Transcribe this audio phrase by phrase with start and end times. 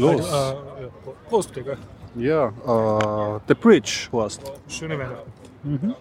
[0.00, 0.26] los.
[0.26, 0.54] Äh, ja,
[1.28, 1.76] Prost, Gregor.
[2.16, 4.40] Ja, äh, The Bridge warst.
[4.68, 5.94] Schöne Weihnachten.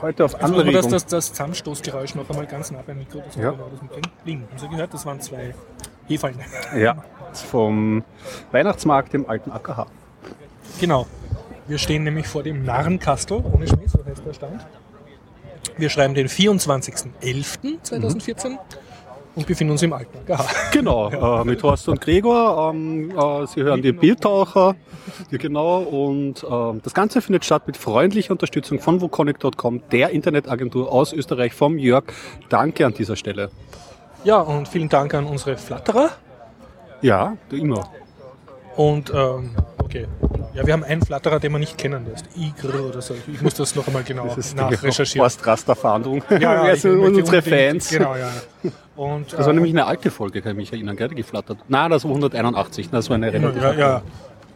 [0.00, 0.90] Heute auf Also man das, Anregung.
[0.90, 3.22] das, das Zusammenstoßgeräusch noch einmal ganz nah beim Mikro.
[3.24, 3.44] Das Ja.
[3.46, 4.42] war genau das mit dem Ding.
[4.50, 4.92] Haben Sie gehört?
[4.94, 5.54] Das waren zwei
[6.08, 6.40] Hefallen.
[6.76, 6.96] Ja,
[7.32, 8.02] vom
[8.50, 9.86] Weihnachtsmarkt im alten AKH.
[10.80, 11.06] Genau.
[11.68, 14.66] Wir stehen nämlich vor dem Narrenkastel, ohne Schmäh, so heißt der Stand.
[15.78, 18.58] Wir schreiben den 24.11.2014
[19.34, 20.44] und befinden uns im alten AKH.
[20.72, 22.72] Genau, äh, mit Horst und Gregor.
[22.72, 24.76] Ähm, äh, Sie hören die Biertaucher.
[25.30, 25.78] Ja, genau.
[25.80, 31.54] Und ähm, das Ganze findet statt mit freundlicher Unterstützung von woconnect.com, der Internetagentur aus Österreich,
[31.54, 32.04] vom Jörg.
[32.48, 33.50] Danke an dieser Stelle.
[34.24, 36.10] Ja, und vielen Dank an unsere Flatterer.
[37.00, 37.88] Ja, du immer.
[38.76, 39.50] Und, ähm,
[39.92, 40.06] okay.
[40.54, 43.14] Ja, wir haben einen Flatterer, den wir nicht kennen, der ist Igr oder so.
[43.32, 45.24] Ich muss das noch einmal genau Das ist nachrecherchieren.
[45.24, 46.22] Horst-Raster-Fahndung.
[46.30, 47.88] Ja, ja, sind unsere Fans.
[47.88, 48.30] Genau, ja.
[48.96, 51.58] Und, Das war äh, nämlich eine alte Folge, kann ich mich erinnern, gell, die geflattert.
[51.68, 53.62] Nein, das war 181, das war eine relativ.
[53.62, 54.02] Ja, ja.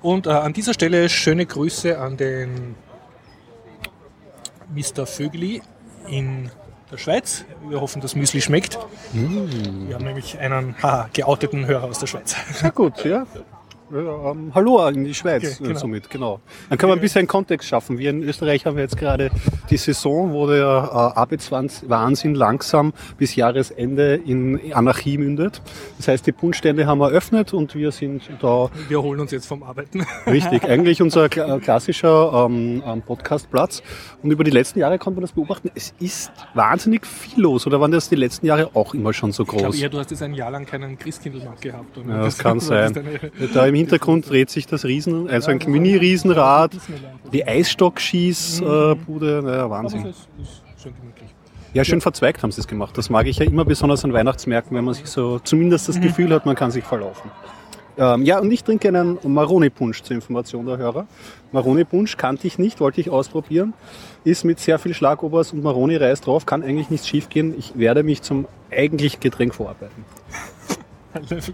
[0.03, 2.75] Und äh, an dieser Stelle schöne Grüße an den
[4.75, 5.07] Mr.
[5.07, 5.63] Vögeli
[6.09, 6.51] in
[6.93, 7.45] der Schweiz.
[7.69, 8.79] Wir hoffen, das Müsli schmeckt.
[9.13, 9.89] Mm.
[9.89, 12.37] Wir haben nämlich einen haha, geouteten Hörer aus der Schweiz.
[12.53, 13.27] Sehr gut, ja.
[13.93, 15.79] Ähm, hallo in die Schweiz Okay, äh, genau.
[15.79, 16.41] somit, genau.
[16.69, 17.99] Dann können wir ein bisschen Kontext schaffen.
[17.99, 19.31] Wir in Österreich haben jetzt gerade
[19.71, 25.63] die Saison, wo der äh, Arbeitswahnsinn langsam bis Jahresende in Anarchie mündet.
[25.99, 29.63] Das heißt, die Punschstände haben eröffnet und wir sind da Wir holen uns jetzt vom
[29.63, 30.05] Arbeiten.
[30.27, 33.85] richtig, eigentlich unser äh, klassischer ähm, ähm, Podcastplatz.
[34.21, 35.71] Und über die letzten Jahre konnte man das beobachten.
[35.77, 37.67] Es ist wahnsinnig viel los.
[37.69, 39.81] Oder waren das die letzten Jahre auch immer schon so Ich glaube groß?
[39.81, 41.97] eher, du hast jetzt ein Jahr lang keinen Christkindlmarkt gehabt.
[41.99, 42.17] oder?
[42.17, 42.93] Ja, das kann ist sein.
[43.55, 46.73] Da im Hintergrund dreht sich das Riesen, also ein Mini-Riesenrad,
[47.33, 50.13] die Eisstockschießbude, naja, Aber Wahnsinn.
[51.75, 52.97] Ja, schön verzweigt haben sie es gemacht.
[52.97, 56.33] Das mag ich ja immer besonders an Weihnachtsmärkten, wenn man sich so zumindest das Gefühl
[56.33, 57.31] hat, man kann sich verlaufen.
[57.99, 61.07] Ähm, ja, und ich trinke einen Maroni-Punsch zur Information der Hörer.
[61.53, 63.73] Maroni-Punsch kannte ich nicht, wollte ich ausprobieren.
[64.25, 67.55] Ist mit sehr viel Schlagobers und Maroni-Reis drauf, kann eigentlich nichts schief gehen.
[67.59, 70.05] Ich werde mich zum eigentlichen Getränk vorarbeiten.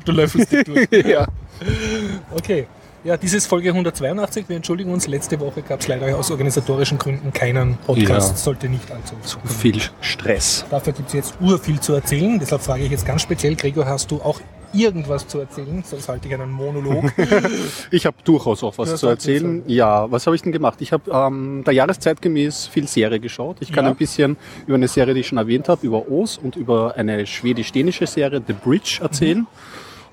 [0.04, 0.88] Du löffelst dich durch.
[1.06, 1.28] ja.
[2.34, 2.66] Okay.
[3.04, 4.48] Ja, dies ist Folge 182.
[4.48, 5.08] Wir entschuldigen uns.
[5.08, 8.30] Letzte Woche gab es leider aus organisatorischen Gründen keinen Podcast.
[8.30, 8.36] Ja.
[8.36, 9.14] Sollte nicht allzu
[9.44, 10.64] Viel Stress.
[10.70, 12.38] Dafür gibt es jetzt urviel zu erzählen.
[12.38, 14.40] Deshalb frage ich jetzt ganz speziell, Gregor, hast du auch
[14.72, 15.82] irgendwas zu erzählen?
[15.84, 17.12] Sonst halte ich einen Monolog.
[17.90, 19.62] Ich habe durchaus auch was Ja, zu erzählen.
[19.66, 20.80] Ja, was habe ich denn gemacht?
[20.80, 23.56] Ich habe ähm, der Jahreszeit gemäß viel Serie geschaut.
[23.60, 23.90] Ich kann Ja.
[23.90, 24.36] ein bisschen
[24.66, 28.40] über eine Serie, die ich schon erwähnt habe, über Oz und über eine schwedisch-dänische Serie,
[28.46, 29.38] The Bridge, erzählen.
[29.40, 29.46] Mhm.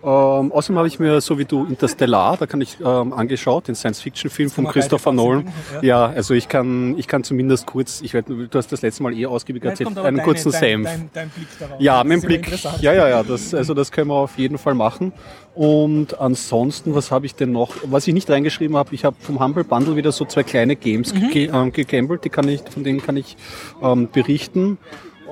[0.02, 3.76] Ähm, außerdem habe ich mir, so wie du, Interstellar, da kann ich ähm, angeschaut, den
[3.76, 5.46] Science-Fiction-Film von Christopher Nolan.
[5.72, 6.06] fast Ja.
[6.06, 9.26] also ich kann, ich kann zumindest kurz, ich werd, du hast das letzte Mal eh
[9.26, 10.86] ausgiebig erzählt, einen deine- kurzen dein, Senf.
[10.90, 11.82] Dein, dein Blick darauf.
[11.82, 12.50] Ja, mein Blick.
[12.82, 15.12] Ja, ja, ja, das, also das können wir auf jeden Fall machen.
[15.54, 17.74] Und ansonsten, was habe ich denn noch?
[17.84, 21.14] Was ich nicht reingeschrieben habe, ich habe vom Humble Bundle wieder so zwei kleine Games
[21.14, 21.30] Mhm.
[21.32, 23.36] ge ähm, gegambelt, die kann ich, von denen kann ich
[23.84, 24.78] ähm, berichten.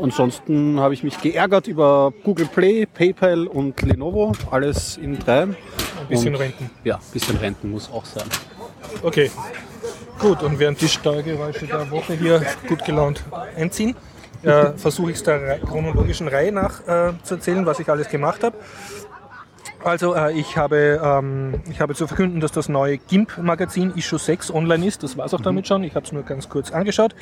[0.01, 5.43] Ansonsten habe ich mich geärgert über Google Play, PayPal und Lenovo, alles in drei.
[5.43, 5.55] Ein
[6.09, 6.69] bisschen und, Renten.
[6.83, 8.27] Ja, bisschen Renten muss auch sein.
[9.01, 9.31] Okay.
[10.19, 13.23] Gut, und während die Steuergeräusche der Woche hier gut gelaunt
[13.55, 13.95] einziehen,
[14.43, 18.43] äh, versuche ich es der chronologischen Reihe nach äh, zu erzählen, was ich alles gemacht
[18.43, 18.57] habe.
[19.83, 24.51] Also äh, ich, habe, ähm, ich habe zu verkünden, dass das neue GIMP-Magazin Issue 6
[24.51, 25.03] online ist.
[25.03, 25.83] Das war es auch damit schon.
[25.83, 27.15] Ich habe es nur ganz kurz angeschaut.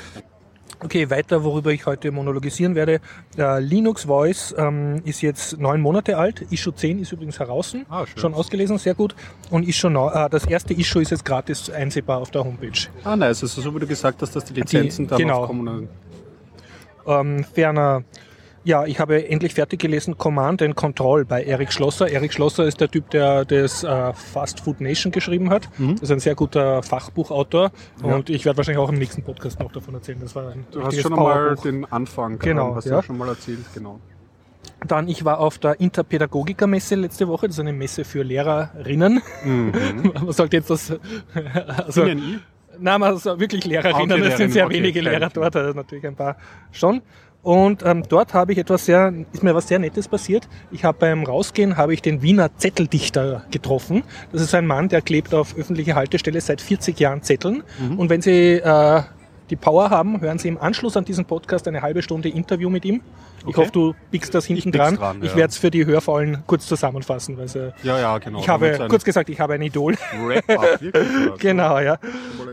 [0.80, 3.00] Okay, weiter, worüber ich heute monologisieren werde.
[3.38, 6.46] Äh, Linux Voice ähm, ist jetzt neun Monate alt.
[6.52, 7.76] Issue 10 ist übrigens heraus.
[7.90, 8.18] Ah, schön.
[8.20, 9.16] schon ausgelesen, sehr gut.
[9.50, 12.88] Und Issue neu- äh, das erste Issue ist jetzt gratis einsehbar auf der Homepage.
[13.04, 13.42] Ah, nice.
[13.44, 15.42] Also so du gesagt dass die Lizenzen dann genau.
[15.44, 15.88] aufkommen.
[17.08, 18.04] Ähm, ferner,
[18.66, 22.12] ja, ich habe endlich fertig gelesen Command and Control bei Eric Schlosser.
[22.12, 25.70] Eric Schlosser ist der Typ, der das äh, Fast Food Nation geschrieben hat.
[25.78, 27.72] Das ist ein sehr guter Fachbuchautor
[28.02, 30.18] und ich werde wahrscheinlich auch im nächsten Podcast noch davon erzählen.
[30.20, 31.64] Das war ein Du hast schon einmal Powerbuch.
[31.64, 32.98] den Anfang, Genau, hast ja.
[32.98, 34.00] du schon mal erzählt, genau.
[34.88, 37.48] Dann, ich war auf der Interpädagogiker-Messe letzte Woche.
[37.48, 39.22] Das ist eine Messe für Lehrerinnen.
[39.46, 40.94] Man sollte jetzt das...
[41.86, 42.40] Also, ja nie.
[42.80, 45.02] Nein, also wirklich Lehrerinnen, es sind sehr okay, wenige.
[45.02, 46.38] Lehrer dort, also natürlich ein paar
[46.72, 47.02] schon.
[47.46, 50.48] Und ähm, dort habe ich etwas sehr, ist mir was sehr Nettes passiert.
[50.72, 54.02] Ich habe beim Rausgehen habe ich den Wiener Zetteldichter getroffen.
[54.32, 57.62] Das ist ein Mann, der klebt auf öffentliche Haltestelle seit 40 Jahren Zetteln.
[57.80, 58.00] Mhm.
[58.00, 59.02] Und wenn Sie äh,
[59.52, 62.84] die Power haben, hören Sie im Anschluss an diesen Podcast eine halbe Stunde Interview mit
[62.84, 63.02] ihm.
[63.42, 63.58] Ich Okay.
[63.62, 64.96] hoffe, du biegst das hinten pick's dran.
[64.96, 65.36] dran, Ich ja.
[65.38, 67.38] werde es für die Hörfaulen kurz zusammenfassen.
[67.38, 68.40] Weil sie, Ja, ja, genau.
[68.40, 69.94] ich habe, kurz gesagt, ich habe ein Idol.
[70.26, 70.94] Wirklich.
[70.96, 71.36] ja.
[71.38, 72.00] Genau, ja.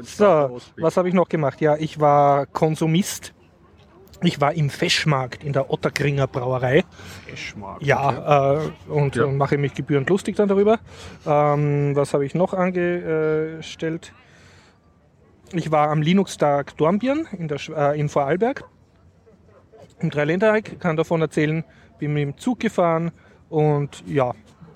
[0.03, 1.63] So, was habe ich noch gemacht?
[1.63, 3.33] Ja, ich war Konsumist.
[4.23, 6.85] Ich war im Feschmarkt in der Otterkringer Brauerei.
[7.27, 7.83] Feschmarkt.
[7.83, 9.25] Ja, äh, und, Ja.
[9.25, 10.79] und mache mich gebührend lustig dann darüber.
[11.27, 14.13] Ähm, was habe ich noch angestellt?
[15.53, 18.65] Ich war am Linux-Tag Dornbirn in, der, äh, in Vorarlberg.
[20.01, 21.65] Im Dreiländereck, kann davon erzählen,
[21.99, 23.13] bin mit dem Zug gefahren
[23.51, 24.33] und ja,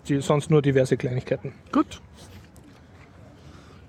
[0.09, 1.53] die, sonst nur diverse Kleinigkeiten.
[1.73, 2.01] Gut.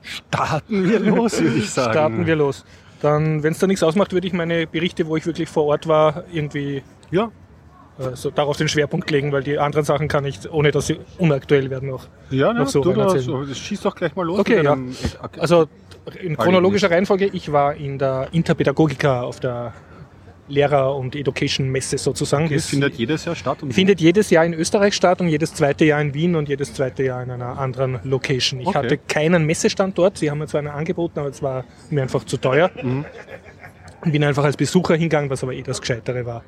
[0.02, 1.92] Starten wir los, würde ich sagen.
[1.92, 2.66] Starten wir los.
[3.02, 5.88] Dann, wenn es da nichts ausmacht, würde ich meine Berichte, wo ich wirklich vor Ort
[5.88, 7.32] war, irgendwie Ja,
[8.00, 11.00] äh, so darauf den Schwerpunkt legen, weil die anderen Sachen kann ich, ohne dass sie
[11.18, 14.40] unaktuell werden, noch ja, Noch ja so du das schießt doch gleich mal los.
[14.40, 14.78] Okay, ja.
[15.40, 15.68] Also
[16.22, 19.74] in chronologischer Reihenfolge, ich war in der Interpädagogika auf der
[20.48, 22.46] Lehrer- und Education-Messe sozusagen.
[22.50, 23.64] das Das findet jedes Jahr statt.
[23.64, 26.74] Und findet jedes Jahr in Österreich statt und jedes zweite Jahr in Wien und jedes
[26.74, 28.60] zweite Jahr in einer anderen Location.
[28.62, 28.78] Ich Okay.
[28.78, 32.24] hatte keinen Messestand dort, sie haben mir zwar einen angeboten, aber es war mir einfach
[32.24, 32.72] zu teuer.
[32.82, 33.06] Mhm.
[34.02, 36.44] Und bin einfach als Besucher hingegangen, was aber eh das Gescheitere war.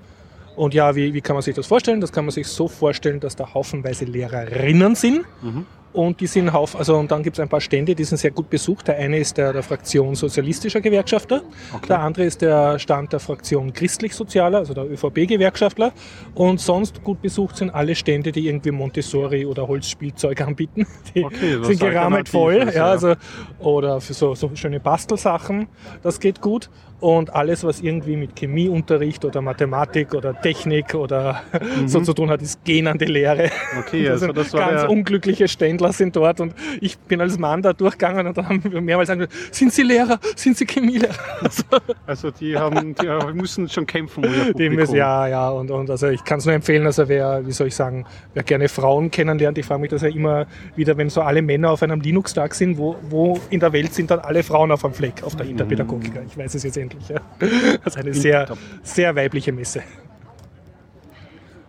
[0.55, 1.99] Und ja, wie, wie kann man sich das vorstellen?
[2.01, 5.25] Das kann man sich so vorstellen, dass da haufenweise Lehrerinnen sind.
[5.41, 5.65] Mhm.
[5.91, 8.29] Und die sind Hauf, also und dann gibt es ein paar Stände, die sind sehr
[8.31, 8.87] gut besucht.
[8.87, 11.41] Der eine ist der der Fraktion Sozialistischer Gewerkschafter,
[11.73, 11.87] Okay.
[11.87, 15.91] der andere ist der Stand der Fraktion Christlich-Sozialer, also der ÖVP-Gewerkschaftler.
[16.35, 20.85] Und sonst gut besucht sind alle Stände, die irgendwie Montessori oder Holzspielzeug anbieten.
[21.15, 22.53] Die Okay, sind gerammelt voll.
[22.61, 22.91] Alternatives, Ja, ja.
[22.91, 23.13] also,
[23.59, 25.67] oder für so, so schöne Bastelsachen,
[26.03, 26.69] das geht gut.
[26.99, 31.41] Und alles, was irgendwie mit Chemieunterricht oder Mathematik oder Technik oder
[31.85, 33.43] so zu tun hat, ist gähnende Lehre.
[33.73, 33.79] Mhm.
[33.79, 37.37] Okay, Das also das war ganz der, unglückliche Ständler sind dort und ich bin als
[37.37, 41.13] Mann da durchgegangen und dann haben wir mehrmals gesagt, sind Sie Lehrer, sind Sie Chemielehrer?
[41.41, 41.63] Also,
[42.05, 44.23] also die haben, die müssen schon kämpfen
[44.57, 47.51] dem ist, ja, ja, und, und also ich kann es nur empfehlen, also wer, wie
[47.51, 51.09] soll ich sagen, wer gerne Frauen kennenlernt, ich frage mich das ja immer wieder, wenn
[51.09, 54.43] so alle Männer auf einem Linux-Tag sind, wo, wo in der Welt sind dann alle
[54.43, 55.51] Frauen auf einem Fleck, auf der Mhm.
[55.51, 56.19] Interpädagogika.
[56.27, 56.88] Ich weiß es jetzt endlich.
[57.07, 57.21] Ja.
[57.83, 58.47] Das ist eine sehr,
[58.83, 59.83] sehr weibliche Messe.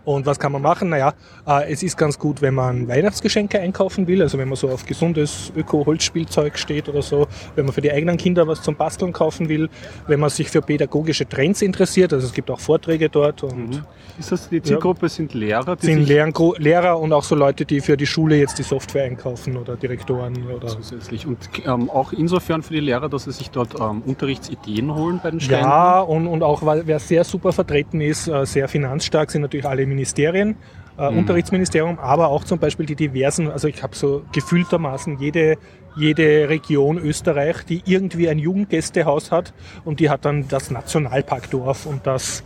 [0.04, 0.88] Und was kann man machen?
[0.88, 1.12] Naja,
[1.46, 4.86] äh, es ist ganz gut, wenn man Weihnachtsgeschenke einkaufen will, also wenn man so auf
[4.86, 9.48] gesundes Öko-Holzspielzeug steht oder so, wenn man für die eigenen Kinder was zum Basteln kaufen
[9.48, 9.68] will,
[10.06, 13.82] wenn man sich für pädagogische Trends interessiert, also es gibt auch Vorträge dort und
[14.18, 15.08] Ist das die Zielgruppe?
[15.08, 18.62] Sind Lehrer, sind Gro- Lehrer und auch so Leute, die für die Schule jetzt die
[18.62, 21.26] Software einkaufen oder Direktoren oder zusätzlich.
[21.26, 25.30] Und ähm, auch insofern für die Lehrer, dass sie sich dort ähm, Unterrichtsideen holen bei
[25.30, 25.64] den Ständen.
[25.64, 29.66] Ja, und, und auch weil- wer sehr super vertreten ist, äh, sehr finanzstark sind natürlich
[29.66, 30.56] alle Ministerien,
[30.98, 31.18] äh, Mhm.
[31.18, 35.56] Unterrichtsministerium, aber auch zum Beispiel die diversen, also ich habe so gefühltermaßen jede,
[35.96, 39.52] jede Region Österreich, die irgendwie ein Jugendgästehaus hat
[39.84, 42.42] und die hat dann das Nationalparkdorf und das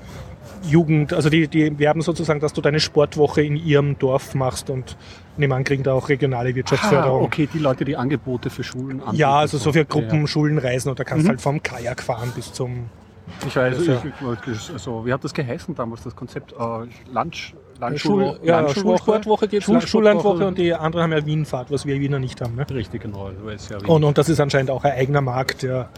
[0.66, 4.96] Jugend, also die, die werben sozusagen, dass du deine Sportwoche in ihrem Dorf machst und
[5.36, 7.22] nebenan kriegen da auch regionale Ah, Wirtschaftsförderung.
[7.22, 9.16] okay, die Leute, die Angebote für Schulen anbieten.
[9.16, 11.28] Ja, also so für Ja, Gruppen, Schulen reisen oder kannst Mhm.
[11.30, 13.03] halt vom Kajak fahren bis zum ja.
[13.46, 16.52] Ich weiß, ist ich, also, wie hat das geheißen damals, das Konzept?
[16.52, 16.56] Äh,
[17.12, 18.80] Lunch, Lunch, Schul, ja, Lunchwoche?
[18.80, 19.88] Schulsportwoche gibt es.
[19.88, 22.54] Schullandwoche und die anderen haben ja Wienfahrt, was wir Wiener nicht haben.
[22.54, 22.66] Ne?
[22.70, 23.30] Richtig, genau.
[23.30, 25.88] Ja, Und, und das ist anscheinend auch ein eigener Markt, der,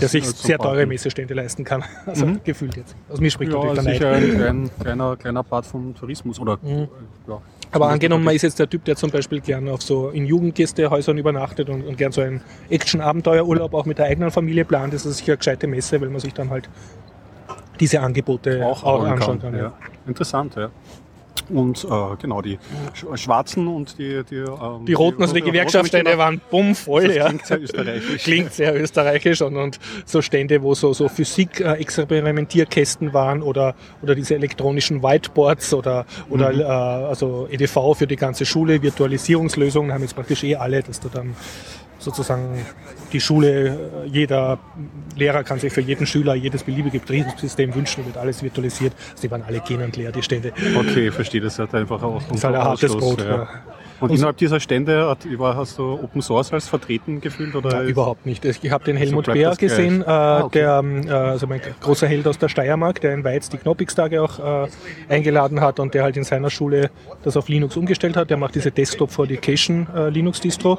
[0.00, 0.86] das der sich zum sehr teure.
[0.86, 1.82] Messestände leisten kann.
[2.06, 2.40] Also Mhm.
[2.44, 2.94] gefühlt jetzt.
[3.08, 4.22] Aus mir spricht Ja, natürlich der sicher Neid.
[4.22, 6.38] ein klein, kleiner, kleiner Part vom Tourismus.
[6.38, 6.68] Oder, Mhm.
[6.68, 6.86] äh,
[7.28, 7.40] ja.
[7.72, 11.18] Aber angenommen, man ist jetzt der Typ, der zum Beispiel gern auf so in Jugendgästehäusern
[11.18, 15.16] übernachtet und, und gern so einen Action-Abenteuerurlaub auch mit der eigenen Familie plant, ist das
[15.18, 16.68] sicher eine gescheite Messe, weil man sich dann halt
[17.80, 19.52] diese Angebote auch, auch, anschauen kann.
[19.52, 19.60] kann.
[19.60, 19.72] Ja.
[20.06, 20.70] Interessant, ja.
[21.50, 21.88] Und äh,
[22.22, 22.58] genau, die
[22.98, 24.22] Sch- Schwarzen und die...
[24.30, 27.08] Die, ähm, Die roten, also die roten Gewerkschaftsstände waren bumm voll.
[27.08, 27.26] Das ja.
[27.28, 28.22] klingt sehr österreichisch.
[28.24, 34.34] Klingt sehr österreichisch und, und so Stände, wo so, so Physik-Experimentierkästen waren oder, oder diese
[34.34, 36.60] elektronischen Whiteboards oder, oder Mhm.
[36.60, 41.08] äh, also EDV für die ganze Schule, Virtualisierungslösungen haben jetzt praktisch eh alle, dass du
[41.08, 41.34] dann
[41.98, 42.64] sozusagen
[43.14, 43.68] die Schule,
[44.04, 44.58] äh, jeder
[45.16, 48.92] Lehrer kann sich für jeden Schüler jedes beliebige Betriebssystem wünschen, wird alles virtualisiert.
[49.14, 50.52] Sie waren alle gähnend leer, die Stände.
[50.76, 53.20] Okay, verstehe, das hat einfach auch Das ist halt ein hartes Brot.
[53.20, 53.28] ja.
[53.34, 53.48] Ja.
[54.00, 55.20] Und innerhalb dieser Stände hat,
[55.56, 57.54] hast du Open Source als vertreten gefühlt?
[57.54, 58.44] Oder Ja, überhaupt nicht.
[58.44, 60.58] Ich habe den Helmut bleibt Bär gesehen, äh, Ah, okay.
[60.58, 64.20] der, ähm, äh, also mein großer Held aus der Steiermark, der in Weiz die Knoppix-Tage
[64.20, 64.68] auch äh,
[65.08, 66.90] eingeladen hat und der halt in seiner Schule
[67.22, 68.28] das auf Linux umgestellt hat.
[68.30, 70.78] Der macht diese Desktop for Education äh, Linux-Distro.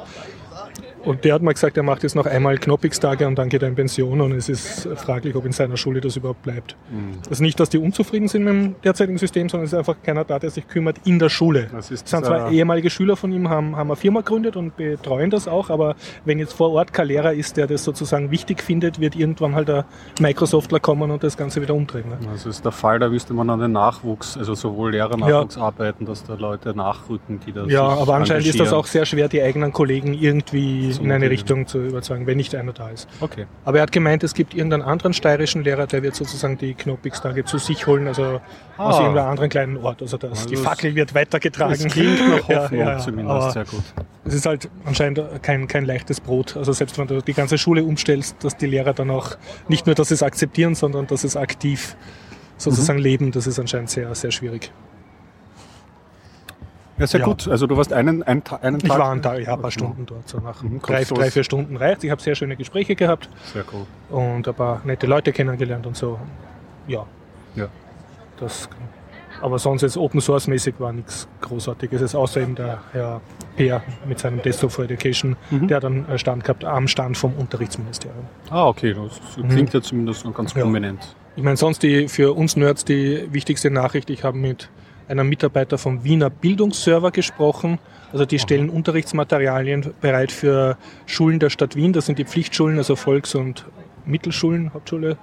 [1.05, 3.67] Und der hat mal gesagt, er macht jetzt noch einmal Knoppix-Tage und dann geht er
[3.67, 6.75] in Pension und es ist fraglich, ob in seiner Schule das überhaupt bleibt.
[6.89, 7.19] Mhm.
[7.29, 10.23] Also nicht, dass die unzufrieden sind mit dem derzeitigen System, sondern es ist einfach keiner
[10.23, 11.67] da, der sich kümmert in der Schule.
[11.71, 14.75] Das ist Es sind zwar ehemalige Schüler von ihm, haben, haben eine Firma gegründet und
[14.75, 15.95] betreuen das auch, aber
[16.25, 19.69] wenn jetzt vor Ort kein Lehrer ist, der das sozusagen wichtig findet, wird irgendwann halt
[19.69, 19.83] ein
[20.19, 22.09] Microsoftler kommen und das Ganze wieder umdrehen.
[22.09, 22.17] Ne?
[22.31, 26.23] Das ist der Fall, da müsste man an den Nachwuchs, also sowohl Lehrer-Nachwuchs arbeiten, dass
[26.23, 29.71] da Leute nachrücken, die das Ja, aber anscheinend ist das auch sehr schwer, die eigenen
[29.71, 31.29] Kollegen irgendwie in eine.
[31.29, 33.07] Richtung zu überzeugen, wenn nicht einer da ist.
[33.21, 33.45] Okay.
[33.63, 37.45] Aber er hat gemeint, es gibt irgendeinen anderen steirischen Lehrer, der wird sozusagen die Knopigstage
[37.45, 38.41] zu sich holen, also
[38.77, 39.01] aus Ah.
[39.01, 40.01] irgendeinem anderen kleinen Ort.
[40.01, 41.77] Also das, Also die Fackel wird weitergetragen.
[41.83, 42.97] Das klingt nach Ja, Hoffnung ja, ja.
[42.99, 43.83] zumindest, Aber sehr gut.
[44.25, 46.55] es ist halt anscheinend kein, kein leichtes Brot.
[46.57, 49.31] Also selbst wenn du die ganze Schule umstellst, dass die Lehrer dann auch
[49.67, 51.95] nicht nur, dass sie es akzeptieren, sondern dass sie es aktiv
[52.57, 53.03] sozusagen Mhm.
[53.03, 54.71] leben, das ist anscheinend sehr, sehr schwierig.
[56.97, 57.25] Ja, sehr Ja.
[57.25, 57.47] gut.
[57.47, 58.99] Also du warst einen, einen, einen Ich Tag...
[58.99, 61.75] war ein, Tag, ja, ein paar Stunden dort, so nach Mhm, drei, drei, vier Stunden
[61.75, 62.03] reicht.
[62.03, 63.85] Ich habe sehr schöne Gespräche gehabt Sehr cool.
[64.17, 66.17] und ein paar nette Leute kennengelernt und so.
[66.87, 67.05] Ja,
[67.55, 67.67] Ja.
[68.39, 68.69] das.
[69.41, 73.19] Aber sonst jetzt Open Source mäßig war nichts Großartiges, Es ist außer eben der Herr
[73.57, 75.67] Peer mit seinem Desktop for Education, Mhm.
[75.67, 78.23] der dann äh, Stand gehabt am Stand vom Unterrichtsministerium.
[78.49, 78.93] Ah, okay.
[78.95, 80.59] Das klingt ja zumindest ganz Mhm.
[80.59, 80.63] Ja.
[80.65, 81.15] prominent.
[81.35, 84.69] Ich meine, sonst die, für uns Nerds die wichtigste Nachricht, ich habe mit
[85.07, 87.79] einem Mitarbeiter vom Wiener Bildungsserver gesprochen.
[88.11, 91.93] Also die stellen Unterrichtsmaterialien bereit für Schulen der Stadt Wien.
[91.93, 93.65] Das sind die Pflichtschulen, also Volks- und
[94.05, 95.17] Mittelschulen, Hauptschule.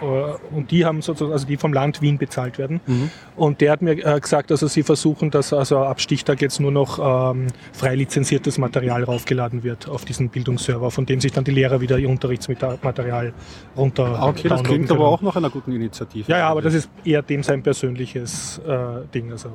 [0.00, 2.80] Äh, Und die haben sozusagen, also die vom Land Wien bezahlt werden.
[2.86, 3.10] Mhm.
[3.36, 6.72] Und der hat mir äh, gesagt, also sie versuchen, dass also ab Stichtag jetzt nur
[6.72, 6.98] noch
[7.32, 11.80] ähm, frei lizenziertes Material raufgeladen wird auf diesen Bildungsserver, von dem sich dann die Lehrer
[11.80, 13.32] wieder ihr Unterrichtsmaterial
[13.76, 15.08] runter Ah, okay, das klingt aber können.
[15.14, 16.30] auch nach einer guten Initiative.
[16.30, 19.30] Ja, ja, aber das ist eher dem sein persönliches äh, Ding.
[19.32, 19.50] Also,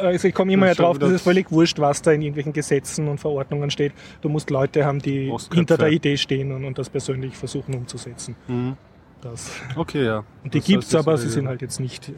[0.00, 2.52] also ich komme immer ja drauf, wieder- das ist völlig wurscht, was da in irgendwelchen
[2.52, 3.92] Gesetzen und Verordnungen steht.
[4.20, 5.56] Du musst Leute haben, die Ostköpfe.
[5.56, 8.36] hinter der Idee stehen und, und das persönlich versuchen umzusetzen.
[8.46, 8.76] Mhm.
[9.20, 9.50] Das.
[9.74, 10.22] Okay, ja.
[10.44, 12.12] Und die heißt, das aber sie eine- sind halt jetzt nicht äh,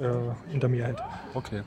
[0.52, 0.96] in der Mehrheit.
[1.34, 1.62] Okay.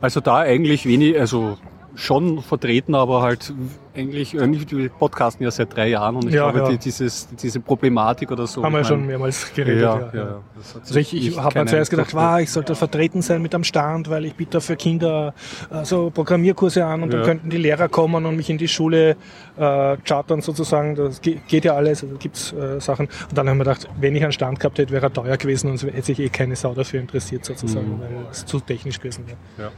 [0.00, 1.58] Also da eigentlich wenig, also
[1.96, 3.52] schon vertreten, aber halt
[3.96, 6.68] eigentlich, äh, wir podcasten ja seit drei Jahren und ich Ja, glaube, ja.
[6.72, 8.64] die, dieses, diese Problematik oder so.
[8.64, 9.82] Haben wir ich schon mein, mehrmals geredet.
[9.82, 10.40] Ja, ja,
[10.80, 14.10] Also ich, ich habe mir zuerst gedacht, wow, ich sollte vertreten sein mit am Stand,
[14.10, 15.32] weil ich biete für Kinder
[15.70, 19.16] äh, so Programmierkurse an und dann könnten die Lehrer kommen und mich in die Schule
[19.56, 20.96] äh, chartern sozusagen.
[20.96, 23.06] Das ge- geht ja alles, also gibt's äh, Sachen.
[23.28, 25.68] Und dann haben wir gedacht, wenn ich einen Stand gehabt hätte, wäre er teuer gewesen
[25.70, 28.00] und es hätte sich eh keine Sau dafür interessiert sozusagen, Mhm.
[28.00, 29.70] weil es zu technisch gewesen wäre.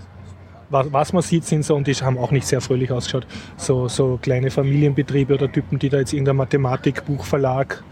[0.70, 4.18] Was, man sieht, sind so, und die haben auch nicht sehr fröhlich ausgeschaut, so, so
[4.20, 7.84] kleine Familienbetriebe oder Typen, die da jetzt irgendein Mathematikbuchverlag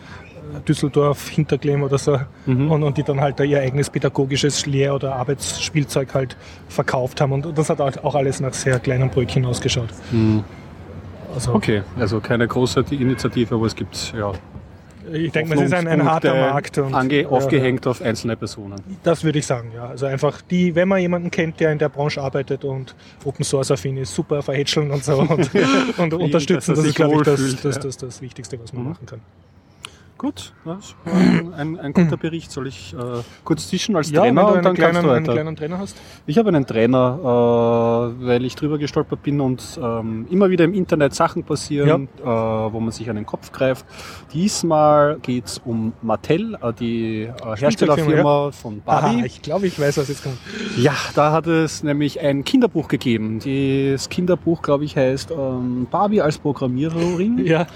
[0.57, 2.71] äh, Düsseldorf, Hinterklemm oder so Mhm.
[2.71, 6.37] und, und die dann halt da ihr eigenes pädagogisches Lehr- oder Arbeitsspielzeug halt
[6.69, 7.33] verkauft haben.
[7.33, 9.89] Und das hat auch alles nach sehr kleinen Brötchen ausgeschaut.
[10.11, 10.43] Mhm.
[11.35, 14.33] Also Okay, also keine große Initiative, aber es gibt ja
[15.13, 16.79] ich denke, es ist ein, ein harter Markt.
[16.79, 18.81] Und, ange, ja, aufgehängt auf einzelne Personen.
[19.03, 19.87] Das würde ich sagen, ja.
[19.89, 22.95] Also einfach die, wenn man jemanden kennt, der in der Branche arbeitet und
[23.25, 25.51] Open Source affin ist, super verhätscheln und so und,
[25.99, 26.73] und unterstützen.
[26.73, 27.83] er Das ist, glaube ich, das, das, ja.
[27.83, 28.89] das, das Wichtigste, was man Mhm.
[28.91, 29.21] machen kann.
[30.25, 32.51] Gut, das war ein, ein, ein guter Bericht.
[32.51, 32.97] Soll ich äh,
[33.45, 35.33] kurz tischen als Ja, Trainer du und einen dann kannst kleinen, du einen weiter?
[35.35, 35.97] kleinen Trainer hast.
[36.27, 37.19] Ich habe einen Trainer,
[38.23, 42.27] äh, weil ich drüber gestolpert bin und ähm, immer wieder im Internet Sachen passieren, äh,
[42.27, 43.85] wo man sich an den Kopf greift.
[44.33, 49.17] Diesmal geht's um Mattel, äh, die äh, Herstellerfirma von Barbie.
[49.19, 50.39] Aha, ich glaube, ich weiß, was jetzt kommt.
[50.79, 53.41] Ja, da hat es nämlich ein Kinderbuch gegeben.
[53.41, 57.45] Das Kinderbuch, glaube ich, heißt ähm, Barbie als Programmiererin.
[57.45, 57.67] Ja,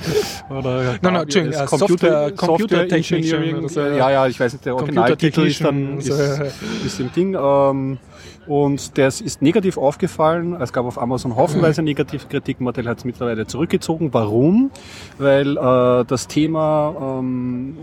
[0.49, 3.02] Oder Nein, nein, Entschuldigung, als äh, Software- Computer Engineering.
[3.02, 4.11] Technician oder so, ja.
[4.11, 6.50] Ja, ich weiß nicht, der Originaltitel ist dann ist, Technician,
[6.87, 7.37] ist im Ding.
[7.38, 7.99] Ähm,
[8.49, 10.61] und das ist negativ aufgefallen.
[10.61, 12.61] Es gab auf Amazon haufenweise negative Kritik.
[12.61, 14.12] Mattel hat es mittlerweile zurückgezogen.
[14.12, 14.71] Warum?
[15.19, 17.76] Weil äh, das Thema ähm,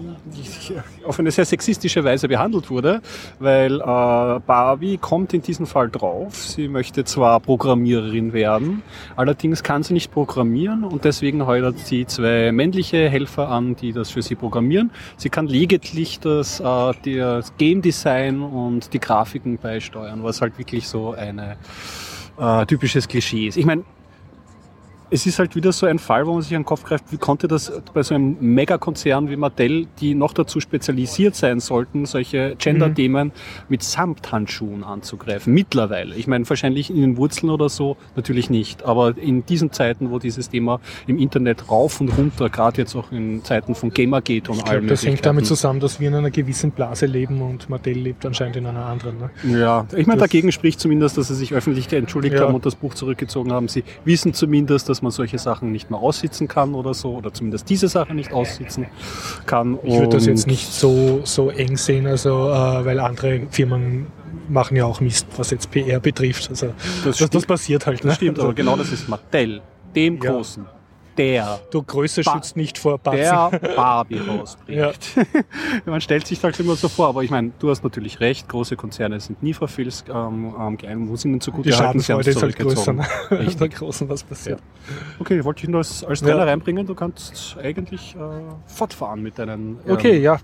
[1.05, 3.01] auf eine sehr sexistische Weise behandelt wurde.
[3.39, 6.36] Weil äh, Barbie kommt in diesem Fall drauf.
[6.36, 8.81] Sie möchte zwar Programmiererin werden,
[9.15, 14.10] allerdings kann sie nicht programmieren und deswegen heiratet sie zwei männliche Helfer an, die das
[14.10, 14.91] für sie programmieren.
[15.17, 20.88] Sie kann lediglich das, äh, das Game Design und die Grafiken beisteuern, was halt wirklich
[20.88, 21.57] so eine
[22.38, 23.57] äh, typisches Klischee ist.
[23.57, 23.83] Ich meine,
[25.15, 27.17] es ist halt wieder so ein Fall, wo man sich an den Kopf greift, wie
[27.17, 32.55] konnte das bei so einem Megakonzern wie Mattel, die noch dazu spezialisiert sein sollten, solche
[32.57, 33.31] Gender-Themen
[33.69, 35.53] mit Samthandschuhen anzugreifen.
[35.53, 36.15] Mittlerweile.
[36.15, 38.84] Ich meine, wahrscheinlich in den Wurzeln oder so natürlich nicht.
[38.84, 43.10] Aber in diesen Zeiten, wo dieses Thema im Internet rauf und runter, gerade jetzt auch
[43.13, 44.88] in Zeiten von Gamergate und ich allem.
[44.88, 48.57] das hängt damit zusammen, dass wir in einer gewissen Blase leben und Mattel lebt anscheinend
[48.57, 49.17] in einer anderen.
[49.17, 49.60] Ne?
[49.60, 52.41] Ja, ich meine, dagegen spricht zumindest, dass sie sich öffentlich entschuldigt Ja.
[52.41, 53.69] haben und das Buch zurückgezogen haben.
[53.69, 57.69] Sie wissen zumindest, dass man solche Sachen nicht mehr aussitzen kann oder so, oder zumindest
[57.69, 58.88] diese Sachen nicht aussitzen
[59.45, 59.79] kann.
[59.83, 64.07] Ich würde das jetzt nicht so, so eng sehen, also, äh, weil andere Firmen
[64.50, 66.50] machen ja auch Mist, was jetzt PR betrifft.
[66.50, 66.67] Also,
[67.03, 67.47] das, das, stimmt.
[67.47, 68.03] passiert halt.
[68.03, 68.09] Ne?
[68.09, 69.62] Das stimmt, also, aber genau das ist Mattel,
[69.95, 70.31] dem Ja.
[70.31, 70.65] Großen.
[71.17, 73.12] Der, Du, Größe Ba- schützt nicht vor der
[73.51, 73.60] Batzen.
[73.75, 75.00] Barbie rausbringt.
[75.86, 78.75] Man stellt sich halt immer so vor, aber ich meine, du hast natürlich recht, große
[78.75, 82.29] Konzerne sind nie verfilzt, ähm, ähm, kleine muss ihnen zugute Die halten, sie haben Schadenfreude
[82.31, 83.05] ist halt größer, ne?
[83.29, 83.60] wenn Richtig.
[83.60, 84.60] bei Großen was passiert.
[85.19, 86.27] Okay, wollte ich nur als, als Ja.
[86.27, 88.19] Trailer reinbringen, du kannst eigentlich äh,
[88.67, 89.79] fortfahren mit deinen...
[89.86, 90.38] ähm, Okay, ja.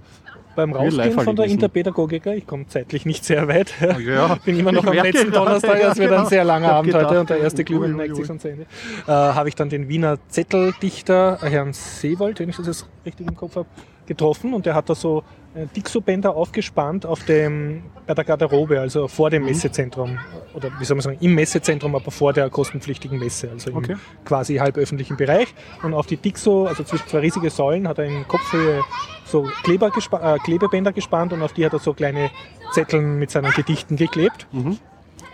[0.55, 1.45] Beim Rausgehen von der.
[1.45, 4.35] Interpädagogiker, ich komme zeitlich nicht sehr weit, ja.
[4.45, 6.21] bin immer noch Ich am letzten gerade, Donnerstag, ja, es wird genau.
[6.23, 8.63] ein sehr langer Abend heute gedacht, und der erste Glühwein neigt sich schon zu Ende.
[9.07, 13.27] Äh, habe ich dann den Wiener Zetteldichter äh, Herrn Seewold, wenn ich das jetzt richtig
[13.27, 13.67] im Kopf habe,
[14.05, 15.23] getroffen und der hat da so
[15.55, 19.31] äh, Dixo-Bänder aufgespannt auf dem, bei der Garderobe, also vor Mhm.
[19.31, 20.17] dem Messezentrum
[20.53, 23.95] oder wie soll man sagen, im Messezentrum, aber vor der kostenpflichtigen Messe, also im Okay.
[24.25, 25.53] quasi halböffentlichen Bereich.
[25.83, 28.81] Und auf die Dixo, also zwischen zwei riesige Säulen, hat er in Kopfhöhe
[29.31, 32.29] so Kleber gespa äh, Klebebänder gespannt und auf die hat er so kleine
[32.71, 34.47] Zetteln mit seinen Gedichten geklebt.
[34.51, 34.77] Mhm.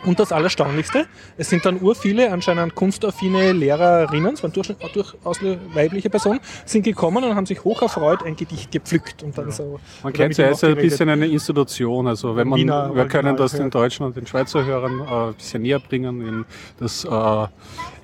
[0.05, 5.59] Und das Allerstaunlichste, es sind dann urviele anscheinend kunstaffine Lehrerinnen, es waren durch, durchaus eine
[5.73, 9.79] weibliche Personen, sind gekommen und haben sich hoch erfreut ein Gedicht gepflückt und dann so.
[10.03, 10.91] Man kennt ja jetzt ein aufgeredet.
[10.91, 12.07] bisschen eine Institution.
[12.07, 15.33] Also wenn man, Wiener wir können das den Deutschen und den Schweizer Hörern äh, ein
[15.33, 16.21] bisschen näher bringen.
[16.21, 16.45] In
[16.79, 17.47] das, äh,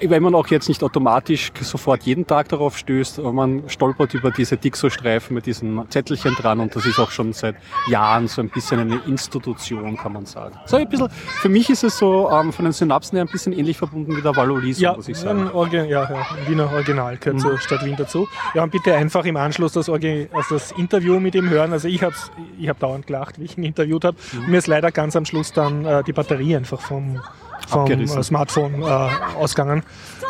[0.10, 4.32] wenn man auch jetzt nicht automatisch sofort jeden Tag darauf stößt, aber man stolpert über
[4.32, 7.56] diese Dixo-Streifen mit diesen Zettelchen dran und das ist auch schon seit
[7.88, 10.56] Jahren so ein bisschen eine Institution, kann man sagen.
[10.66, 13.54] So ein bisschen, für mich ist es so ähm, von den Synapsen her ein bisschen
[13.54, 15.48] ähnlich verbunden wie der Valolis, Ja, muss ich sagen.
[15.48, 18.28] ein, Orgi ja, ja, Wiener Original gehört zur Stadt Wien dazu.
[18.54, 20.02] Ja, und bitte einfach im Anschluss das, also
[20.50, 21.74] das Interview mit ihm hören.
[21.74, 22.16] Also ich habe
[22.60, 24.18] ich hab dauernd gelacht, wie ich ihn interviewt habe.
[24.48, 27.22] Mir ist leider ganz am Schluss dann äh, die Batterie einfach vom,
[27.68, 29.10] vom äh, Smartphone äh,
[29.40, 29.84] ausgegangen.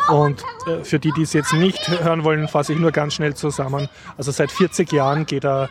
[0.08, 3.34] Und äh, für die, die es jetzt nicht hören wollen, fasse ich nur ganz schnell
[3.34, 3.88] zusammen.
[4.16, 5.70] Also seit 40 Jahren geht er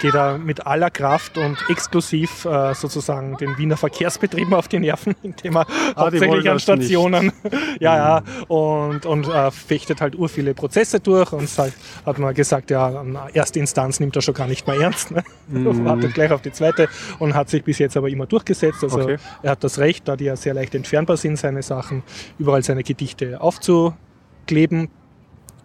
[0.00, 5.14] geht er mit aller Kraft und exklusiv äh, sozusagen den Wiener Verkehrsbetrieben auf die Nerven,
[5.22, 7.32] indem er Ah, hauptsächlich an Stationen,
[7.80, 11.74] ja, ja, und, und äh, fechtet halt ur viele Prozesse durch und halt,
[12.04, 15.22] hat man gesagt, ja, erste Instanz nimmt er schon gar nicht mehr ernst, ne?
[15.48, 16.88] wartet gleich auf die zweite
[17.18, 18.82] und hat sich bis jetzt aber immer durchgesetzt.
[18.82, 19.18] Also Okay.
[19.42, 22.02] er hat das Recht, da die ja sehr leicht entfernbar sind, seine Sachen,
[22.38, 24.88] überall seine Gedichte aufzukleben.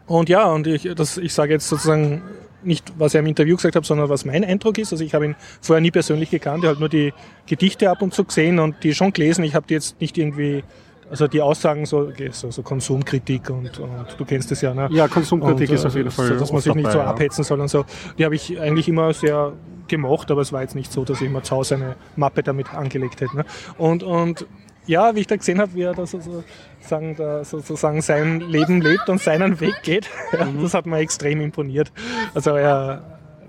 [0.06, 2.22] Und ja, und ich, das, ich sage jetzt sozusagen
[2.63, 4.91] nicht, was er im Interview gesagt hat, sondern was mein Eindruck ist.
[4.91, 7.13] Also ich habe ihn vorher nie persönlich gekannt, ich habe halt nur die
[7.46, 9.44] Gedichte ab und zu gesehen und die schon gelesen.
[9.44, 10.63] Ich habe die jetzt nicht irgendwie,
[11.10, 14.89] also die Aussagen so, so, so Konsumkritik und, und du kennst es ja, ne?
[14.91, 16.28] Ja, Konsumkritik Und, ist auf äh, jeden Fall.
[16.28, 17.06] So, dass man sich nicht dabei, so ja.
[17.06, 17.86] abhetzen soll und so.
[18.17, 19.54] Die habe ich eigentlich immer sehr
[19.88, 22.74] gemocht, aber es war jetzt nicht so, dass ich mir zu Hause eine Mappe damit
[22.74, 23.36] angelegt hätte.
[23.38, 23.45] Ne?
[23.78, 24.45] Und, und
[24.88, 29.10] ja, wie ich da gesehen habe, wie er da sozusagen, da sozusagen sein Leben lebt
[29.10, 30.62] und seinen Weg geht, ja, Mhm.
[30.63, 31.91] das hat mir extrem imponiert.
[32.34, 33.02] Also er,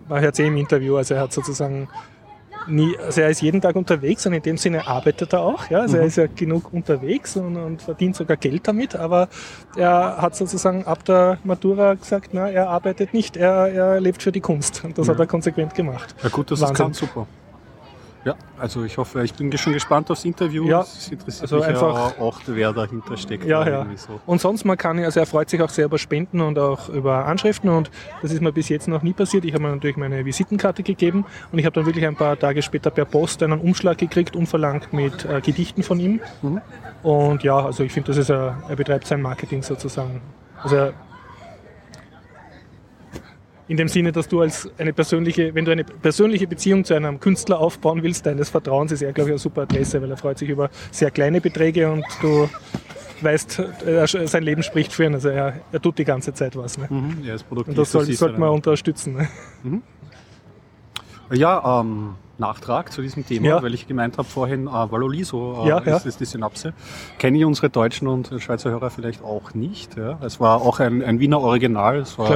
[0.09, 1.89] man hört es eh im Interview, also er hat sozusagen
[2.69, 5.69] nie, also er ist jeden Tag unterwegs und in dem Sinne arbeitet er auch.
[5.69, 5.81] Ja?
[5.81, 9.29] Also er ist ja genug unterwegs und, und verdient sogar Geld damit, aber
[9.77, 14.31] er hat sozusagen ab der Matura gesagt, na, er arbeitet nicht, er, er lebt für
[14.31, 14.85] die Kunst.
[14.85, 16.15] Und das hat er konsequent gemacht.
[16.23, 16.87] Ja gut, das ist Wahnsinn.
[16.87, 17.27] ganz super.
[18.25, 20.65] Ja, also ich hoffe, ich bin schon gespannt aufs Interview.
[20.69, 23.45] Ja, es interessiert also mich einfach- ja auch, wer dahinter steckt.
[23.45, 23.87] Ja, ja.
[23.97, 24.21] So.
[24.27, 27.27] Und sonst, man kann, also er freut sich auch sehr über Spenden und auch über
[27.27, 27.91] Anschriften und
[28.23, 29.45] das ist mir bis jetzt noch nie passiert.
[29.45, 32.63] Ich habe mir natürlich meine Visitenkarte gegeben und ich habe dann wirklich ein paar Tage
[32.63, 36.21] später per Post einen Umschlag gekriegt, unverlangt mit äh, Gedichten von ihm.
[36.43, 36.61] Mhm.
[37.03, 40.21] Und ja, also ich finde, das ist er, er betreibt sein Marketing sozusagen.
[40.63, 40.93] Also er,
[43.69, 47.21] in dem Sinne, dass du als eine persönliche, wenn du eine persönliche Beziehung zu einem
[47.21, 50.39] Künstler aufbauen willst, deines Vertrauens, ist er, glaube ich, eine super Adresse, weil er freut
[50.39, 52.49] sich über sehr kleine Beträge und du
[53.23, 55.15] weißt, er, sein Leben spricht für ihn.
[55.15, 56.77] Also er, er tut die ganze Zeit was.
[56.77, 56.87] Ne?
[56.91, 57.71] Mhm, ja, ist produktiv.
[57.71, 59.15] Und das soll, sollte man unterstützen.
[59.15, 59.83] Ne?
[61.33, 63.63] Ja, ähm, Nachtrag zu diesem Thema, Ja.
[63.63, 65.97] weil ich gemeint habe vorhin, äh, Valoliso äh, Ja, ist, ja.
[65.97, 66.73] ist die Synapse.
[67.19, 69.97] Kennen ich unsere deutschen und Schweizer Hörer vielleicht auch nicht.
[69.97, 70.19] Ja.
[70.23, 72.31] Es war auch ein, ein Wiener Original, es war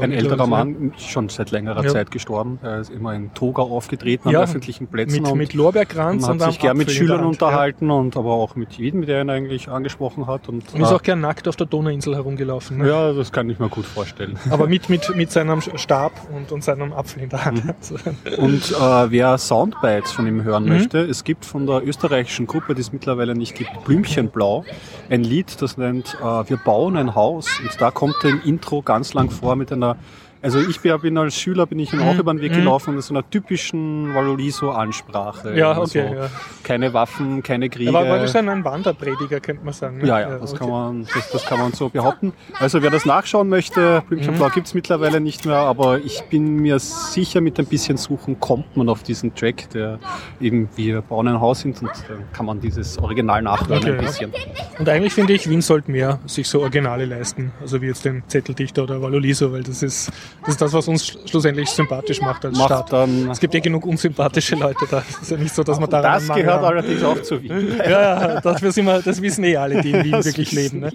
[0.00, 1.82] ein älterer Mann, schon seit längerer.
[1.92, 2.58] Zeit gestorben.
[2.62, 5.22] Er ist immer in Toga aufgetreten an öffentlichen Plätzen.
[5.22, 8.72] Mit, und mit Lorbeerkranz man hat sich gern mit Schülern unterhalten und aber auch mit
[8.72, 10.48] jedem, der ihn eigentlich angesprochen hat.
[10.48, 10.72] Und.
[10.74, 12.78] Und ist äh, auch gern nackt auf der Donauinsel herumgelaufen.
[12.78, 12.88] Ne?
[12.88, 14.38] ja, das kann ich mir gut vorstellen.
[14.50, 17.64] Aber mit, mit, mit seinem Stab und, und seinem Apfel in der Hand.
[17.64, 18.44] Mhm.
[18.44, 20.68] Und äh, wer Soundbites von ihm hören Mhm.
[20.70, 24.64] möchte, es gibt von der österreichischen Gruppe, die es mittlerweile nicht gibt, Blümchenblau,
[25.10, 27.60] ein Lied, das nennt äh, Wir bauen ein Haus.
[27.60, 29.96] Und da kommt er im Intro ganz lang vor mit einer
[30.42, 32.20] Also ich bin, als Schüler bin ich ihm auch Mhm.
[32.20, 35.56] über den Weg gelaufen mit so einer typischen Valoliso-Ansprache.
[35.56, 36.28] Ja, Also okay, ja.
[36.64, 37.90] Keine Waffen, keine Kriege.
[37.90, 39.98] Aber war das dann ein Wanderprediger, könnte man sagen.
[39.98, 40.06] ne?
[40.06, 40.58] Ja, ja, das, okay.
[40.60, 42.32] kann man, das, das kann man so behaupten.
[42.58, 44.38] Also wer das nachschauen möchte, Blümchen Mhm.
[44.38, 48.76] Blau gibt's mittlerweile nicht mehr, aber ich bin mir sicher, mit ein bisschen Suchen kommt
[48.76, 49.98] man auf diesen Track, der
[50.40, 53.96] eben wir bauen ein Haus sind und dann kann man dieses Original nachhören Okay, ein
[53.96, 54.02] ja.
[54.02, 54.32] bisschen.
[54.78, 57.52] Und eigentlich finde ich, Wien sollte mehr sich so Originale leisten.
[57.60, 61.04] Also wie jetzt den Zetteldichter oder Valoliso, weil das ist, das ist das, was uns
[61.04, 62.92] sch- schlussendlich sympathisch macht als Macht Staat.
[62.92, 65.02] dann, Es gibt ja genug unsympathische Leute da.
[65.08, 67.76] Es ist ja nicht so, dass man da das gehört allerdings auch zu Wien.
[67.78, 67.90] Ja,
[68.34, 70.80] ja, dafür sind wir, das wissen eh alle, die in Wien Das wirklich leben.
[70.80, 70.92] Ne?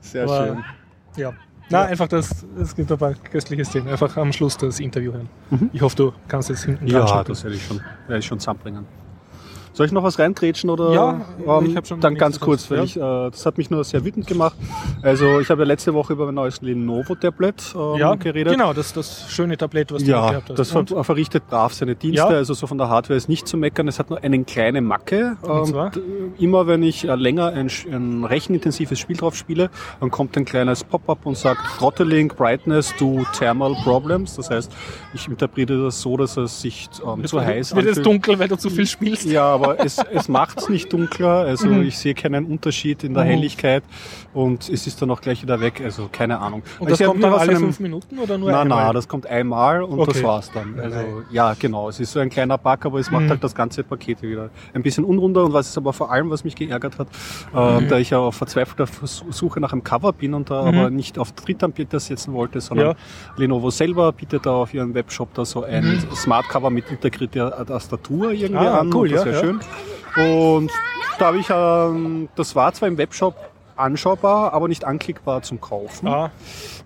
[0.00, 0.64] Sehr Aber- schön.
[1.16, 1.32] Ja.
[1.72, 3.86] Na, einfach das, es gibt ein paar köstliche Szenen.
[3.88, 5.28] Einfach am Schluss das Interview hören.
[5.72, 6.90] Ich hoffe, du kannst es hinten Mhm.
[6.90, 8.84] Ja, das werde ich schon, werde ich schon zusammenbringen.
[9.80, 10.92] Soll ich noch was reingrätschen oder?
[10.92, 11.20] Ja,
[11.58, 12.84] ähm, ich hab schon Dann ganz kurz, weil ja.
[12.84, 14.54] ich, äh, das hat mich nur sehr wütend gemacht.
[15.00, 18.52] Also ich habe ja letzte Woche über mein neues Lenovo-Tablet ähm, ja, geredet.
[18.52, 20.58] genau, das, das schöne Tablett, was du Ja, gehabt hast.
[20.58, 20.90] das Und?
[20.90, 22.26] ver verrichtet brav seine Dienste, Ja.
[22.28, 23.88] also so von der Hardware ist nicht zu meckern.
[23.88, 25.38] Es hat nur eine kleine Macke.
[25.94, 26.00] D-
[26.44, 30.84] immer wenn ich äh, länger ein, ein rechenintensives Spiel drauf spiele, dann kommt ein kleines
[30.84, 34.36] Pop-up und sagt Throttling, Brightness to Thermal Problems.
[34.36, 34.70] Das heißt,
[35.12, 38.06] ich interpretiere das so, dass es sich ähm, zu heiß Wird es anfühlt.
[38.06, 39.24] dunkel, weil du zu viel spielst?
[39.26, 41.30] Ja, aber es, es macht es nicht dunkler.
[41.46, 41.82] Also Mhm.
[41.82, 43.28] ich sehe keinen Unterschied in der Mhm.
[43.28, 43.82] Helligkeit
[44.34, 45.80] und es ist dann auch gleich wieder weg.
[45.84, 46.62] Also keine Ahnung.
[46.78, 48.86] Und Also das hab kommt dann alle einem- fünf Minuten oder nur na, einmal?
[48.86, 50.22] na, das kommt einmal und das Okay.
[50.22, 50.78] war's dann.
[50.78, 51.06] Also Nein.
[51.30, 51.88] ja, genau.
[51.88, 53.30] Es ist so ein kleiner Bug, aber es macht Mhm.
[53.30, 55.44] halt das ganze Paket wieder ein bisschen unrunder.
[55.44, 57.08] Und was ist aber vor allem, was mich geärgert hat,
[57.54, 57.88] äh, Mhm.
[57.88, 58.86] da ich ja auf verzweifelter
[59.30, 60.78] Suche nach einem Cover bin und da Mhm.
[60.78, 62.94] aber nicht auf Drittanbieter setzen wollte, sondern Ja.
[63.36, 68.32] Lenovo selber bietet da auf ihrem Webshop da so ein Smart Cover mit integrierter Tastatur
[68.32, 68.68] irgendwie Mhm.
[68.68, 68.94] Ah, an.
[68.94, 69.40] cool, das ja, wäre ja.
[70.14, 70.60] schön.
[70.60, 70.70] Und
[71.18, 73.34] da habe ich, ähm, das war zwar im Webshop
[73.76, 76.06] anschaubar, aber nicht anklickbar zum Kaufen.
[76.08, 76.30] Ah,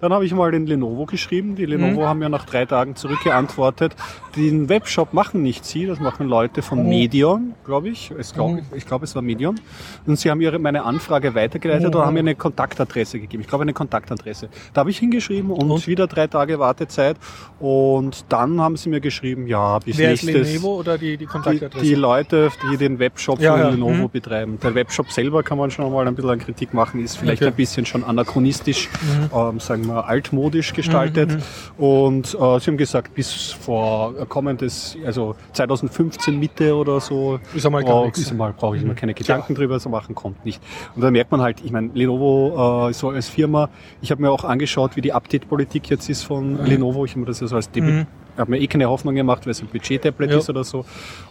[0.04, 1.56] Dann habe ich mal den Lenovo geschrieben.
[1.56, 2.04] Die Lenovo Mhm.
[2.04, 3.96] haben ja nach drei Tagen zurückgeantwortet.
[4.36, 6.88] Den Webshop machen nicht sie, das machen Leute von Mhm.
[6.90, 8.10] Medion, glaube ich.
[8.18, 8.60] Es glaub, Mhm.
[8.76, 9.58] Ich glaube, es war Medion.
[10.06, 11.94] Und sie haben ihre, meine Anfrage weitergeleitet Mhm.
[11.94, 13.40] oder haben mir eine Kontaktadresse gegeben.
[13.40, 14.50] Ich glaube, eine Kontaktadresse.
[14.74, 15.86] Da habe ich hingeschrieben und, Und?
[15.86, 17.16] wieder drei Tage Wartezeit.
[17.58, 20.52] Und dann haben sie mir geschrieben, ja, bis wer ist nächstes...
[20.52, 21.82] Lenovo oder die, die Die, Kontaktadresse?
[21.82, 23.68] die Leute, die den Webshop Ja, von ja.
[23.70, 24.10] Lenovo Mhm.
[24.10, 24.58] betreiben.
[24.62, 27.50] Der Webshop selber kann man schon mal ein bisschen an Kritik machen, ist vielleicht Okay.
[27.52, 28.90] ein bisschen schon anachronistisch,
[29.34, 31.30] ähm, sagen wir altmodisch gestaltet.
[31.78, 37.66] Mhm, Und äh, sie haben gesagt, bis vor kommendes, also 2015 Mitte oder so, Ist
[37.66, 38.18] einmal gar nichts.
[38.20, 38.88] ist einmal, brauche ich Mhm.
[38.88, 40.62] mir keine Gedanken drüber zu machen, kommt nicht.
[40.94, 43.68] Und da merkt man halt, ich meine, Lenovo äh, so als Firma,
[44.02, 47.04] ich habe mir auch angeschaut, wie die Update-Politik jetzt ist von Lenovo.
[47.04, 48.06] Ich habe mir das ja so als Debüt Mhm.
[48.36, 50.38] Habe mir eh keine Hoffnung gemacht, weil es ein Budget-Tablet Ja.
[50.38, 50.84] ist oder so.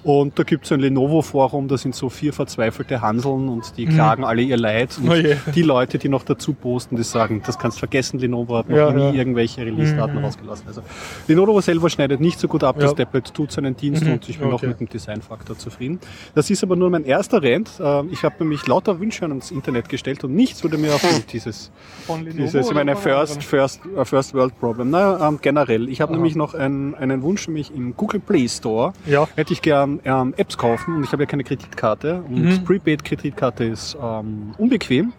[0.04, 3.90] Und da gibt es ein Lenovo-Forum, da sind so vier verzweifelte Hanseln und die Mhm.
[3.94, 4.98] klagen alle ihr Leid.
[5.02, 8.70] Und Oh die Leute, die noch dazu posten, die sagen, das kannst vergessen, Lenovo hat
[8.70, 9.12] noch Ja, nie ja.
[9.14, 10.26] irgendwelche Release-Daten Mhm.
[10.26, 10.68] rausgelassen.
[10.68, 10.82] Also
[11.28, 12.94] Lenovo selber schneidet nicht so gut ab, das.
[12.96, 14.14] Tablet tut seinen Dienst Mhm.
[14.14, 14.68] und ich bin auch Okay.
[14.68, 16.00] mit dem Designfaktor zufrieden.
[16.36, 17.72] Das ist aber nur mein erster Rant.
[17.82, 21.72] Ähm, Ich habe nämlich lauter Wünsche ans Internet gestellt und nichts wurde mir erfüllt, dieses
[22.06, 23.44] Von Lenovo dieses, ich meine, First?
[23.44, 24.90] First, äh, First World Problem.
[24.92, 25.90] Na, ähm, generell.
[25.90, 26.54] Ich habe nämlich noch
[26.96, 29.28] einen, einen Wunsch, nämlich im Google Play Store Ja.
[29.36, 32.64] hätte ich gern ähm, Apps kaufen und ich habe ja keine Kreditkarte und Mhm.
[32.64, 35.14] Prepaid-Kreditkarte ist ähm, unbequem.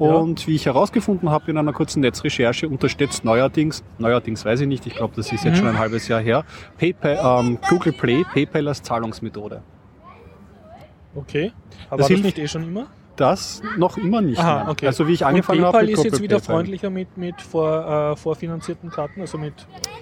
[0.00, 0.06] Ja.
[0.10, 4.86] Und wie ich herausgefunden habe in einer kurzen Netzrecherche, unterstützt neuerdings, neuerdings weiß ich nicht,
[4.86, 5.58] ich glaube, das ist jetzt Mhm.
[5.58, 6.44] schon ein halbes Jahr her,
[6.78, 9.62] PayPal, ähm, Google Play, PayPal als Zahlungsmethode.
[11.14, 11.52] Okay.
[11.90, 12.86] Aber das hilft- nicht eh schon immer?
[13.18, 14.70] Das noch immer nicht Aha, mehr.
[14.70, 14.86] okay.
[14.86, 16.54] Also wie ich angefangen PayPal habe mit ist jetzt wieder PayPal.
[16.54, 19.54] freundlicher mit, mit vor, äh, vorfinanzierten Karten, also mit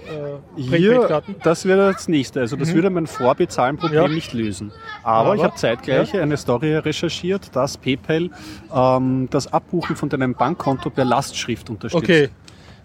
[0.06, 2.40] äh, Hier, das wäre das nächste.
[2.40, 2.74] Also das Mhm.
[2.74, 4.08] würde mein Vorbezahlen-Problem Ja.
[4.08, 4.70] nicht lösen.
[5.02, 8.28] Aber, ich Aber, habe zeitgleich eine Story recherchiert, dass PayPal
[8.74, 12.04] ähm, das Abbuchen von deinem Bankkonto per Lastschrift unterstützt.
[12.04, 12.28] Okay.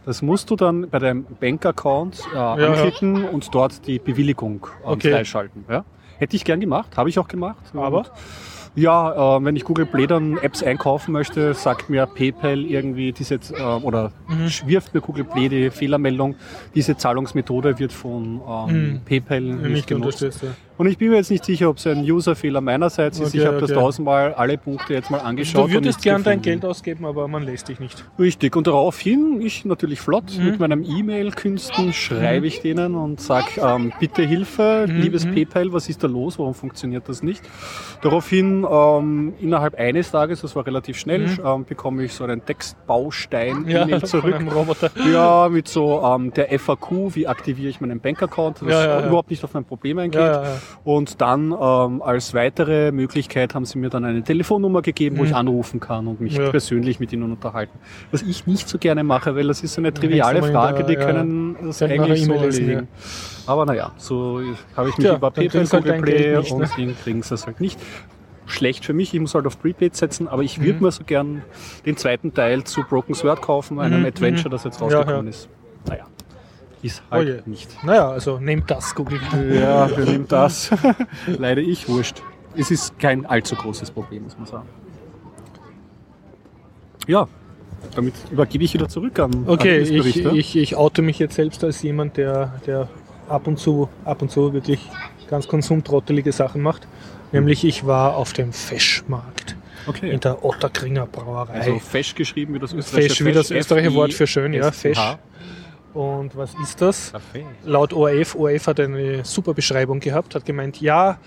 [0.05, 2.53] Das musst du dann bei deinem Bankaccount äh, ja.
[2.53, 5.11] anklicken und dort die Bewilligung ähm, Okay.
[5.11, 5.65] freischalten.
[5.69, 5.83] Ja?
[6.19, 7.57] Hätte ich gern gemacht, habe ich auch gemacht.
[7.75, 7.97] Aber?
[7.99, 8.11] Und
[8.75, 13.36] ja, äh, wenn ich Google Play dann Apps einkaufen möchte, sagt mir PayPal irgendwie diese
[13.36, 14.49] äh, oder Mhm.
[14.69, 16.36] wirft mir Google Play die Fehlermeldung,
[16.73, 19.01] diese Zahlungsmethode wird von ähm, Mhm.
[19.05, 20.21] PayPal nicht, Nicht genutzt.
[20.23, 20.43] unterstützt.
[20.43, 20.55] Ja.
[20.81, 23.27] Und ich bin mir jetzt nicht sicher, ob es ein Userfehler meinerseits ist.
[23.27, 23.79] Okay, ich habe das okay.
[23.79, 25.69] tausendmal alle Punkte jetzt mal angeschaut.
[25.69, 26.41] Du würdest gern dein.
[26.41, 28.03] Geld ausgeben, aber man lässt dich nicht.
[28.17, 28.55] Richtig.
[28.55, 30.43] Und daraufhin, ich natürlich flott, Mhm.
[30.45, 35.35] mit meinem E-Mail-Künsten schreibe ich denen und sage, ähm, bitte Hilfe, Mhm, liebes mhm.
[35.35, 37.43] PayPal, was ist da los, warum funktioniert das nicht?
[38.01, 41.39] Daraufhin, ähm, innerhalb eines Tages, das war relativ schnell, Mhm.
[41.45, 44.33] ähm, bekomme ich so einen Textbaustein Ja, zurück.
[44.33, 44.89] einem Roboter.
[45.13, 49.07] Ja, mit so ähm, der FAQ, wie aktiviere ich meinen Bankaccount, das Ja, ja, ja.
[49.07, 50.19] überhaupt nicht auf mein Problem eingeht.
[50.71, 50.91] Ja, ja, ja.
[50.97, 55.27] Und dann ähm, als weitere Möglichkeit haben sie mir dann eine Telefonnummer gegeben, wo Mhm.
[55.27, 56.49] ich anrufen kann und mich Ja.
[56.49, 57.77] persönlich mit ihnen unterhalten.
[58.12, 60.99] Was ich nicht so gerne mache, weil das ist so eine triviale Frage, die ja.
[61.05, 62.88] können das eigentlich so erledigen.
[63.47, 64.41] Aber naja, so
[64.75, 66.93] habe ich mich über PayPal, du halt Play nicht, und ne?
[67.03, 67.79] kriegen sie es halt nicht.
[68.47, 70.81] Schlecht für mich, ich muss halt auf Prepaid setzen, aber ich würde Mhm.
[70.84, 71.41] mir so gern
[71.86, 74.51] den zweiten Teil zu Broken Sword kaufen, einem Mhm, Adventure, mhm.
[74.51, 75.29] das jetzt Ja, rausgekommen ja.
[75.29, 75.47] ist.
[75.88, 76.03] Naja,
[76.81, 77.39] ist halt Oh je.
[77.45, 77.83] nicht.
[77.83, 79.19] Naja, also nehmt das, Google.
[79.53, 80.71] Ja, wer nimmt das?
[81.27, 82.21] Leider ich, wurscht.
[82.55, 84.67] Es ist kein allzu großes Problem, muss man sagen.
[87.07, 87.27] Ja,
[87.95, 91.63] damit übergebe ich wieder zurück an Okay, an ich, ich, ich oute mich jetzt selbst
[91.63, 92.89] als jemand, der, der
[93.27, 94.87] ab und zu, ab und zu wirklich
[95.29, 96.87] ganz konsumtrottelige Sachen macht.
[97.31, 99.55] Nämlich ich war auf dem Feschmarkt
[99.87, 100.11] okay.
[100.11, 101.53] in der Otterkringer Brauerei.
[101.53, 104.93] Also fesch geschrieben wie das österreichische Fesch wie das österreichische Wort für schön, ja, S-C-H.
[104.93, 105.17] Fesch.
[105.93, 107.12] Und was ist das?
[107.12, 107.45] Kaffee.
[107.65, 111.17] Laut ORF, ORF hat eine super Beschreibung gehabt, hat gemeint, ja,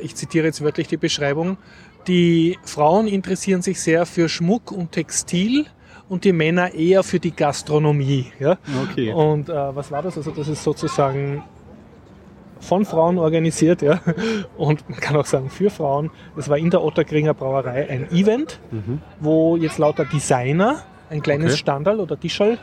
[0.00, 1.56] ich zitiere jetzt wörtlich die Beschreibung,
[2.06, 5.66] die Frauen interessieren sich sehr für Schmuck und Textil
[6.08, 8.26] und die Männer eher für die Gastronomie.
[8.38, 8.58] Ja?
[8.90, 9.12] Okay.
[9.12, 10.16] Und äh, was war das?
[10.16, 11.42] Also das ist sozusagen
[12.60, 14.00] von Frauen organisiert, ja.
[14.56, 16.10] Und man kann auch sagen für Frauen.
[16.36, 19.00] Es war in der Otterkringer Brauerei ein Event, Mhm.
[19.20, 21.58] wo jetzt lauter Designer ein kleines Okay.
[21.58, 22.58] Standal oder Tischal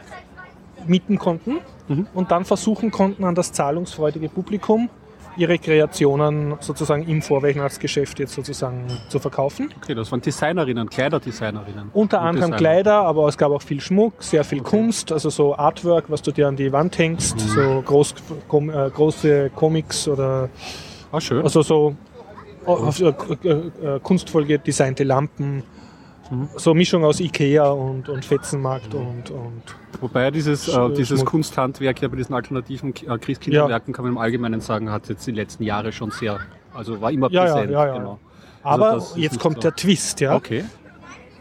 [0.88, 2.08] mieten konnten Mhm.
[2.13, 4.89] und dann versuchen konnten, an das zahlungsfreudige Publikum
[5.36, 9.74] ihre Kreationen sozusagen im Vorweihnachtsgeschäft jetzt sozusagen zu verkaufen.
[9.82, 11.89] Okay, das waren Designerinnen, Kleiderdesignerinnen.
[11.93, 12.58] Unter anderem Designer.
[12.58, 16.32] Kleider, aber es gab auch viel Schmuck, sehr viel Kunst, also so Artwork, was du
[16.32, 17.39] dir an die Wand hängst, Mhm.
[17.50, 18.13] so groß,
[18.48, 20.50] kom, äh, große Comics oder
[21.12, 21.41] Ah, schön.
[21.43, 21.96] also so
[22.65, 23.10] auf, äh,
[23.43, 25.63] äh, äh, kunstvoll gedesignte Lampen,
[26.34, 26.50] Mhm.
[26.58, 29.62] so Mischung aus Ikea und, und Fetzenmarkt und, und
[30.02, 31.30] Wobei dieses, äh, Sch- dieses Schmuck.
[31.32, 35.32] Kunsthandwerk ja bei diesen alternativen äh, Christkinderwerken, kann man im Allgemeinen sagen, hat jetzt die
[35.32, 36.39] letzten Jahre schon sehr,
[36.74, 37.72] also war immer Ja, ja, präsent.
[37.72, 37.98] ja, ja.
[37.98, 38.19] Genau.
[38.63, 39.62] aber das ist jetzt kommt so.
[39.62, 40.36] der Twist, ja.
[40.36, 40.63] Okay.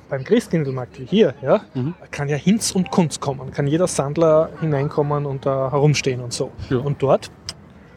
[0.08, 1.94] Beim Christkindlmarkt wie hier, ja, Mhm.
[2.10, 6.50] kann ja Hinz und Kunst kommen, kann jeder Sandler hineinkommen und da herumstehen und so.
[6.68, 6.76] Ja.
[6.78, 7.30] Und dort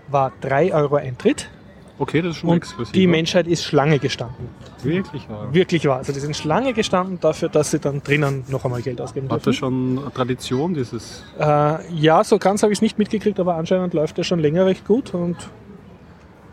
[0.07, 1.49] war 3 Euro Eintritt
[1.97, 4.49] Okay, das ist schon und die Menschheit ist Schlange gestanden.
[4.83, 5.53] Wirklich wahr.
[5.53, 5.97] Wirklich wahr.
[5.97, 9.37] Also die sind Schlange gestanden dafür, dass sie dann drinnen noch einmal Geld ausgeben Hat
[9.37, 9.45] dürfen.
[9.45, 11.23] das schon eine Tradition, dieses.
[11.39, 14.65] Äh, ja, so ganz habe ich es nicht mitgekriegt, aber anscheinend läuft das schon länger
[14.65, 15.13] recht gut.
[15.13, 15.37] Und,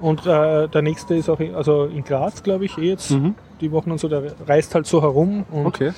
[0.00, 3.34] und äh, der nächste ist auch in, also in Graz, glaube ich, eh jetzt Mhm.
[3.60, 4.08] die Wochen und so.
[4.08, 5.44] Der reist halt so herum.
[5.52, 5.92] Okay.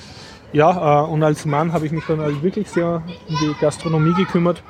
[0.53, 4.13] Ja, äh, und als Mann habe ich mich dann halt wirklich sehr um die Gastronomie
[4.15, 4.63] gekümmert.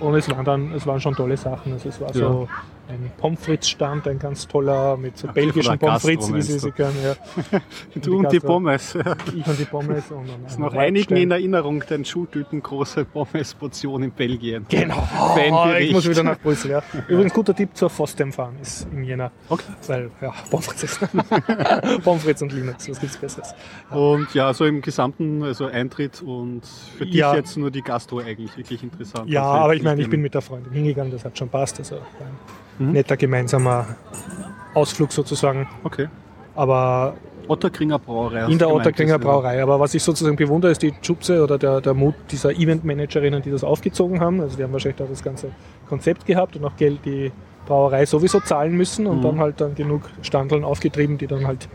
[0.00, 1.72] Und es waren dann, es waren schon tolle Sachen.
[1.72, 2.48] Also es war so
[2.88, 6.70] ein Pommes frites Stand, ein ganz toller mit so belgischen Pommes frites, wie sie sie
[6.70, 6.96] können.
[7.02, 7.14] Ja.
[7.94, 8.40] Du und die.
[8.40, 8.94] Pommes.
[8.94, 11.30] Ich und die Pommes und dann ist noch einigen in.
[11.30, 14.66] Erinnerung, dein Schultüten große Pommes-Portion in Belgien.
[14.68, 15.08] Genau.
[15.18, 16.72] Oh, ich muss wieder nach Brüssel.
[16.72, 16.82] Ja.
[17.08, 19.30] Übrigens, guter Tipp zur Fostem fahren ist im Jänner.
[19.48, 19.64] Okay.
[19.86, 20.98] Weil, ja, Pommes frites.
[22.04, 23.54] Pommes frites und Linux, was gibt's Besseres?
[23.90, 26.62] Und ja, so im gesamten, also Eintritt und
[26.98, 29.28] für dich jetzt nur die Gastro eigentlich wirklich interessant.
[29.28, 31.78] Ja, Also aber ich meine, ich bin mit der Freundin hingegangen, das hat schon passt.
[31.78, 31.98] Also
[32.78, 32.92] Mhm.
[32.92, 33.86] netter gemeinsamer
[34.74, 35.68] Ausflug sozusagen.
[35.84, 36.08] Okay.
[36.54, 37.14] Aber
[37.46, 38.50] Otterkringer Brauerei.
[38.50, 39.62] in der Otterkringer Brauerei.
[39.62, 43.50] Aber was ich sozusagen bewundere, ist die Schubse oder der, der Mut dieser Eventmanagerinnen, die
[43.50, 44.40] das aufgezogen haben.
[44.40, 45.50] Also die haben wahrscheinlich da das ganze
[45.88, 47.30] Konzept gehabt und auch Geld die
[47.66, 49.22] Brauerei sowieso zahlen müssen und Mhm.
[49.22, 51.68] dann halt dann genug Standeln aufgetrieben, die dann halt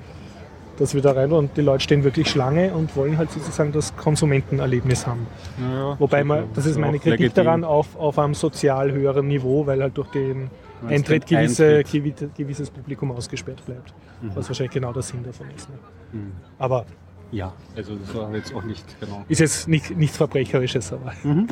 [0.80, 5.06] das wieder rein und die Leute stehen wirklich Schlange und wollen halt sozusagen das Konsumentenerlebnis
[5.06, 5.28] haben.
[5.60, 5.96] Ja.
[6.00, 7.44] Wobei man, das ist auch meine Kritik legitim.
[7.44, 10.50] daran, auf, auf einem sozial höheren Niveau, weil halt durch den
[10.88, 11.88] Eintritt gewisse, Eintritt.
[11.88, 13.94] gewi- gewisses Publikum ausgesperrt bleibt.
[14.22, 14.32] Mhm.
[14.36, 15.70] Was wahrscheinlich genau der Sinn davon ist.
[15.70, 15.76] Ne?
[16.14, 16.32] Mhm.
[16.58, 16.86] Aber
[17.32, 19.24] Ja, also das war jetzt auch nicht, genau.
[19.28, 21.48] ist jetzt nicht, nichts Verbrecherisches, aber Mhm.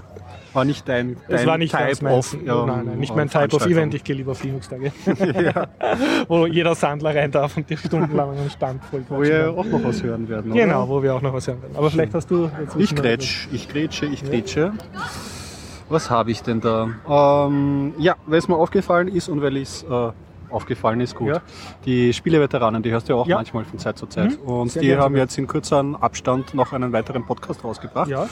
[0.54, 2.34] War nicht dein, dein es war nicht Type ganz meins.
[2.34, 3.66] of, ähm, nein, nein, nicht äh, mein Type of.
[3.68, 3.94] Event.
[3.94, 4.92] Ich gehe lieber auf Linux-Tage,
[6.28, 9.84] wo jeder Sandler rein darf und die stundenlang einen Stand voll Wo wir auch noch
[9.84, 10.90] was hören werden, Genau, oder?
[10.90, 11.76] wo wir auch noch was hören werden.
[11.76, 12.46] Aber vielleicht hast du...
[12.60, 14.74] jetzt Ich wissen wir- grätsch, ich grätsche, ich grätsche.
[15.90, 16.90] Was habe ich denn da?
[17.48, 20.12] Ähm, ja, weil es mir aufgefallen ist und weil es äh,
[20.50, 21.28] aufgefallen ist, gut.
[21.30, 21.42] Ja.
[21.86, 23.36] Die Spieleveteranen, die hörst du ja auch Ja.
[23.36, 24.32] manchmal von Zeit zu Zeit.
[24.42, 25.20] Mhm, Und sehr die haben sogar.
[25.24, 28.10] jetzt in kurzem Abstand noch einen weiteren Podcast rausgebracht.
[28.10, 28.28] Ja,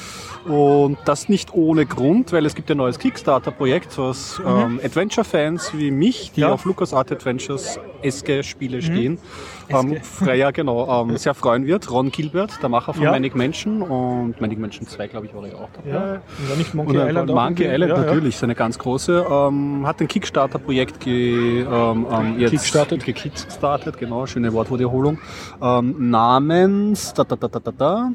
[0.49, 4.45] Und das nicht ohne Grund, weil es gibt ein neues Kickstarter-Projekt, was Mhm.
[4.47, 8.81] ähm, Adventure-Fans wie mich, die auf LucasArt Adventures eske Spiele Mhm.
[8.81, 9.19] stehen,
[9.69, 11.89] ähm, ja genau, ähm, sehr freuen wird.
[11.91, 13.11] Ron Gilbert, der Macher von Ja.
[13.11, 15.89] Manic Mansion und Manic Mansion 2, glaube ich, war er auch dabei.
[15.89, 16.13] ja.
[16.13, 17.65] Und dann nicht Und Monkey äh, Island Monkey?
[17.65, 19.25] Island ja, natürlich, seine ganz große.
[19.29, 23.05] Ähm, hat ein Kickstarter-Projekt ge, ähm, ähm, jetzt Kickstartet.
[23.05, 25.19] gekickstartet, genau, schöne Wortwiederholung.
[25.61, 28.11] Ähm, namens da, da, da, da, da, da,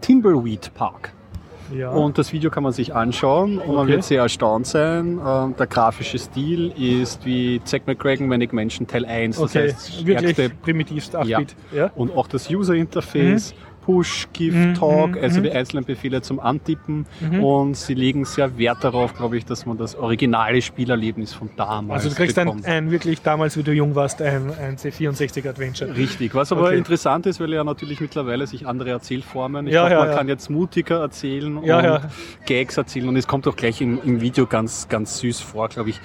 [0.00, 1.12] Timbleweed Park.
[1.74, 1.90] Ja.
[1.90, 3.92] Und das Video kann man sich anschauen und man Okay.
[3.92, 5.20] wird sehr erstaunt sein.
[5.24, 9.36] Ähm, der grafische Stil ist wie Zack McCracken Manic Mansion Teil 1.
[9.36, 11.54] Das okay, heißt, wirklich primitivst 8-Bit.
[11.74, 11.90] Ja.
[11.94, 13.54] und auch das User Interface,
[13.90, 15.44] Push, Give, Talk, mhm, also mhm.
[15.44, 17.06] die einzelnen Befehle zum Antippen.
[17.20, 17.42] Mhm.
[17.42, 22.04] Und sie legen sehr Wert darauf, glaube ich, dass man das originale Spielerlebnis von damals
[22.04, 22.66] Also du kriegst ein, bekommt.
[22.66, 25.96] ein wirklich damals, wie du jung warst, ein, ein C64 Adventure.
[25.96, 26.78] Richtig, was aber Okay.
[26.78, 30.16] interessant ist, weil ja natürlich mittlerweile sich andere Erzählformen, ich Ja, glaube, ja, man ja.
[30.16, 32.02] kann jetzt mutiger erzählen und.
[32.46, 35.90] Gags erzählen und es kommt auch gleich im, im Video ganz, ganz süß vor, glaube
[35.90, 36.00] ich.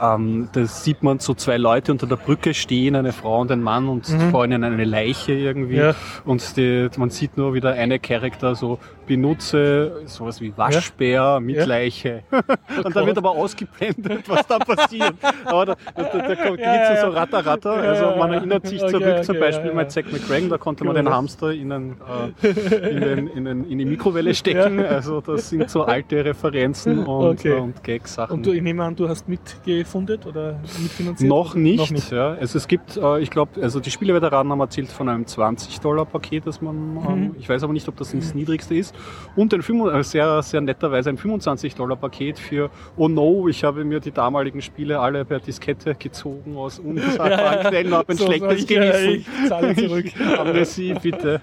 [0.00, 3.62] Ähm, da sieht man so zwei Leute unter der Brücke stehen, eine Frau und ein
[3.62, 5.80] Mann und vor ihnen eine Leiche irgendwie Mhm.
[5.80, 5.94] Ja.
[6.24, 8.78] und die, man sieht nur wieder eine Charakter so
[9.10, 11.64] benutze sowas wie Waschbär mit Ja.
[11.64, 12.22] Leiche
[12.84, 15.14] und da wird aber ausgeblendet, was da passiert.
[15.44, 17.12] Aber da, da, da, geht Ja, ja, so ja.
[17.12, 18.36] ratter ratter, Ja, also ja, man ja.
[18.38, 19.78] erinnert sich Okay, zurück zum okay, Beispiel ja, ja.
[19.78, 21.96] mit Zack McCracken, da konnte man den Hamster in, einen,
[22.42, 22.46] äh,
[22.88, 24.78] in, den, in, den, in die Mikrowelle stecken.
[24.78, 24.86] Ja.
[24.86, 27.54] Also das sind so alte Referenzen und, Okay.
[27.58, 28.34] und Gag-Sachen.
[28.36, 31.28] Und du, ich nehme an, du hast mitgefundet oder mitfinanziert?
[31.28, 32.12] Noch nicht, Noch nicht.
[32.12, 32.34] Ja.
[32.34, 36.60] Also es gibt, äh, ich glaube, also die Spieleveteranen haben erzählt von einem 20-Dollar-Paket, das
[36.62, 37.06] man, Mhm.
[37.08, 38.94] ähm, ich weiß aber nicht, ob das das niedrigste ist.
[39.36, 44.00] Und ein 5, äh, sehr, sehr netterweise ein 25-Dollar-Paket für, oh no, ich habe mir
[44.00, 48.66] die damaligen Spiele alle per Diskette gezogen aus unsagbaren Quellen, habe ein So, schlechtes ich,
[48.66, 49.10] Gewissen.
[49.42, 50.06] ich zahle zurück.
[50.38, 51.40] Amnesie, bitte.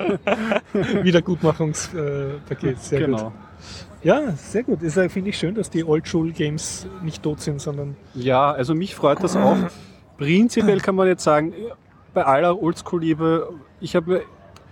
[1.04, 3.08] Wiedergutmachungspaket, sehr gut.
[3.18, 3.34] genau.
[4.04, 4.84] Ja, sehr gut.
[4.84, 9.24] Ist finde ich schön, dass die Oldschool-Games nicht tot sind, sondern Ja, also mich freut
[9.24, 9.58] das auch.
[10.18, 11.54] Prinzipiell kann man jetzt sagen,
[12.14, 14.24] bei aller Oldschool-Liebe, ich habe,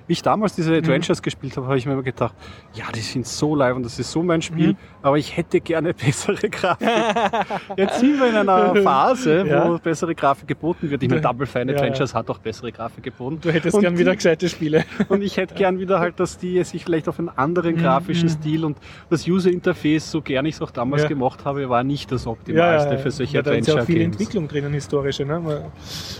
[0.07, 0.61] wie ich damals Mhm.
[0.61, 2.33] diese Adventures gespielt habe, habe ich mir immer gedacht,
[2.73, 4.77] ja, die sind so live und das ist so mein Spiel, Mhm.
[5.01, 6.87] aber ich hätte gerne bessere Grafik.
[7.77, 9.77] Jetzt sind wir in einer Phase, wo Ja.
[9.77, 11.01] bessere Grafik geboten wird.
[11.03, 13.39] Ich meine, Double Fine Ja, Adventures hat auch bessere Grafik geboten.
[13.41, 14.83] du hättest Und gern wieder gescheite Spiele.
[15.09, 18.29] Und ich hätte gern wieder halt, dass die sich vielleicht auf einen Mhm, anderen grafischen
[18.29, 18.77] Stil und
[19.09, 21.07] das User Interface, so gern ich es auch damals Ja.
[21.09, 24.15] gemacht habe, war nicht das optimalste für solche ja, da ist ja auch viel Adventure-Games.
[24.15, 25.25] Entwicklung drinnen, historische.
[25.25, 25.41] Ne?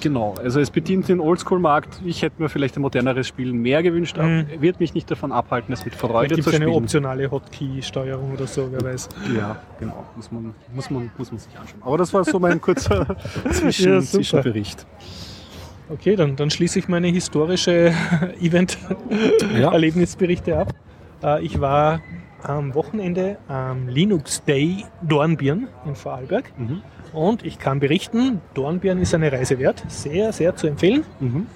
[0.02, 2.02] Genau, also es bedient den Oldschool-Markt.
[2.06, 4.46] Ich hätte mir vielleicht ein moderneres Spiel mehr gewünscht, aber Mhm.
[4.60, 6.84] wird mich nicht davon abhalten, es mit Freude gibt zu es eine spielen.
[6.84, 9.10] optionale Hotkey-Steuerung oder so, wer weiß.
[9.38, 11.82] Ja, genau, muss man, muss, man, muss man sich anschauen.
[11.84, 13.16] Aber das war so mein kurzer
[13.52, 14.02] Zwischen, Ja.
[14.02, 14.86] Zwischenbericht.
[15.90, 17.94] Okay, dann, dann schließe ich meine historische
[18.42, 20.74] Event-Erlebnisberichte ab.
[21.24, 22.00] Äh, Ich war
[22.44, 26.82] am Wochenende am Linux Day Dornbirn in Vorarlberg Mhm.
[27.14, 31.04] und ich kann berichten, Dornbirn ist eine Reise wert, sehr, sehr zu empfehlen.
[31.20, 31.48] Mhm.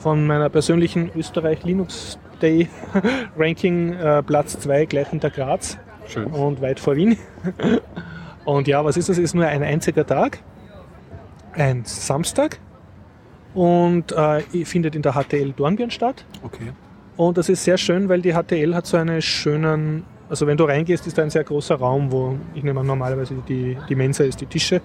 [0.00, 2.68] Von meiner persönlichen Österreich Linux Day
[3.36, 6.26] Ranking äh, Platz 2 gleich hinter Graz Schön.
[6.26, 7.16] und weit vor Wien.
[8.44, 9.18] Und ja, was ist das?
[9.18, 10.42] Es ist nur ein einziger Tag,
[11.52, 12.58] ein Samstag
[13.54, 16.24] und äh, findet in der HTL Dornbirn statt.
[16.42, 16.72] Okay.
[17.16, 20.64] Und das ist sehr schön, weil die HTL hat so einen schönen, also wenn du
[20.64, 24.24] reingehst, ist da ein sehr großer Raum, wo ich nehme an, normalerweise die, die Mensa
[24.24, 24.80] ist die Tische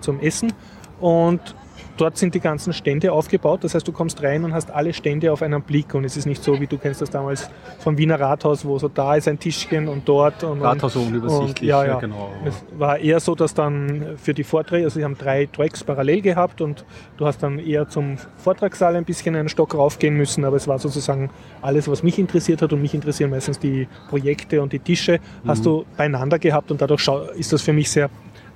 [0.00, 0.52] zum Essen.
[1.00, 1.54] Und
[2.00, 3.64] dort sind die ganzen Stände aufgebaut.
[3.64, 5.94] Das heißt, du kommst rein und hast alle Stände auf einen Blick.
[5.94, 8.88] Und es ist nicht so, wie du kennst das damals vom Wiener Rathaus, wo so
[8.88, 10.42] da ist ein Tischchen und dort.
[10.44, 11.98] Und, Rathaus und, unübersichtlich, ja, ja, ja.
[11.98, 12.30] genau.
[12.44, 16.22] Es war eher so, dass dann für die Vorträge, also sie haben drei Tracks parallel
[16.22, 16.84] gehabt und
[17.16, 20.78] du hast dann eher zum Vortragssaal ein bisschen einen Stock raufgehen müssen, aber es war
[20.78, 25.20] sozusagen alles, was mich interessiert hat und mich interessieren meistens die Projekte und die Tische,
[25.46, 28.10] hast du beieinander gehabt und dadurch ist das für mich sehr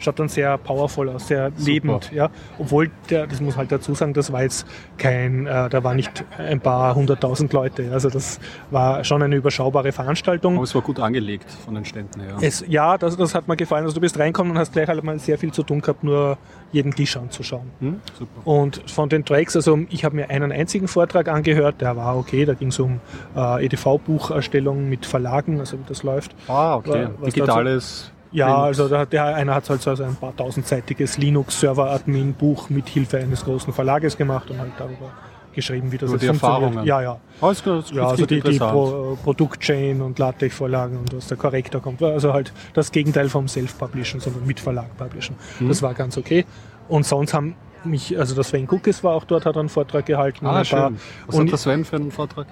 [0.04, 2.30] schaut dann sehr powerful aus, sehr lebend, ja.
[2.58, 4.66] Obwohl der, das muss halt dazu sagen, das war jetzt
[4.98, 8.38] kein, äh, da war nicht ein paar hunderttausend Leute, also das
[8.70, 10.54] war schon eine überschaubare Veranstaltung.
[10.54, 12.36] Aber es war gut angelegt von den Ständen her.
[12.40, 13.84] Es, ja, das, das hat mir gefallen.
[13.84, 16.38] Also du bist reinkommen und hast gleich halt mal sehr viel zu tun gehabt, nur
[16.72, 17.70] jeden Tisch anzuschauen.
[17.80, 18.00] Hm?
[18.18, 18.46] Super.
[18.46, 22.44] Und von den Tracks, also ich habe mir einen einzigen Vortrag angehört, der war okay,
[22.44, 23.00] da ging es um
[23.36, 26.34] äh, EDV-Bucherstellung mit Verlagen, also wie das läuft.
[26.48, 27.08] Ah, okay.
[27.18, 28.10] Was Digitales.
[28.34, 33.44] Ja, also der, der einer hat halt so ein paar tausendseitiges Linux-Server-Admin-Buch mit Hilfe eines
[33.44, 35.12] großen Verlages gemacht und halt darüber
[35.54, 36.62] geschrieben, wie das Über jetzt die funktioniert.
[36.62, 36.86] Erfahrungen.
[36.86, 37.20] Ja, ja.
[37.40, 38.58] Ah, das, das Ja, also die, die.
[38.58, 42.02] Pro, Produktchain und LaTeX-Vorlagen und was der Korrektor kommt.
[42.02, 45.36] Also halt das Gegenteil vom Self-Publishen, sondern mit Verlag publishen.
[45.60, 45.68] Mhm.
[45.68, 46.44] Das war ganz okay.
[46.88, 47.54] Und sonst haben
[47.86, 50.46] mich, also der Sven Guckes war auch dort, hat einen Vortrag gehalten.
[50.46, 50.98] Ah, ein paar- schön.
[51.26, 52.46] Was und hat der Sven für einen Vortrag?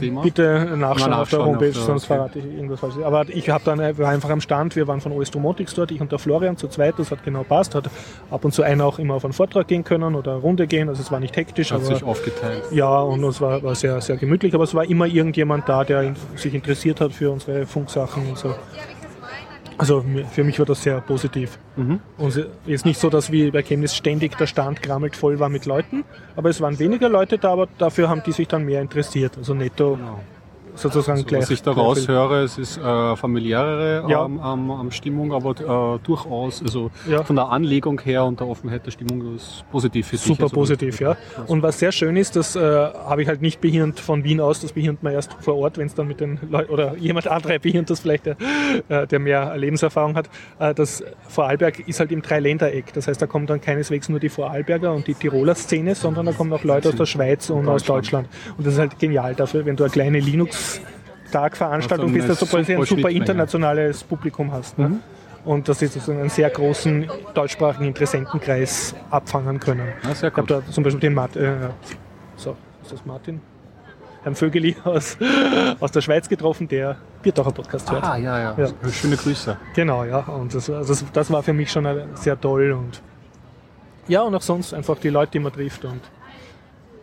[0.00, 0.22] Thema?
[0.22, 2.14] Bitte nachschauen Mal auf der Homepage, auf der- sonst okay.
[2.14, 3.02] verrate ich irgendwas falsches.
[3.02, 6.00] Aber ich habe dann war einfach am Stand, wir waren von OS Domotics dort, ich
[6.00, 7.88] und der Florian zu zweit, das hat genau passt, hat
[8.30, 10.88] ab und zu einer auch immer auf einen Vortrag gehen können oder eine Runde gehen,
[10.88, 12.62] also es war nicht hektisch, Hat aber sich aufgeteilt.
[12.70, 16.14] ja, und es war, war sehr, sehr gemütlich, aber es war immer irgendjemand da, der
[16.36, 18.54] sich interessiert hat für unsere Funksachen und so.
[19.76, 21.58] Also für mich war das sehr positiv.
[21.76, 22.00] Mhm.
[22.18, 25.48] Und es ist nicht so, dass wie bei Chemnitz ständig der Stand grammelt voll war
[25.48, 26.04] mit Leuten,
[26.36, 29.36] aber es waren weniger Leute da, aber dafür haben die sich dann mehr interessiert.
[29.36, 30.20] Also netto Genau.
[30.74, 31.42] Sozusagen Also, gleich.
[31.42, 32.14] was ich gleich daraus will.
[32.14, 34.24] höre, es ist äh, familiärere Ja.
[34.24, 35.50] ähm, ähm, ähm, Stimmung, aber
[35.96, 37.22] äh, durchaus, also Ja.
[37.24, 40.16] von der Anlegung her und der Offenheit der Stimmung ist positiv für.
[40.16, 41.16] Super Also, positiv, ja.
[41.46, 44.60] Und was sehr schön ist, das äh, habe ich halt nicht behirnt von Wien aus,
[44.60, 47.58] das behirnt man erst vor Ort, wenn es dann mit den Leuten oder jemand andere
[47.60, 48.36] behirnt das vielleicht, der,
[48.88, 50.28] äh, der mehr Lebenserfahrung hat.
[50.58, 52.92] Äh, das Vorarlberg ist halt im Dreiländereck.
[52.94, 56.32] Das heißt, da kommt dann keineswegs nur die Vorarlberger und die Tiroler Szene, sondern da
[56.32, 58.28] kommen auch Leute aus der Schweiz und aus Deutschland.
[58.58, 60.63] Und das ist halt genial dafür, wenn du eine kleine Linux
[61.30, 64.78] Tagveranstaltung Also bist, dass du quasi ein super internationales Publikum hast.
[64.78, 65.00] Ne?
[65.44, 69.88] Und dass sie sozusagen einen sehr großen deutschsprachigen Interessentenkreis abfangen können.
[70.02, 71.56] Ja, sehr Ich habe da zum Beispiel den Martin, äh,
[72.36, 73.40] so, ist das Martin?
[74.22, 75.18] Herrn Vögeli aus,
[75.80, 78.04] aus der Schweiz getroffen, der Biertaucher Podcast hört.
[78.04, 78.90] Ah, ja, ja, Ja.
[78.90, 79.54] Schöne Grüße.
[79.74, 80.20] Genau, ja.
[80.20, 82.72] Und das, war- das, war für mich schon sehr toll.
[82.72, 83.02] Und
[84.08, 86.00] ja, und auch sonst einfach die Leute, die man trifft und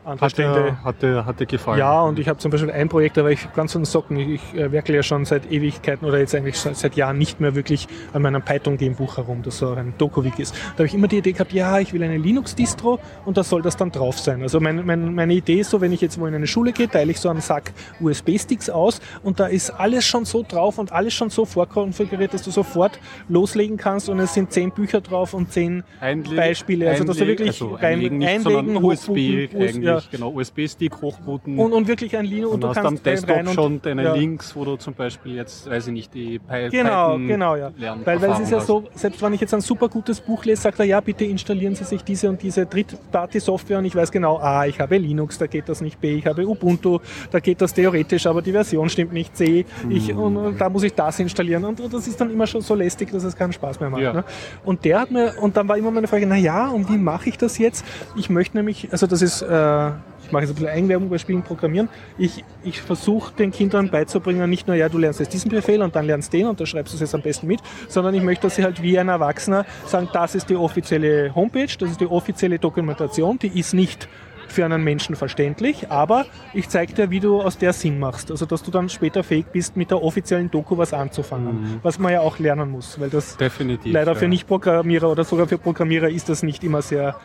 [0.03, 0.63] Hat Stände.
[0.63, 1.77] dir, hat dir, hat dir gefallen?
[1.77, 4.17] Ja, und ich habe zum Beispiel ein Projekt, da war ich ganz von den Socken.
[4.17, 7.55] Ich, ich äh, werkle ja schon seit Ewigkeiten oder jetzt eigentlich seit, Jahren nicht mehr
[7.55, 10.53] wirklich an meinem Python-Game-Buch herum, das so ein Dokowik ist.
[10.53, 13.61] Da habe ich immer die Idee gehabt, ja, ich will eine Linux-Distro und da soll
[13.61, 14.41] das dann drauf sein.
[14.41, 16.89] Also mein, mein, meine Idee ist so, wenn ich jetzt wo in eine Schule gehe,
[16.89, 20.91] teile ich so einen Sack USB-Sticks aus und da ist alles schon so drauf und
[20.91, 22.99] alles schon so vorkonfiguriert, dass du sofort
[23.29, 26.89] loslegen kannst und es sind zehn Bücher drauf und zehn Einle- Beispiele.
[26.89, 30.01] Also dass du wirklich also rein, einlegen, nicht, einlegen, sondern USB eigentlich, ja.
[30.11, 31.57] genau, USB-Stick hochbooten.
[31.57, 34.03] und, und wirklich ein Linux und und du hast am kannst rein Desktop schon deine
[34.03, 34.13] ja.
[34.13, 37.71] Links, wo du zum Beispiel jetzt, weiß ich nicht, die Py Genau, Python genau, ja.
[37.77, 40.21] lernen Weil, weil es ist ja Erfahrung so, selbst wenn ich jetzt ein super gutes
[40.21, 43.95] Buch lese, sagt er, ja, bitte installieren Sie sich diese und diese Drittparty-Software und ich
[43.95, 46.99] weiß genau, A, ich habe Linux, da geht das nicht, B, ich habe Ubuntu,
[47.31, 50.83] da geht das theoretisch, aber die Version stimmt nicht, C, ich, und, und da muss
[50.83, 53.53] ich das installieren und, und das ist dann immer schon so lästig, dass es keinen
[53.53, 54.01] Spaß mehr macht.
[54.01, 54.13] Ja.
[54.13, 54.23] Ne?
[54.63, 57.29] Und der hat mir, und dann war immer meine Frage, na ja, und wie mache
[57.29, 57.85] ich das jetzt?
[58.15, 59.80] Ich möchte nämlich, also das ist, äh,
[60.23, 61.89] ich mache jetzt ein bisschen Eigenwerbung bei Spielen programmieren.
[62.17, 65.95] Ich, ich versuche den Kindern beizubringen, nicht nur, ja, du lernst jetzt diesen Befehl und
[65.95, 68.43] dann lernst den und da schreibst du es jetzt am besten mit, sondern ich möchte,
[68.43, 72.07] dass sie halt wie ein Erwachsener sagen, das ist die offizielle Homepage, das ist die
[72.07, 74.07] offizielle Dokumentation, die ist nicht
[74.51, 78.32] für einen Menschen verständlich, aber ich zeige dir, wie du aus der Sinn machst.
[78.32, 82.11] Also, dass du dann später fähig bist, mit der offiziellen Doku was anzufangen, was man
[82.11, 83.91] ja auch lernen muss, weil das Definitiv.
[83.91, 84.17] leider ja.
[84.17, 87.15] für Nicht-Programmierer oder sogar für Programmierer ist das nicht immer sehr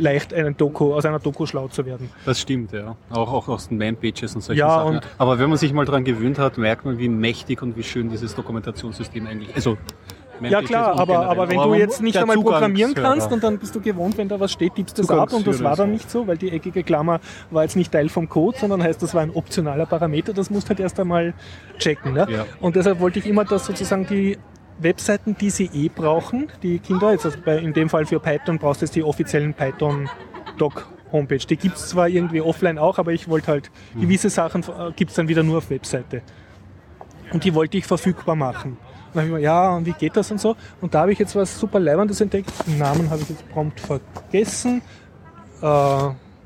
[0.00, 2.10] leicht, einen Doku, aus einer Doku schlau zu werden.
[2.24, 2.96] Das stimmt, ja.
[3.10, 4.96] Auch, auch aus den Man-Pages und solchen Ja, Sachen.
[4.96, 7.82] und- Aber wenn man sich mal daran gewöhnt hat, merkt man, wie mächtig und wie
[7.82, 9.76] schön dieses Dokumentationssystem eigentlich Also,
[10.42, 13.80] Ja klar, aber, aber wenn du jetzt nicht einmal programmieren kannst und dann bist du
[13.80, 16.26] gewohnt, wenn da was steht, tippst du es ab und das war dann nicht so,
[16.26, 17.20] weil die eckige Klammer
[17.50, 20.66] war jetzt nicht Teil vom Code, sondern heißt, das war ein optionaler Parameter, das musst
[20.66, 21.34] du halt erst einmal
[21.78, 22.14] checken.
[22.14, 22.26] Ne?
[22.30, 22.46] Ja.
[22.60, 24.38] Und deshalb wollte ich immer, dass sozusagen die
[24.82, 28.58] Webseiten, die sie eh brauchen, die Kinder, jetzt also bei, in dem Fall für Python
[28.58, 31.38] brauchst du jetzt die offiziellen Python-Doc Homepage.
[31.38, 34.02] Die gibt es zwar irgendwie offline auch, aber ich wollte halt, Mhm.
[34.02, 36.22] gewisse Sachen äh, gibt es dann wieder nur auf Webseite.
[37.32, 38.72] Und die wollte ich verfügbar machen.
[38.72, 40.56] Und dann habe ich mir, ja, und wie geht das und so?
[40.80, 42.50] Und da habe ich jetzt was super Leibendes entdeckt.
[42.66, 44.82] Den Namen habe ich jetzt prompt vergessen.
[45.62, 45.64] Äh,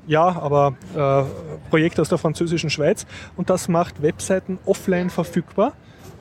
[0.06, 3.06] ja, aber äh, Projekt aus der französischen Schweiz.
[3.36, 5.72] Und das macht Webseiten offline verfügbar.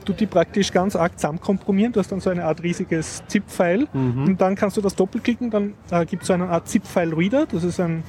[0.06, 1.94] Du die praktisch ganz arg zusammenkomprimieren.
[1.94, 3.88] Du hast dann so eine Art riesiges ZIP-File.
[4.26, 5.50] Und dann kannst du das doppelklicken.
[5.50, 7.48] Dann äh, gibt es so eine Art ZIP-File-Reader.
[7.48, 8.04] Das ist ein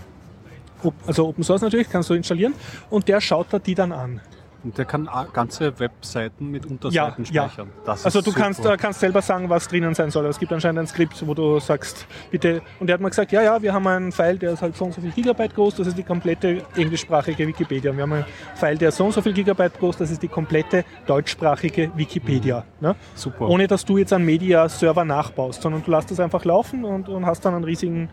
[1.07, 2.55] also Open Source natürlich, kannst du installieren
[2.91, 4.21] und der schaut da die dann an.
[4.65, 7.45] Und der kann ganze Webseiten mit Ja, Unterseiten ja.
[7.49, 7.69] speichern.
[7.85, 8.77] Das Also du kannst, super.
[8.79, 10.25] kannst selber sagen, was drinnen sein soll.
[10.27, 12.63] Es gibt anscheinend ein Skript, wo du sagst, bitte.
[12.81, 14.87] Und der hat mal gesagt, ja, ja, wir haben einen File, der ist halt so
[14.87, 17.91] und so viel Gigabyte groß, das ist die komplette englischsprachige Wikipedia.
[17.91, 20.23] Und wir haben einen File, der ist so und so viel Gigabyte groß, das ist
[20.23, 22.65] die komplette deutschsprachige Wikipedia.
[22.81, 22.91] Ne?
[22.91, 22.95] Mhm.
[23.15, 23.49] Super.
[23.49, 27.27] Ohne dass du jetzt einen Media-Server nachbaust, sondern du lässt das einfach laufen und, und
[27.27, 28.09] hast dann einen riesigen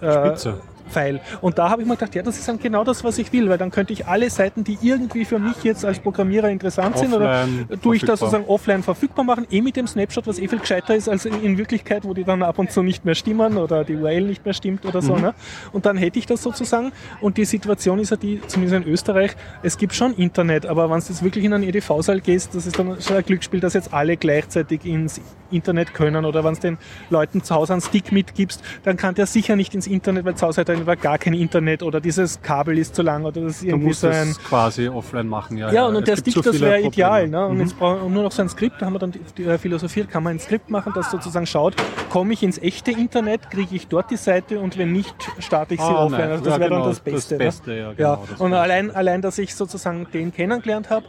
[0.00, 0.60] äh, Spitze.
[0.92, 1.20] Pfeil.
[1.40, 3.48] Und da habe ich mir gedacht, ja, das ist dann genau das, was ich will,
[3.48, 7.12] weil dann könnte ich alle Seiten, die irgendwie für mich jetzt als Programmierer interessant sind,
[7.14, 10.48] oder Offline tue ich das sozusagen offline verfügbar machen, eh mit dem Snapshot, was eh
[10.48, 13.56] viel gescheiter ist als in, Wirklichkeit, wo die dann ab und zu nicht mehr stimmen
[13.56, 15.06] oder die URL nicht mehr stimmt oder Mhm.
[15.06, 15.16] so.
[15.16, 15.34] Ne?
[15.72, 16.92] Und dann hätte ich das sozusagen.
[17.20, 19.32] Und die Situation ist ja die, zumindest in Österreich,
[19.62, 22.78] es gibt schon Internet, aber wenn du jetzt wirklich in einen EDV-Saal gehst, das ist
[22.78, 25.20] dann schon ein Glücksspiel, dass jetzt alle gleichzeitig ins
[25.50, 26.78] Internet können oder wenn du den
[27.10, 30.46] Leuten zu Hause einen Stick mitgibst, dann kann der sicher nicht ins Internet, weil zu
[30.46, 33.56] Hause hat er einfach gar kein Internet oder dieses Kabel ist zu lang oder das
[33.56, 34.28] ist irgendwie so ein...
[34.30, 35.56] es quasi offline machen.
[35.56, 37.28] Ja, Ja, und, und Es der Stick, so das wäre ideal.
[37.28, 37.46] Ne?
[37.46, 37.60] Und Mhm.
[37.62, 40.22] jetzt brauchen wir nur noch so ein Skript, da haben wir dann äh, philosophiert, kann
[40.22, 41.74] man ein Skript machen, das sozusagen schaut,
[42.10, 45.80] komme ich ins echte Internet, kriege ich dort die Seite und wenn nicht, starte ich
[45.80, 46.20] sie Ah, offline.
[46.20, 46.30] nein.
[46.32, 47.36] Also das Ja, wäre genau, dann das das Beste.
[47.38, 47.94] Beste, ja, ne?
[47.96, 48.20] genau, ja.
[48.30, 51.06] das Und allein, allein, dass ich sozusagen den kennengelernt habe,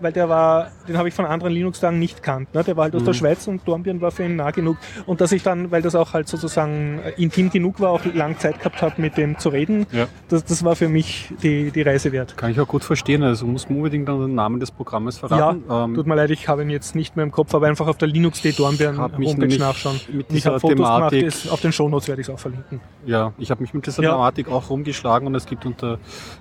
[0.00, 2.52] weil der war, den habe ich von anderen Linux-Tagen nicht kannt.
[2.54, 2.64] Ne?
[2.64, 3.06] Der war halt aus Mhm.
[3.06, 4.76] der Schweiz und Dornbirn war für ihn nah genug.
[5.06, 8.38] Und dass ich dann, weil das auch halt sozusagen äh, intim genug war, auch lang
[8.38, 10.06] Zeit gehabt habe, mit dem zu reden, Ja.
[10.28, 12.36] das, das war für mich die, die Reise wert.
[12.36, 13.22] Kann ich auch gut verstehen.
[13.22, 15.62] Also muss man unbedingt dann den Namen des Programmes Ja, verraten.
[15.70, 17.96] Ähm, tut mir leid, ich habe ihn jetzt nicht mehr im Kopf, aber einfach auf
[17.98, 20.00] der Linux.de Dornbirn Homepage nachschauen.
[20.12, 22.80] mit ich habe Fotos gemacht, Thematik- ist, auf den Shownotes werde ich es auch verlinken.
[23.06, 24.12] Ja, ich habe mich mit dieser Ja.
[24.12, 25.98] Thematik auch rumgeschlagen und es gibt unter,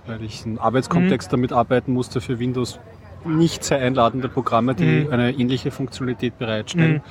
[0.07, 1.35] weil ich einen Arbeitskontext Mhm.
[1.35, 2.79] damit arbeiten musste für Windows,
[3.25, 5.11] nicht sehr einladende Programme, die Mhm.
[5.11, 7.01] eine ähnliche Funktionalität bereitstellen.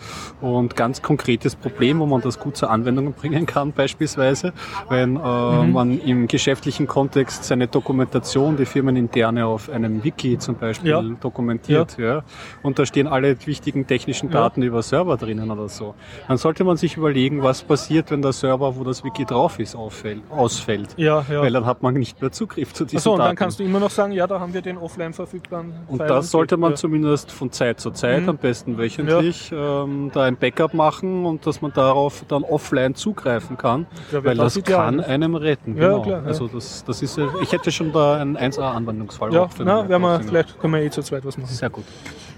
[0.41, 4.53] Und ganz konkretes Problem, wo man das gut zur Anwendung bringen kann, beispielsweise,
[4.89, 5.73] wenn äh, Mhm.
[5.73, 11.03] man im geschäftlichen Kontext seine Dokumentation, die firmeninterne auf einem Wiki zum Beispiel Ja.
[11.21, 12.23] dokumentiert, ja.
[12.63, 14.41] und da stehen alle wichtigen technischen Ja.
[14.43, 15.95] Daten über Server drinnen oder so,
[16.29, 19.75] dann sollte man sich überlegen, was passiert, wenn der Server, wo das Wiki drauf ist,
[19.75, 20.91] auffällt, ausfällt.
[20.97, 21.43] Ja, ja.
[21.43, 23.29] Weil dann hat man nicht mehr Zugriff zu diesen Achso, und Daten.
[23.31, 26.31] dann kannst du immer noch sagen, ja, da haben wir den offline verfügbaren und das
[26.31, 26.77] sollte man ja.
[26.77, 28.29] zumindest von Zeit zu Zeit, Mhm.
[28.31, 33.57] am besten wöchentlich, ähm, da ein Backup machen und dass man darauf dann offline zugreifen
[33.57, 35.77] kann, Ja, weil das das kann einem retten.
[35.77, 36.03] Ja, genau.
[36.03, 36.27] klar, ja.
[36.27, 39.33] Also das, das ist, ja- ich hätte schon da einen 1A-Anwendungsfall.
[39.33, 41.51] Ja, na, werden wir, vielleicht können wir eh zu zweit was machen.
[41.53, 41.85] Sehr gut.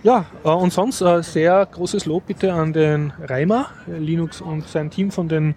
[0.03, 4.91] Ja, äh, und sonst äh, sehr großes Lob bitte an den Reimer, Linux und sein
[4.91, 5.55] Team von den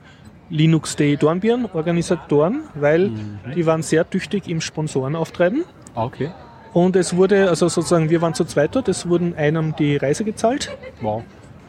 [0.49, 3.39] Linux Day Dornbirn, Organisatoren, weil Mhm.
[3.55, 5.65] die waren sehr tüchtig im Sponsorenauftreiben.
[5.93, 6.31] Ah, Okay.
[6.77, 10.23] Und es wurde, also sozusagen, wir waren zu zweit dort, es wurden einem die Reise
[10.23, 11.23] gezahlt Wow.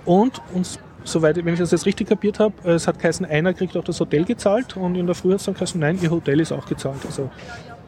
[0.04, 3.74] und uns, soweit, wenn ich das jetzt richtig kapiert habe, es hat geheißen, einer kriegt
[3.78, 6.40] auch das Hotel gezahlt und in der Früh hat es dann geheißen, nein, ihr Hotel
[6.40, 7.06] ist auch gezahlt.
[7.06, 7.30] Also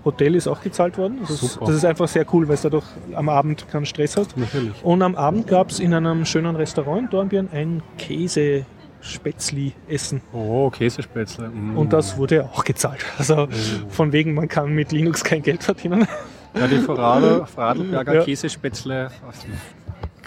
[0.02, 1.18] Hotel ist auch gezahlt worden.
[1.20, 1.66] Das, ist, Super.
[1.66, 4.34] das ist einfach sehr cool, weil es dadurch am Abend keinen Stress hast.
[4.38, 4.82] Natürlich.
[4.82, 10.22] Und am Abend gab es in einem schönen Restaurant in Dornbirn ein Käse-Spätzli-Essen.
[10.32, 11.50] Oh, Käsespätzle.
[11.50, 11.76] Mm.
[11.76, 13.04] Und das wurde auch gezahlt.
[13.18, 13.46] Also
[13.90, 16.08] von wegen, man kann mit Linux kein Geld verdienen.
[16.55, 18.22] Ja, die Vorarlber- Vorarlberger Ja.
[18.24, 19.11] Käsespätzle,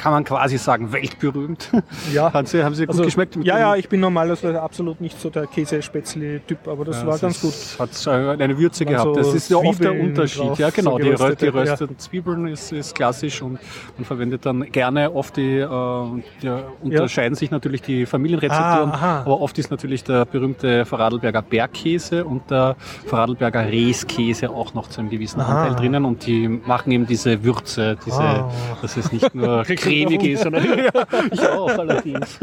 [0.03, 1.71] kann man quasi sagen, weltberühmt.
[2.13, 3.37] Ja, Haben sie, haben sie gut also, geschmeckt?
[3.41, 7.39] ja, ja, ich bin normalerweise absolut nicht so der Käse-Spätzli-Typ, aber das Ja, war ganz
[7.39, 7.51] gut.
[7.51, 9.03] ist- Hat äh, eine Würze gehabt.
[9.05, 10.41] so Das ist ja oft der Unterschied.
[10.41, 10.91] drauf, ja, genau.
[10.91, 11.51] so die, die geröstete, ja.
[11.53, 13.59] rösteten Zwiebeln ist, ist klassisch und
[13.97, 16.05] man verwendet dann gerne oft die, äh,
[16.41, 16.51] die
[16.81, 22.51] unterscheiden sich natürlich die Familienrezepturen, Ah, aber oft ist natürlich der berühmte Vorarlberger Bergkäse und
[22.51, 22.75] der
[23.05, 25.63] Vorarlberger Reeskäse auch noch zu einem gewissen Aha.
[25.63, 28.51] Anteil drinnen und die machen eben diese Würze, diese, Ah.
[28.81, 29.63] dass es nicht nur
[30.01, 30.23] Hunger?
[30.29, 30.89] ist, sondern ja,
[31.31, 32.39] ich auch allerdings.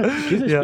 [0.46, 0.62] Ja.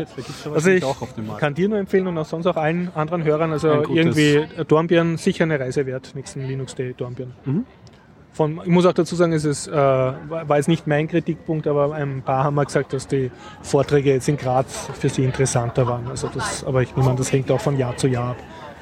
[0.54, 1.40] Also ich auch auf dem Markt.
[1.40, 5.16] kann dir nur empfehlen und auch sonst auch allen anderen Hörern, also irgendwie äh, Dornbirn
[5.16, 7.32] sicher eine Reise wert, nächsten Linux Day Dornbirn.
[7.44, 7.64] Mhm.
[8.32, 11.66] Von, ich muss auch dazu sagen, es ist, äh, war war jetzt nicht mein Kritikpunkt,
[11.66, 13.30] aber ein paar haben mal gesagt, dass die
[13.62, 16.06] Vorträge jetzt in Graz für sie interessanter waren.
[16.08, 18.36] Also das, aber ich nehme an, das hängt auch von Jahr zu Jahr ab,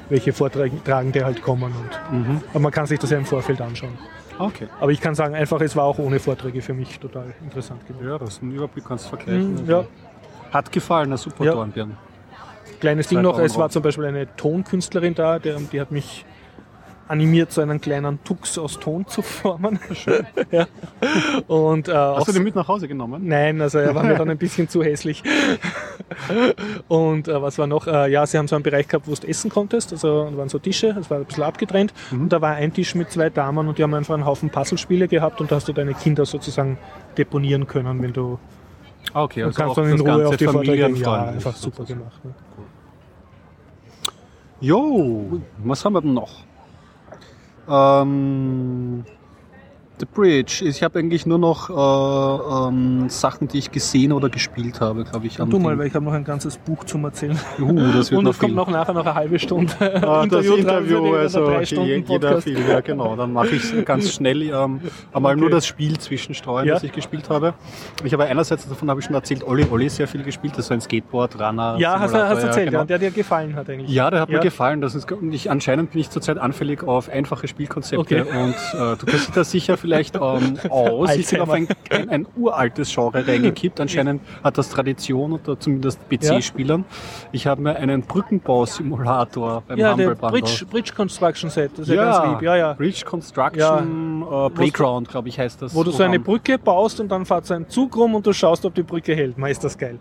[0.09, 1.71] welche Vortragende halt kommen.
[1.71, 2.41] Und, Mhm.
[2.49, 3.97] aber man kann sich das ja im Vorfeld anschauen.
[4.37, 4.67] Okay.
[4.79, 8.07] Aber ich kann sagen, einfach, es war auch ohne Vorträge für mich total interessant gewesen.
[8.09, 9.53] Ja, das ist ein Überblick, kannst du vergleichen.
[9.53, 9.85] Mhm, Also, ja.
[10.51, 11.53] Hat gefallen, ein super Ja.
[11.53, 11.97] Dornbirn.
[12.79, 16.25] Kleines Ding noch, es war zum Beispiel eine Tonkünstlerin da, der, die hat mich
[17.07, 19.79] animiert, so einen kleinen Tux aus Ton zu formen.
[19.93, 20.25] Schön.
[20.51, 20.67] ja.
[21.47, 23.27] Und, äh, Hast du den mit nach Hause genommen?
[23.27, 25.23] Nein, also er war mir dann ein bisschen zu hässlich.
[26.87, 27.87] Und äh, was war noch?
[27.87, 29.91] Äh, ja, sie haben so einen Bereich gehabt, wo du essen konntest.
[29.91, 31.93] Also da waren so Tische, es war ein bisschen abgetrennt.
[32.11, 32.21] Mhm.
[32.23, 35.07] Und da war ein Tisch mit zwei Damen und die haben einfach einen Haufen Puzzlespiele
[35.07, 36.77] gehabt und da hast du deine Kinder sozusagen
[37.17, 38.39] deponieren können, wenn du
[39.13, 40.95] Ah, okay, also kannst dann in Ruhe auf die Vorträge gehen.
[40.97, 42.25] Ja, einfach super gemacht.
[42.25, 42.33] Ne?
[44.59, 46.43] Jo, was haben wir denn noch?
[47.67, 49.05] Ähm,
[49.97, 50.65] The Bridge.
[50.65, 55.25] Ich habe eigentlich nur noch äh, ähm, Sachen, die ich gesehen oder gespielt habe, glaube
[55.27, 55.39] ich.
[55.39, 55.79] am Du mal, Ding.
[55.79, 57.39] weil ich habe noch ein ganzes Buch zum Erzählen.
[57.59, 59.71] Uh, das wird Und es kommt noch nachher noch eine halbe Stunde
[60.05, 61.51] Ah, das Interview, für die- also
[61.83, 63.15] je- jeder viel, ja genau.
[63.15, 64.81] Dann mache ich ganz schnell ähm,
[65.13, 65.39] einmal Okay.
[65.41, 66.73] nur das Spiel zwischenstreuen, Ja.
[66.73, 67.53] das ich gespielt habe.
[68.03, 70.67] Ich habe einerseits, davon habe ich schon erzählt, Olli Olli sehr viel gespielt, das ist
[70.67, 71.77] so ein Skateboard, Runner.
[71.79, 72.79] Ja, hast du erzählt, genau.
[72.79, 73.89] ja, der dir gefallen hat eigentlich.
[73.89, 74.39] Ja, der hat Ja.
[74.39, 74.81] mir gefallen.
[74.81, 77.99] Das ist, ich, anscheinend bin ich zurzeit anfällig auf einfache Spielkonzepte.
[77.99, 78.21] Okay.
[78.23, 81.15] Und äh, du kennst dich da sicher vielleicht ähm, aus.
[81.15, 83.79] Ich bin auf ein, ein, ein uraltes Genre reingekippt.
[83.79, 86.85] Anscheinend hat das Tradition unter zumindest PC-Spielern.
[87.31, 90.41] Ich habe mir einen Brückenbausimulator beim Ja, Humble Bundle.
[90.41, 92.41] Bridge, Bridge Construction Set, das ist ja, ganz lieb.
[92.41, 92.73] Ja, ja.
[92.73, 95.73] Bridge Construction äh, Playground, glaube ich, heißt das.
[95.75, 96.19] Wo du so eine.
[96.19, 99.13] Brücke baust und dann fährt so ein Zug rum und du schaust, ob die Brücke
[99.15, 99.37] hält.
[99.37, 99.99] Man ist das geil.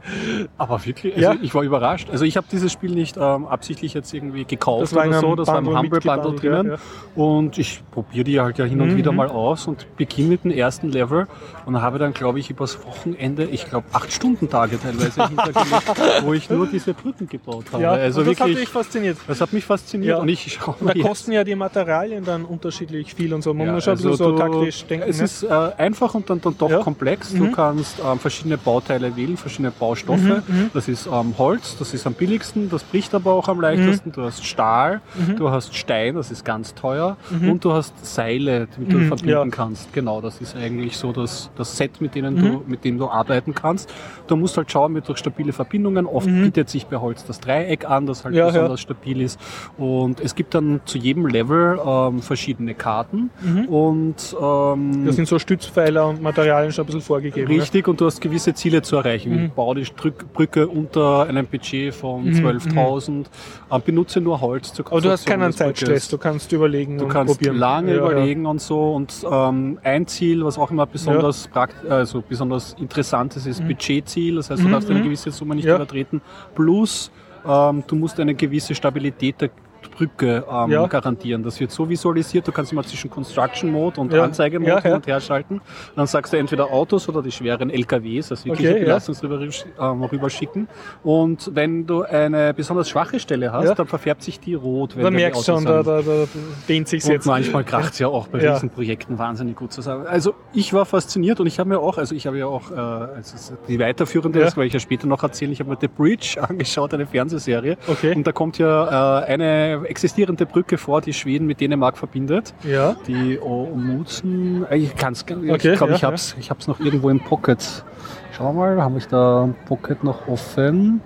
[0.57, 1.37] Aber wirklich, also Ja.
[1.43, 2.09] ich war überrascht.
[2.11, 5.35] Also ich habe dieses Spiel nicht ähm, absichtlich jetzt irgendwie gekauft oder so.
[5.35, 6.79] Das war im Humble Bundle ja, drinnen.
[7.15, 8.97] Und ich probiere die halt ja hin und Mhm.
[8.97, 9.67] wieder mal aus.
[9.75, 11.27] Und beginne mit dem ersten Level
[11.67, 16.33] und habe dann, glaube ich, übers Wochenende, ich glaube, acht Stunden Tage teilweise hintergelegt, wo
[16.33, 17.83] ich nur diese Brücken gebaut habe.
[17.83, 19.19] Ja, also das hat wirklich, dich fasziniert.
[19.27, 20.19] das hat mich fasziniert Ja.
[20.19, 23.53] und ich schaue da kosten ja die Materialien dann unterschiedlich viel und so.
[23.55, 25.07] Man Ja, muss also so du- taktisch denken.
[25.09, 25.25] Es ne?
[25.25, 25.49] ist äh,
[25.79, 26.79] einfach und dann, dann doch Ja.
[26.79, 26.83] Mhm.
[26.85, 27.33] komplex.
[27.35, 30.43] Du kannst ähm, verschiedene Bauteile wählen, verschiedene Baustoffe.
[30.47, 34.13] Mhm, Das ist ähm, Holz, das ist am billigsten, das bricht aber auch am leichtesten.
[34.13, 35.37] Du hast Stahl, Mhm.
[35.37, 37.17] du hast Stein, das ist ganz teuer.
[37.31, 39.57] Und du hast Seile, die du Mhm, verbinden ja.
[39.65, 39.93] Kannst.
[39.93, 42.41] Genau, das ist eigentlich so das, das Set, mit, denen Mhm.
[42.43, 43.93] du, mit dem du arbeiten kannst.
[44.27, 46.07] Du musst halt schauen, mit durch stabile Verbindungen.
[46.07, 48.39] Oft bietet sich bei Holz das Dreieck an, das halt Mhm.
[48.39, 48.53] Ja, ja.
[48.53, 49.39] besonders stabil ist.
[49.79, 53.31] Und es gibt dann zu jedem Level ähm, verschiedene Karten.
[53.69, 57.53] Und ähm, Da sind so Stützpfeiler und Materialien schon ein bisschen vorgegeben.
[57.53, 57.61] ne?
[57.61, 59.33] Richtig, und du hast gewisse Ziele zu erreichen.
[59.45, 59.85] Wie bau die
[60.33, 63.27] Brücke unter einem Budget von 12.000,
[63.71, 65.53] ähm, benutze nur Holz zur Aber du hast Konstruktion keinen.
[65.53, 67.57] Zeitstress, du kannst überlegen Du und kannst probieren.
[67.57, 68.03] lange Ja, ja.
[68.11, 68.95] überlegen und so.
[68.95, 74.37] Und ähm, ein Ziel, was auch immer besonders, prakt also besonders interessant ist, ist Budgetziel.
[74.37, 75.71] Das heißt, du darfst eine gewisse Summe nicht Mhm.
[75.71, 75.77] Ja.
[75.77, 76.21] übertreten.
[76.55, 77.11] Plus,
[77.47, 79.51] ähm, du musst eine gewisse Stabilität der
[79.97, 80.87] Brücke ähm, Ja.
[80.87, 81.43] garantieren.
[81.43, 84.25] Das wird so visualisiert, du kannst immer zwischen Construction Mode und Ja.
[84.25, 84.83] Anzeigemode Ja, ja.
[84.83, 85.61] hin und her schalten.
[85.97, 88.85] Dann sagst du entweder Autos oder die schweren LKWs, also wirkliche Okay, ja.
[88.87, 89.41] Belastungsrüber
[89.81, 90.69] ähm, rüberschicken.
[91.03, 94.97] Und wenn du eine besonders schwache Stelle hast, dann verfärbt sich die rot.
[94.97, 96.25] Wenn Da dann merkst schon, da, da, da
[96.69, 97.27] dehnt sich Und jetzt.
[97.27, 98.55] manchmal kracht es ja auch bei Ja.
[98.55, 100.07] Riesenprojekten wahnsinnig gut zusammen.
[100.07, 102.75] Also ich war fasziniert und ich habe mir auch, also ich habe ja auch, äh,
[102.75, 106.37] also die weiterführende, das werde ich ja später noch erzählen, ich habe mir The Bridge
[106.49, 107.77] angeschaut, eine Fernsehserie.
[107.87, 108.15] Okay.
[108.15, 112.55] Und da kommt ja äh, eine existierende Brücke vor, die Schweden mit Dänemark verbindet.
[112.63, 112.97] Ja.
[113.07, 117.11] Die Omutzen, äh, ich kann's, ich Okay, glaube, ja, ich hab's, ich hab's noch irgendwo
[117.11, 117.85] im Pocket.
[118.33, 121.01] Schau mal, habe ich da ein Pocket noch offen?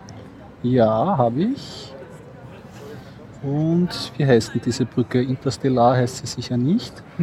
[0.62, 1.92] Ja, habe ich.
[3.42, 5.22] Und wie heißt denn diese Brücke?
[5.22, 6.92] Interstellar heißt sie sicher nicht.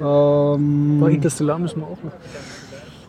[0.00, 2.12] ähm, Bei Interstellar müssen wir auch noch.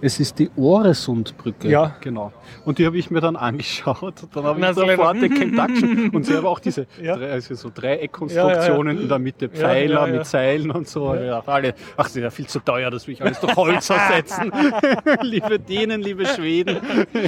[0.01, 1.67] Es ist die Oresundbrücke.
[1.69, 1.95] Ja.
[2.01, 2.31] Genau.
[2.65, 4.01] Und die habe ich mir dann angeschaut.
[4.23, 6.09] Und dann habe ich so sofort den Conduction.
[6.09, 7.15] Und sie haben auch diese Ja.
[7.17, 10.13] drei, also so Dreieckkonstruktionen Ja, ja, in der Mitte, Pfeiler ja, ja.
[10.13, 11.13] mit Seilen und so.
[11.15, 11.43] Ja.
[11.45, 14.51] alle, ach, das ist ja viel zu teuer, das will ich alles durch Holz ersetzen.
[15.21, 16.77] liebe Dänen, liebe Schweden,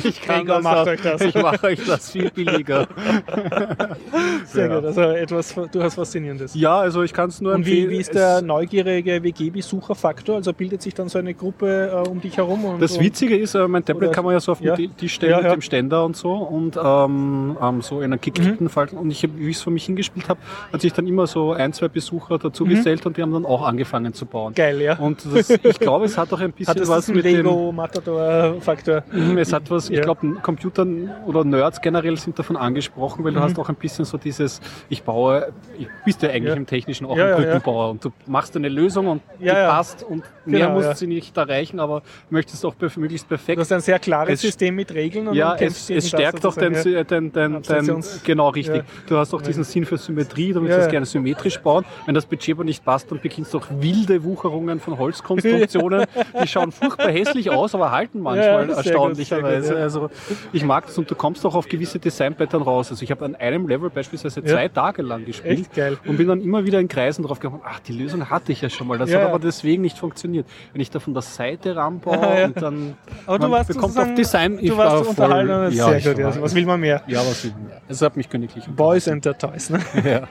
[0.04, 1.22] ich kann Gregor, das, macht auch- euch das.
[1.22, 2.88] Ich mache euch das viel billiger.
[4.46, 4.76] Sehr Ja.
[4.76, 6.54] gut, also etwas durchaus Faszinierendes.
[6.56, 7.90] Ja, also ich kann es nur Und wie, empfehlen.
[7.92, 10.36] wie ist der neugierige WG-Besucherfaktor?
[10.38, 12.61] Also bildet sich dann so eine Gruppe äh, um dich herum?
[12.80, 14.76] Das Witzige ist, äh, mein Tablet kann man ja so auf Ja.
[14.76, 15.52] den Tisch stellen Ja, mit ja.
[15.54, 18.22] dem Ständer und so und ähm, ähm, so in einer Mhm.
[18.22, 18.98] gekippten Falten.
[18.98, 20.40] Und ich, wie ich es für mich hingespielt habe,
[20.72, 22.70] hat sich dann immer so ein, zwei Besucher dazu Mhm.
[22.70, 24.54] gesellt und die haben dann auch angefangen zu bauen.
[24.54, 24.98] Geil, ja.
[24.98, 27.38] Und das, ich glaube, es hat auch ein bisschen was mit dem...
[27.38, 29.04] Lego-Matador-Faktor?
[29.12, 30.04] Mhm, Es hat was, ich Ja.
[30.04, 34.18] glaube, Computern oder Nerds generell sind davon angesprochen, weil du hast auch ein bisschen so
[34.18, 36.48] dieses, ich baue, ich bist ja eigentlich Mhm.
[36.48, 36.56] Ja.
[36.56, 37.44] im Technischen auch Ja, ein ja, ja.
[37.54, 39.70] Brückenbauer und du machst eine Lösung und Ja, die ja.
[39.72, 40.96] passt und mehr Genau, musst ja.
[40.96, 44.42] sie nicht erreichen, aber möchtest auch perf- möglichst perfekt Du hast ein sehr klares Es-
[44.42, 47.04] System mit Regeln und ja, es, es stärkt auch dein, ja.
[47.04, 48.78] dein, dein, dein, genau richtig.
[48.78, 48.84] Ja.
[49.08, 51.86] Du hast auch diesen Sinn für Symmetrie, du willst das gerne symmetrisch bauen.
[52.06, 56.06] Wenn das Budget aber nicht passt, dann beginnst du auch wilde Wucherungen von Holzkonstruktionen.
[56.44, 59.76] Die schauen furchtbar hässlich aus, aber halten manchmal erstaunlicherweise.
[59.78, 60.10] Also
[60.54, 62.90] ich mag das und du kommst auch auf gewisse Designpattern raus.
[62.92, 65.70] Also ich habe an einem Level beispielsweise zwei Tage lang gespielt
[66.06, 68.70] und bin dann immer wieder in Kreisen drauf gekommen, ach, die Lösung hatte ich ja
[68.70, 68.98] schon mal.
[68.98, 70.31] Das hat aber deswegen nicht funktioniert.
[70.34, 72.94] Wenn ich da von der Seite ranbaue Ja, und dann
[73.26, 74.58] Aber du warst bekommt auf Design.
[74.62, 76.24] Du warst unterhalten und ja, sehr gut.
[76.24, 76.42] war- Ja.
[76.42, 77.02] Was will man mehr?
[77.08, 77.82] ja, was will man mehr?
[77.88, 79.70] Es hat mich königlich Boys and their Toys.
[79.70, 79.80] Ne?
[80.06, 80.28] ja.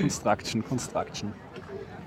[0.00, 1.32] Construction, Construction.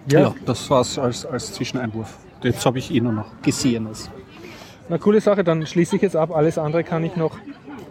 [0.07, 0.20] Ja.
[0.20, 2.18] Ja, das war's als, als Zwischeneinwurf.
[2.41, 4.09] Jetzt habe ich eh nur noch Gesehenes.
[4.89, 6.36] Na, coole Sache, dann schließe ich jetzt ab.
[6.36, 7.38] Alles andere kann ich noch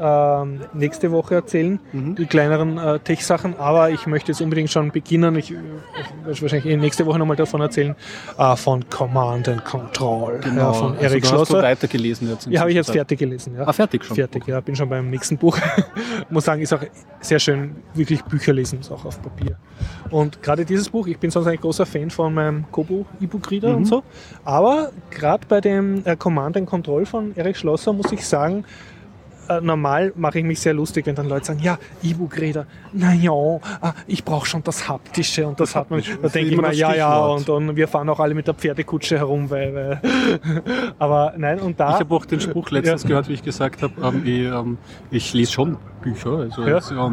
[0.05, 2.17] ähm, nächste Woche erzählen, Mhm.
[2.17, 3.57] die kleineren äh, Tech-Sachen.
[3.59, 5.37] Aber ich möchte jetzt unbedingt schon beginnen.
[5.37, 5.55] Ich äh,
[6.25, 7.95] werde wahrscheinlich eh nächste Woche nochmal davon erzählen.
[8.37, 11.63] Äh, von Command and Control ja, von also Erik du hast du Schlosser.
[11.63, 12.47] weitergelesen jetzt.
[12.49, 13.55] Ja, habe ich jetzt fertig gelesen.
[13.57, 13.67] Ja.
[13.69, 14.17] Ah, fertig schon.
[14.17, 15.57] Fertig, ja, bin schon beim nächsten Buch.
[16.31, 16.83] Muss sagen, ist auch
[17.21, 19.57] sehr schön, wirklich Bücher lesen, ist auch auf Papier.
[20.11, 23.77] Und gerade dieses Buch, ich bin sonst ein großer Fan von meinem Kobo E-Book-Reader Mhm.
[23.77, 24.03] und so,
[24.45, 28.65] aber gerade bei dem äh, Command and Control von Erik Schlosser muss ich sagen,
[29.59, 33.33] äh, normal mache ich mich sehr lustig, wenn dann Leute sagen, ja, E-Book-Reader, naja,
[33.81, 36.03] ah, ich brauche schon das Haptische und das hat man.
[36.23, 38.47] Da denke ich immer mir, das ja, ja, und, und wir fahren auch alle mit
[38.47, 40.01] der Pferdekutsche herum, weil, weil
[40.99, 41.95] aber nein, und da.
[41.95, 43.09] Ich habe auch den Spruch letztens Ja.
[43.09, 44.79] gehört, wie ich gesagt habe, ähm, ich, ähm,
[45.11, 46.39] ich lese schon Bücher.
[46.39, 46.75] Also Ja.
[46.77, 47.13] jetzt, aber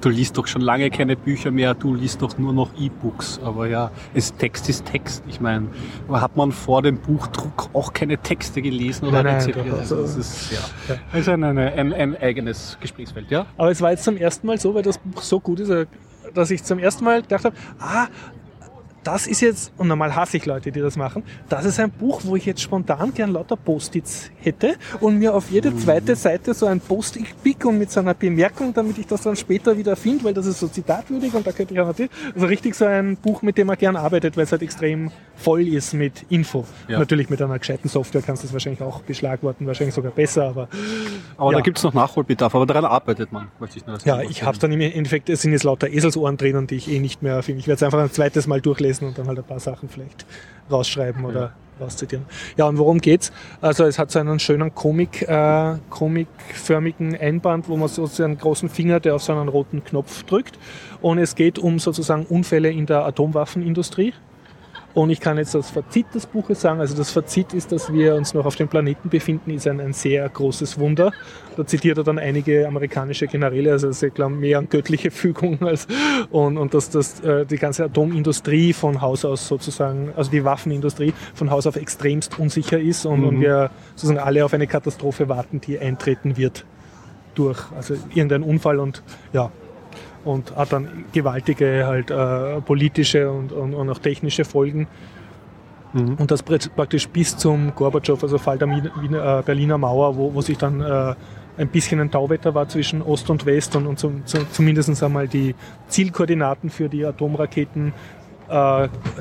[0.00, 3.40] du liest doch schon lange keine Bücher mehr, du liest doch nur noch E-Books.
[3.44, 5.22] Aber ja, es, Text ist Text.
[5.28, 5.66] Ich meine,
[6.10, 9.66] hat man vor dem Buchdruck auch keine Texte gelesen oder Nein, nein, rezipiert?
[9.72, 13.46] doch, Also also- das ist ja, ist ein, ein, ein, ein eigenes Gesprächsfeld, ja?
[13.56, 15.86] Aber es war jetzt zum ersten Mal so, weil das Buch so gut ist, äh,
[16.34, 18.06] dass ich zum ersten Mal gedacht habe, ah,
[19.08, 22.20] das ist jetzt, und normal hasse ich Leute, die das machen, das ist ein Buch,
[22.24, 26.66] wo ich jetzt spontan gern lauter Post-its hätte und mir auf jede zweite Seite so
[26.66, 30.24] ein Post-it pick und mit so einer Bemerkung, damit ich das dann später wieder finde,
[30.24, 33.16] weil das ist so zitatwürdig und da könnte ich auch natürlich, also richtig so ein
[33.16, 36.66] Buch, mit dem man gern arbeitet, weil es halt extrem voll ist mit Info.
[36.86, 36.98] Ja.
[36.98, 40.68] Natürlich mit einer gescheiten Software kannst du das wahrscheinlich auch beschlagworten, wahrscheinlich sogar besser, aber
[41.38, 41.58] Aber Ja.
[41.58, 43.48] da gibt es noch Nachholbedarf, aber daran arbeitet man.
[43.58, 46.66] Möchte ich nur ja, ich habe dann im Endeffekt, es sind jetzt lauter Eselsohren drinnen,
[46.66, 47.60] die ich eh nicht mehr finde.
[47.60, 50.26] Ich werde es einfach ein zweites Mal durchlesen und dann halt ein paar Sachen vielleicht
[50.70, 52.24] rausschreiben oder rauszitieren.
[52.56, 53.32] Ja, und worum geht's?
[53.60, 58.68] Also es hat so einen schönen Comic, äh, comicförmigen Einband, wo man so einen großen
[58.68, 60.58] Finger, der auf so einen roten Knopf drückt.
[61.00, 64.12] Und es geht um sozusagen Unfälle in der Atomwaffenindustrie.
[64.94, 66.80] Und ich kann jetzt das Fazit des Buches sagen.
[66.80, 69.92] Also das Fazit ist, dass wir uns noch auf dem Planeten befinden, ist ein, ein
[69.92, 71.12] sehr großes Wunder.
[71.56, 75.86] Da zitiert er dann einige amerikanische Generäle, also sie glauben mehr an göttliche Fügung als
[76.30, 81.12] und, und dass das, äh, die ganze Atomindustrie von Haus aus sozusagen, also die Waffenindustrie
[81.34, 85.60] von Haus auf extremst unsicher ist und, und wir sozusagen alle auf eine Katastrophe warten,
[85.60, 86.64] die eintreten wird
[87.34, 89.50] durch also irgendein Unfall und ja
[90.28, 94.86] und hat dann gewaltige halt äh, politische und, und, und auch technische Folgen.
[95.94, 100.16] Und das pr- praktisch bis zum Gorbatschow, also Fall der Wien- Wiener, äh, Berliner Mauer,
[100.16, 101.14] wo, wo sich dann äh,
[101.56, 105.26] ein bisschen ein Tauwetter war zwischen Ost und West und, und zum, zum, zumindest einmal
[105.28, 105.54] die
[105.88, 107.94] Zielkoordinaten für die Atomraketen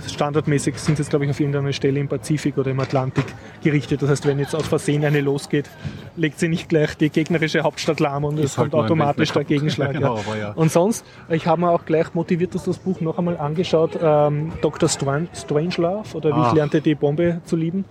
[0.07, 3.25] standardmäßig sind jetzt, glaube ich, auf irgendeiner Stelle im Pazifik oder im Atlantik
[3.63, 4.01] gerichtet.
[4.01, 5.69] Das heißt, wenn jetzt aus Versehen eine losgeht,
[6.15, 9.43] legt sie nicht gleich die gegnerische Hauptstadt lahm und es halt kommt ein automatisch der.
[9.43, 9.88] Gegenschlag.
[9.97, 10.38] Genau, ja.
[10.38, 10.51] ja.
[10.51, 14.51] Und sonst, ich habe mir auch gleich motiviert, dass das Buch noch einmal angeschaut, ähm,
[14.61, 14.88] Dr.
[14.89, 16.47] Stran Strangelove oder Wie Ah.
[16.49, 17.86] ich lernte die Bombe zu lieben.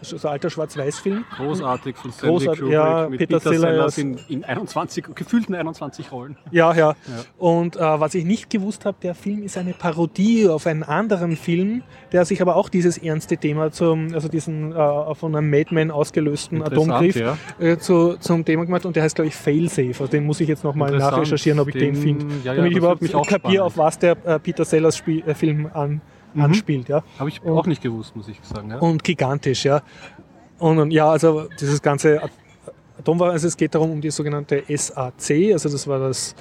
[0.00, 1.24] Das ist ein alter Schwarz-Weiß-Film.
[1.36, 3.94] Großartig von Stanley Großartig, Kubrick ja, mit Peter Peter, Sellers.
[3.94, 6.36] Sellers in, in 21, gefühlten 21 Rollen.
[6.50, 6.94] Ja, ja.
[7.38, 11.36] Und äh, was ich nicht gewusst habe, der Film ist eine Parodie auf einen anderen
[11.36, 15.90] Film, der sich aber auch dieses ernste Thema zum, also diesen äh, von einem Madman
[15.90, 17.36] ausgelösten Atomgriff ja.
[17.58, 19.88] äh, zu, zum Thema gemacht und der heißt, glaube ich, Failsafe.
[19.88, 22.26] Also den muss ich jetzt nochmal nachrecherchieren, ob ich den, Den- finde.
[22.44, 23.60] ja, ja, damit ich überhaupt wird mich auch kapiere, spannend.
[23.66, 26.00] auf was der äh, Peter Sellers Spiel, äh, Film an,
[26.36, 26.88] anspielt.
[26.88, 27.02] Ja.
[27.18, 28.72] Habe ich Und- auch nicht gewusst, muss ich sagen.
[28.74, 29.82] Und gigantisch, ja.
[30.58, 32.30] Und, und ja, also dieses ganze At-
[32.98, 36.34] Atomwaffen, also es geht darum um die sogenannte SAC, also das war das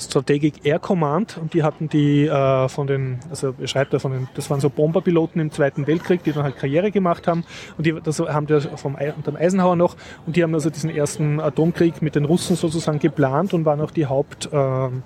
[0.00, 4.48] Strategic Air Command und die hatten die äh, von den, also er von den, das
[4.50, 7.44] waren so Bomberpiloten im Zweiten Weltkrieg, die dann halt Karriere gemacht haben
[7.76, 9.96] und die das haben die vom unter dem Eisenhower noch
[10.26, 13.90] und die haben also diesen ersten Atomkrieg mit den Russen sozusagen geplant und waren auch
[13.90, 15.02] die Haupt ähm,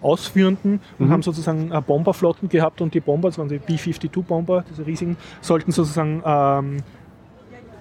[0.00, 4.86] Ausführenden und haben sozusagen äh, Bomberflotten gehabt und die Bomber, das waren die B-52-Bomber, diese
[4.86, 6.76] riesigen, sollten sozusagen ähm,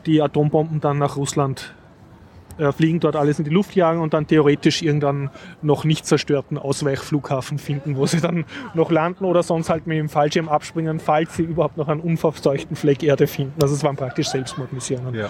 [0.05, 1.75] die Atombomben dann nach Russland
[2.57, 5.29] äh, fliegen, dort alles in die Luft jagen und dann theoretisch irgendeinen
[5.61, 10.09] noch nicht zerstörten Ausweichflughafen finden, wo sie dann noch landen oder sonst halt mit dem
[10.09, 13.61] Fallschirm abspringen, falls sie überhaupt noch einen unverseuchten Fleck Erde finden.
[13.61, 15.13] Also es waren praktisch Selbstmordmissionen.
[15.13, 15.29] Ja.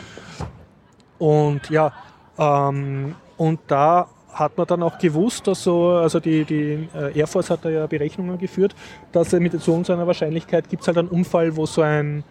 [1.18, 1.94] Und ja,
[2.38, 7.28] ähm, und da hat man dann auch gewusst, dass so, also die, die äh, Air
[7.28, 8.76] Force hat da ja Berechnungen geführt,
[9.12, 12.24] dass mit so und so einer Wahrscheinlichkeit gibt es halt einen Unfall, wo so ein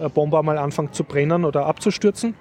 [0.00, 2.34] äh, Bomber mal anfängt zu brennen oder abzustürzen.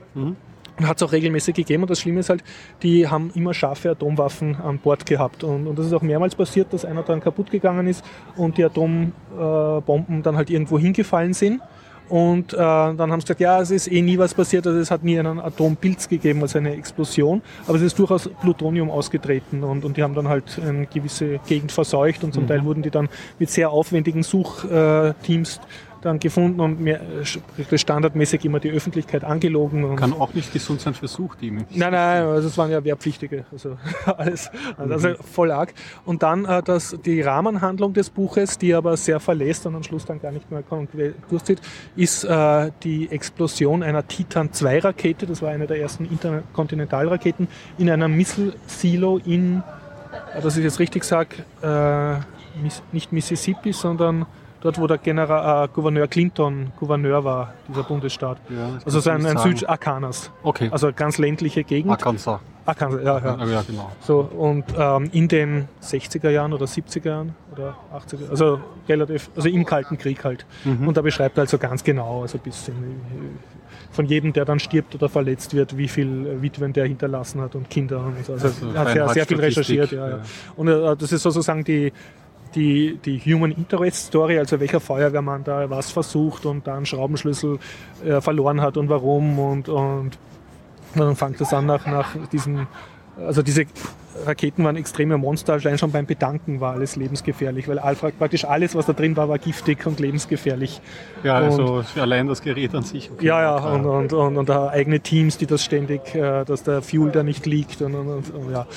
[0.78, 1.84] Und hat es auch regelmäßig gegeben.
[1.84, 2.44] Und das Schlimme ist halt,
[2.82, 5.44] die haben immer scharfe Atomwaffen an Bord gehabt.
[5.44, 8.04] Und, und das ist auch mehrmals passiert, dass einer dann kaputt gegangen ist
[8.36, 11.62] und die Atombomben dann halt irgendwo hingefallen sind.
[12.12, 14.92] Und äh, dann haben sie gesagt, ja, es ist eh nie was passiert, also es
[14.92, 19.86] hat nie einen Atompilz gegeben, also eine Explosion, aber es ist durchaus Plutonium ausgetreten und,
[19.86, 23.08] und die haben dann halt eine gewisse Gegend verseucht und zum Teil wurden die dann
[23.40, 25.62] mit sehr aufwendigen Suchteams
[26.02, 29.96] dann gefunden und mehr, äh, standardmäßig immer die Öffentlichkeit angelogen.
[29.96, 31.66] Kann auch nicht gesund sein für Suchteam.
[31.70, 33.78] Nein, nein, also es waren ja Wehrpflichtige, also
[34.18, 35.74] alles, also voll arg.
[36.06, 40.06] Und dann äh, das, die Rahmenhandlung des Buches, die aber sehr verlässt und am Schluss
[40.06, 40.64] dann gar nicht mehr
[41.30, 41.62] durchzieht,
[41.96, 47.48] ist äh, die Explosion einer Titan-2-Rakete, das war eine der ersten Interkontinentalraketen,
[47.78, 49.64] in einem Missile-Silo in,
[50.36, 52.20] äh, dass ich jetzt richtig sage, äh,
[52.92, 54.26] nicht Mississippi, sondern
[54.62, 58.38] dort, wo der General, äh, Gouverneur Clinton Gouverneur war, dieser Bundesstaat.
[58.50, 59.38] Ja, Also so ein, ein.
[59.38, 60.32] Süd-Arkanas.
[60.44, 60.70] Okay.
[60.72, 61.92] Also ganz ländliche Gegend.
[61.92, 62.40] Arkansas.
[62.66, 63.46] Arkansas, ja, ja.
[63.46, 63.92] Ja, genau.
[64.02, 69.50] So, und ähm, in den 60er Jahren oder 70er Jahren oder 80er, also relativ, also
[69.50, 70.46] im Kalten Krieg halt.
[70.64, 70.88] Mhm.
[70.88, 73.02] Und da beschreibt er also ganz genau, also bis in,
[73.92, 77.70] von jedem, der dann stirbt oder verletzt wird, wie viel Witwen der hinterlassen hat und
[77.70, 78.34] Kinder und so.
[78.34, 80.18] Also, Also er hat sehr, sehr viel recherchiert, ja, ja.
[80.18, 80.24] ja.
[80.56, 81.92] Und äh, das ist sozusagen die,
[82.56, 87.60] die, die Human Interest Story, also welcher Feuerwehrmann da was versucht und dann Schraubenschlüssel
[88.06, 90.18] äh, verloren hat und warum und, und
[90.94, 92.68] und dann fängt es an nach, nach diesem,
[93.18, 93.66] also diese
[94.26, 98.86] Raketen waren extreme Monster, allein schon beim Bedanken war alles lebensgefährlich, weil praktisch alles, was
[98.86, 100.82] da drin war, war giftig und lebensgefährlich.
[101.24, 103.10] Ja, also allein das Gerät an sich.
[103.10, 106.82] Okay, ja, ja, und, und, und, und, eigene Teams, die das ständig, äh, dass der
[106.82, 108.68] Fuel da nicht liegt und, und, und ja.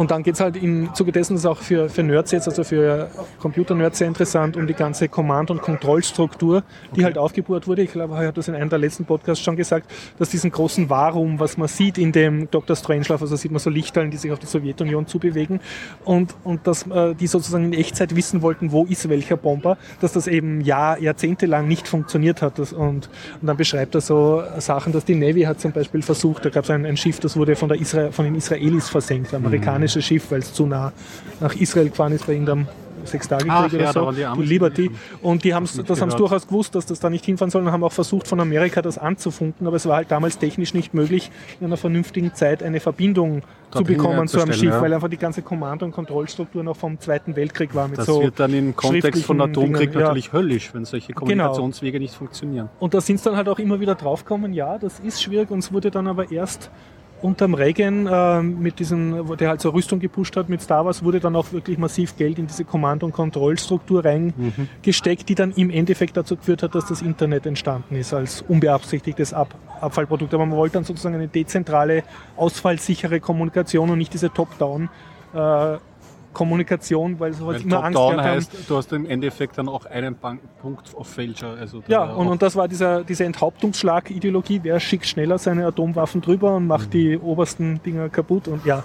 [0.00, 2.48] Und dann geht es halt im Zuge dessen, das ist auch für, für Nerds jetzt,
[2.48, 7.04] also für Computer-Nerds sehr interessant, um die ganze Command- und Kontrollstruktur, die okay.
[7.04, 7.82] halt aufgebohrt wurde.
[7.82, 10.88] Ich glaube, ich habe das in einem der letzten Podcasts schon gesagt, dass diesen großen
[10.88, 12.76] Warum, was man sieht in dem Dr.
[12.76, 15.60] Strangelove, also sieht man so Lichterln, die sich auf die Sowjetunion zubewegen
[16.06, 20.14] und, und dass äh, die sozusagen in Echtzeit wissen wollten, wo ist welcher Bomber, dass
[20.14, 22.58] das eben Jahr, jahrzehntelang nicht funktioniert hat.
[22.58, 23.10] Das, und,
[23.42, 26.64] und dann beschreibt er so Sachen, dass die Navy hat zum Beispiel versucht, da gab
[26.64, 30.02] es ein, ein Schiff, das wurde von, der Israel, von den Israelis versenkt, amerikanische amerikanische
[30.02, 30.92] Schiff, weil es zu nah
[31.40, 32.66] nach Israel gefahren ist bei irgendeinem
[33.02, 34.90] Sechstagekrieg oder ja, so, die, die Liberty.
[35.22, 37.82] Und die haben das haben durchaus gewusst, dass das da nicht hinfahren soll und haben
[37.82, 41.30] auch versucht, von Amerika das anzufunken, aber es war halt damals technisch nicht möglich,
[41.60, 44.82] in einer vernünftigen Zeit eine Verbindung zu bekommen zu einem Schiff, ja.
[44.82, 47.88] weil einfach die ganze Kommando- und Kontrollstruktur noch vom Zweiten Weltkrieg war.
[47.88, 50.32] Mit das so wird dann im Kontext von Atomkrieg Dingen, natürlich ja.
[50.34, 51.20] höllisch, wenn solche genau.
[51.20, 52.02] Kommunikationswege genau.
[52.02, 52.68] nicht funktionieren.
[52.80, 55.60] Und da sind es dann halt auch immer wieder draufgekommen, ja, das ist schwierig und
[55.60, 56.70] es wurde dann aber erst
[57.22, 61.20] unterm Reagan, äh, mit diesem, der halt so Rüstung gepusht hat mit Star Wars, wurde
[61.20, 65.26] dann auch wirklich massiv Geld in diese Kommando- und Kontrollstruktur reingesteckt, mhm.
[65.26, 69.54] die dann im Endeffekt dazu geführt hat, dass das Internet entstanden ist als unbeabsichtigtes Ab
[69.80, 70.34] Abfallprodukt.
[70.34, 72.02] Aber man wollte dann sozusagen eine dezentrale,
[72.36, 74.88] ausfallsichere Kommunikation und nicht diese Top-Down
[75.34, 75.78] äh,
[76.32, 78.64] Kommunikation, weil sie halt immer Angst gehabt heißt, haben.
[78.68, 81.56] Du hast im Endeffekt dann auch einen Punkt auf Fälscher.
[81.58, 86.54] Also ja, und, und das war dieser, diese Enthauptungsschlag-Ideologie, wer schickt schneller seine Atomwaffen drüber
[86.54, 86.90] und macht mhm.
[86.90, 88.82] die obersten Dinger kaputt und ja,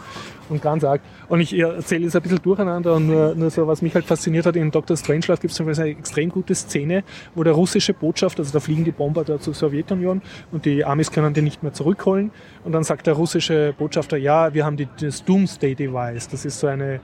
[0.49, 1.01] und ganz arg.
[1.27, 4.45] Und ich erzähle jetzt ein bisschen durcheinander und nur, nur so, was mich halt fasziniert
[4.45, 4.97] hat, in Dr.
[4.97, 8.59] Strangelove gibt es zum Beispiel eine extrem gute Szene, wo der russische Botschafter, also da
[8.59, 10.21] fliegen die Bomber da zur Sowjetunion
[10.51, 12.31] und die Amis können die nicht mehr zurückholen
[12.63, 16.59] und dann sagt der russische Botschafter, ja, wir haben die, das Doomsday Device, das ist
[16.59, 16.99] so eine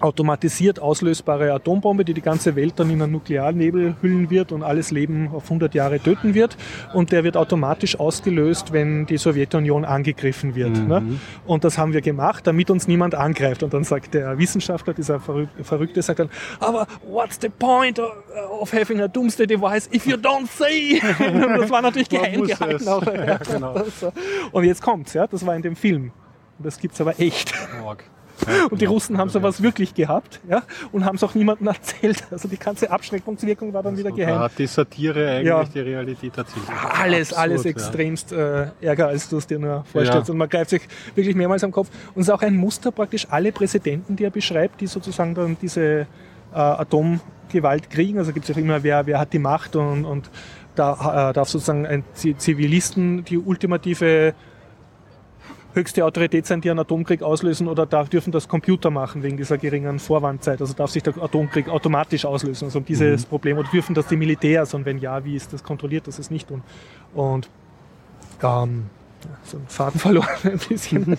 [0.00, 4.90] automatisiert auslösbare Atombombe, die die ganze Welt dann in einen Nuklearnebel hüllen wird und alles
[4.90, 6.56] Leben auf 100 Jahre töten wird.
[6.94, 10.76] Und der wird automatisch ausgelöst, wenn die Sowjetunion angegriffen wird.
[10.76, 10.88] Mhm.
[10.88, 11.02] Ne?
[11.46, 13.62] Und das haben wir gemacht, damit uns niemand angreift.
[13.62, 19.00] Und dann sagt der Wissenschaftler, dieser Verrückte, sagt dann, aber what's the point of having
[19.00, 21.00] a doomsday device if you don't say?
[21.58, 22.84] das war natürlich geheim gehalten.
[22.84, 23.74] Ja, genau.
[24.52, 26.12] Und jetzt kommt's, ja, das war in dem Film.
[26.58, 27.52] Und das gibt's aber echt.
[27.84, 28.04] Org
[28.70, 30.62] und die Russen haben sowas wirklich gehabt ja,
[30.92, 32.24] und haben es auch niemandem erzählt.
[32.30, 34.34] Also die ganze Abschreckungswirkung war dann wieder geheim.
[34.34, 35.64] Da hat die Satire eigentlich ja.
[35.64, 36.64] die Realität erzielt.
[36.68, 40.28] Alles, Absurd, alles extremst äh, ärger, als du es dir nur vorstellst.
[40.28, 40.32] Ja.
[40.32, 40.82] Und man greift sich
[41.14, 41.88] wirklich mehrmals am Kopf.
[42.14, 45.56] Und es ist auch ein Muster praktisch alle Präsidenten, die er beschreibt, die sozusagen dann
[45.60, 46.06] diese äh,
[46.54, 48.18] Atomgewalt kriegen.
[48.18, 50.30] Also gibt es auch immer, wer, wer hat die Macht und, und
[50.74, 54.34] da äh, darf sozusagen ein Zivilisten die ultimative
[55.74, 59.58] höchste Autorität sein, die einen Atomkrieg auslösen oder darf, dürfen das Computer machen wegen dieser
[59.58, 60.60] geringen Vorwandzeit?
[60.60, 62.66] Also darf sich der Atomkrieg automatisch auslösen?
[62.66, 63.28] Also um dieses mhm.
[63.28, 66.30] Problem oder dürfen das die Militärs und wenn ja, wie ist das kontrolliert, dass es
[66.30, 66.62] nicht tun?
[67.14, 67.48] Und
[68.42, 68.86] ähm,
[69.44, 71.16] so einen Faden verloren ein bisschen.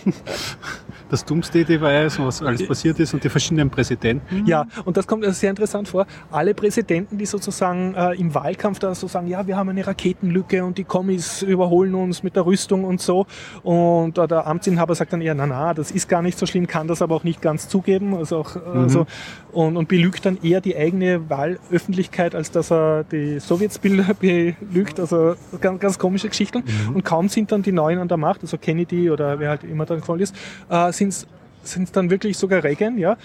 [1.10, 4.45] Das Doomsday Device, was alles passiert ist und die verschiedenen Präsidenten.
[4.45, 6.06] Ja, und das kommt sehr interessant vor.
[6.32, 10.64] Alle Präsidenten, die sozusagen äh, im Wahlkampf da so sagen, ja, wir haben eine Raketenlücke
[10.64, 13.26] und die Kommis überholen uns mit der Rüstung und so.
[13.64, 16.68] Und äh, der Amtsinhaber sagt dann eher, na na, das ist gar nicht so schlimm,
[16.68, 18.16] kann das aber auch nicht ganz zugeben.
[18.16, 18.89] Also auch, äh, mhm.
[18.89, 19.06] so,
[19.52, 23.80] und, und belügt dann eher die eigene Wahlöffentlichkeit, als dass er die Sowjets
[24.20, 24.99] belügt.
[24.99, 26.64] Also ganz, ganz komische Geschichten.
[26.66, 26.95] Mhm.
[26.95, 29.86] Und kaum sind dann die neuen an der Macht, also Kennedy oder wer halt immer
[29.86, 30.36] dann gefallen ist,
[30.70, 33.18] äh, sind es dann wirklich sogar Reagan, ja,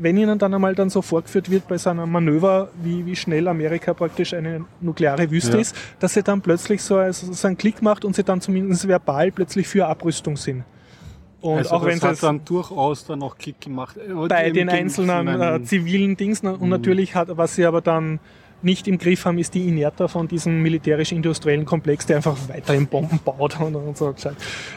[0.00, 3.94] wenn ihnen dann einmal dann so vorgeführt wird bei seinem Manöver, wie, wie schnell Amerika
[3.94, 5.60] praktisch eine nukleare Wüste ja.
[5.60, 8.88] ist, dass sie dann plötzlich so, also so einen Klick macht und sie dann zumindest
[8.88, 10.64] verbal plötzlich für Abrüstung sind.
[11.46, 13.96] Und also auch wenn hat dann durchaus dann noch Klick gemacht.
[14.28, 16.68] Bei den einzelnen äh, zivilen Dings und mhm.
[16.68, 18.20] natürlich hat, was sie aber dann
[18.66, 23.20] nicht im Griff haben, ist die Inerta von diesem militärisch-industriellen Komplex, der einfach weiterhin Bomben
[23.24, 24.14] baut und, und so.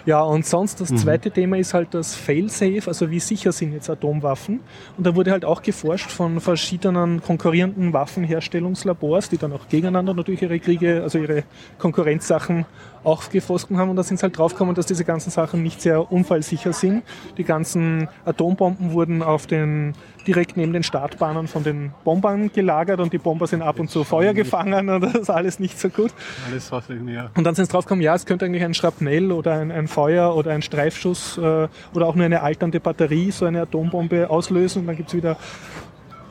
[0.05, 0.97] Ja, und sonst das mhm.
[0.97, 4.61] zweite Thema ist halt das Failsafe, also wie sicher sind jetzt Atomwaffen.
[4.95, 10.43] Und da wurde halt auch geforscht von verschiedenen konkurrierenden Waffenherstellungslabors, die dann auch gegeneinander natürlich
[10.43, 11.43] ihre Kriege, also ihre
[11.79, 12.65] Konkurrenzsachen
[13.03, 16.73] aufgeforscht haben und da sind sie halt draufgekommen, dass diese ganzen Sachen nicht sehr unfallsicher
[16.73, 17.03] sind.
[17.37, 19.93] Die ganzen Atombomben wurden auf den
[20.29, 24.03] direkt neben den Startbahnen von den Bombern gelagert und die Bomber sind ab und zu
[24.03, 26.11] Feuer gefangen und das ist alles nicht so gut.
[26.47, 27.31] Alles was irgendwie, ja.
[27.35, 30.35] Und dann sind sie draufgekommen, ja, es könnte eigentlich ein Schrapnell oder ein, ein Feuer
[30.35, 34.87] oder ein Streifschuss äh, oder auch nur eine alternde Batterie so eine Atombombe auslösen und
[34.87, 35.35] dann gibt es wieder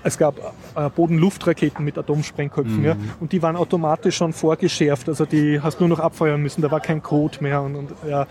[0.04, 0.36] es gab
[0.76, 2.84] äh, Boden-Luft-Raketen mit Atomsprengköpfen, Mhm.
[2.84, 6.70] ja, und die waren automatisch schon vorgeschärft, also die hast nur noch abfeuern müssen, da
[6.70, 8.26] war kein Code mehr und, und ja,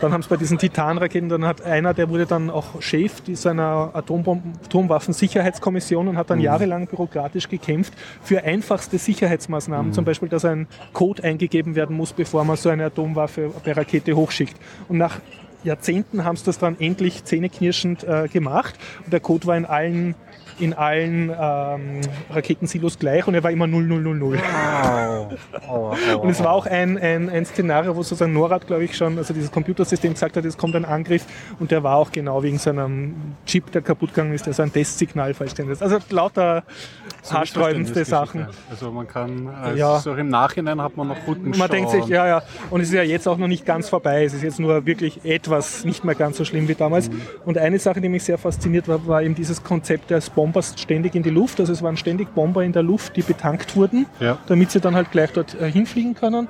[0.00, 3.90] dann haben es bei diesen Titan-Raketen, dann hat einer, der wurde dann auch Chef seiner
[3.92, 6.18] Atombomben, Atomwaffen-Sicherheitskommission und Mhm.
[6.18, 7.92] hat dann jahrelang bürokratisch gekämpft
[8.22, 9.92] für einfachste Sicherheitsmaßnahmen, Mhm.
[9.92, 14.14] zum Beispiel, dass ein Code eingegeben werden muss, bevor man so eine Atomwaffe per Rakete
[14.16, 14.56] hochschickt.
[14.88, 15.18] Und nach
[15.62, 18.74] Jahrzehnten haben sie das dann endlich zähneknirschend äh, gemacht.
[19.04, 20.14] Und der Code war in allen,
[20.60, 22.00] in allen ähm,
[22.30, 24.20] Raketensilos gleich und er war immer 0000.
[26.20, 29.34] Und es war auch ein, ein, ein Szenario, wo sozusagen NORAD, glaube ich, schon, also
[29.34, 31.26] dieses Computersystem gesagt hat, es kommt ein Angriff
[31.58, 33.14] und der war auch genau wegen seinem
[33.46, 35.82] Chip, der kaputt gegangen ist, der so ein Testsignal ist.
[35.82, 36.64] Also lauter
[37.28, 38.48] haarsträubendste Sachen.
[38.70, 39.98] Also man kann, also Ja.
[39.98, 42.42] so im Nachhinein hat man noch guten Man denkt sich, ja, ja.
[42.70, 44.24] Und es ist ja jetzt auch noch nicht ganz vorbei.
[44.24, 47.10] Es ist jetzt nur wirklich etwas nicht mehr ganz so schlimm wie damals.
[47.10, 47.20] Mhm.
[47.44, 51.14] Und eine Sache, die mich sehr fasziniert war, war eben dieses Konzept des Bombers ständig
[51.14, 51.60] in die Luft.
[51.60, 54.38] Also es waren ständig Bomber in der Luft, die betankt wurden, Ja.
[54.46, 56.48] damit sie dann halt gleich dort äh, hinfliegen können.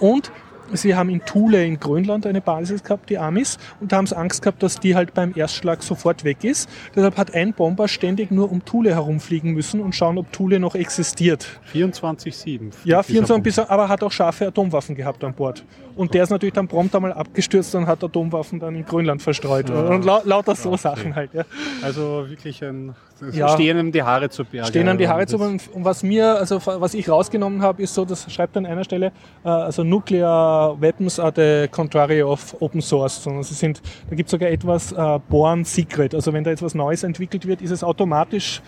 [0.00, 0.32] Und
[0.72, 4.16] sie haben in Thule in Grönland eine Basis gehabt, die Amis, und da haben sie
[4.16, 6.68] Angst gehabt, dass die halt beim Erstschlag sofort weg ist.
[6.94, 10.74] Deshalb hat ein Bomber ständig nur um Thule herumfliegen müssen und schauen, ob Thule noch
[10.74, 11.46] existiert.
[11.72, 12.72] 24-7.
[12.84, 15.64] Ja, dieser 24 bis, aber hat auch scharfe Atomwaffen gehabt an Bord.
[15.94, 19.68] Und der ist natürlich dann prompt einmal abgestürzt und hat Atomwaffen dann in Grönland verstreut.
[19.68, 21.34] Und lau lauter so Sachen halt.
[21.34, 21.44] Ja.
[21.82, 22.94] Also wirklich ein,
[23.32, 23.48] Ja.
[23.50, 24.68] stehen einem die Haare zu Berge.
[24.68, 25.36] Stehen an die Haare zu.
[25.36, 29.12] Und was mir, also was ich rausgenommen habe, ist so, das schreibt an einer Stelle,
[29.44, 33.26] äh, also Nuclear Weapons are the contrary of Open Source.
[33.26, 36.14] Und sie sind, da gibt es sogar etwas äh, Born Secret.
[36.14, 38.60] Also wenn da jetzt was Neues entwickelt wird, ist es automatisch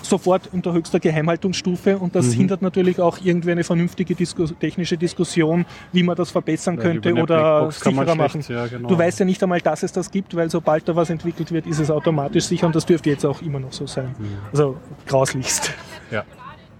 [0.00, 2.18] sofort unter höchster Geheimhaltungsstufe und Mhm.
[2.18, 6.82] das hindert natürlich auch irgendwie eine vernünftige Disku technische Diskussion, wie man das verbessern Ja,
[6.82, 8.42] könnte oder sicherer machen.
[8.42, 8.88] schlecht- ja, genau.
[8.88, 11.66] Du weißt ja nicht einmal, dass es das gibt, weil sobald da was entwickelt wird,
[11.66, 14.14] ist es automatisch sicher und das dürfte jetzt auch immer noch so sein.
[14.52, 14.76] Also
[15.08, 15.72] grauslichst.
[16.12, 16.22] Ja.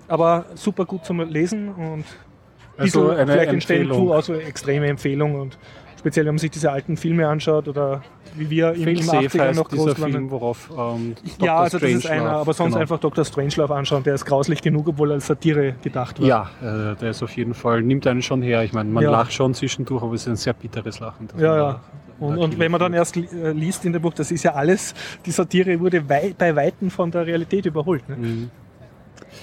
[0.07, 2.05] Aber super gut zum Lesen und
[2.79, 3.99] Also eine vielleicht Empfehlung.
[3.99, 5.59] Crew also extreme Empfehlung und
[5.99, 8.03] speziell wenn man sich diese alten Filme anschaut oder
[8.37, 10.13] wie wir im, im Safe 80er heißt noch groß waren.
[10.13, 11.15] Film, worauf ähm.
[11.41, 12.81] Ja, also das ist einer, aber sonst genau.
[12.81, 13.25] einfach Dr.
[13.25, 16.27] Strangelove anschauen, der ist grauslich genug, obwohl er als Satire gedacht war.
[16.27, 18.63] Ja, äh, der ist auf jeden Fall, nimmt einen schon her.
[18.63, 19.11] Ich meine, man Ja.
[19.11, 21.29] lacht schon zwischendurch, aber es ist ein sehr bitteres Lachen.
[21.39, 21.81] Ja, ja.
[22.21, 24.95] Und, und wenn man dann erst äh, liest in dem Buch, das ist ja alles,
[25.25, 28.09] die Satire wurde wei bei Weitem von der Realität überholt.
[28.09, 28.17] Ne?
[28.17, 28.51] Mhm.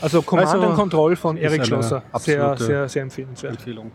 [0.05, 2.03] Also Command Also, and Control von Erik Schlosser.
[2.19, 3.53] Sehr, sehr, sehr empfehlenswert.
[3.55, 3.91] Empfehlung.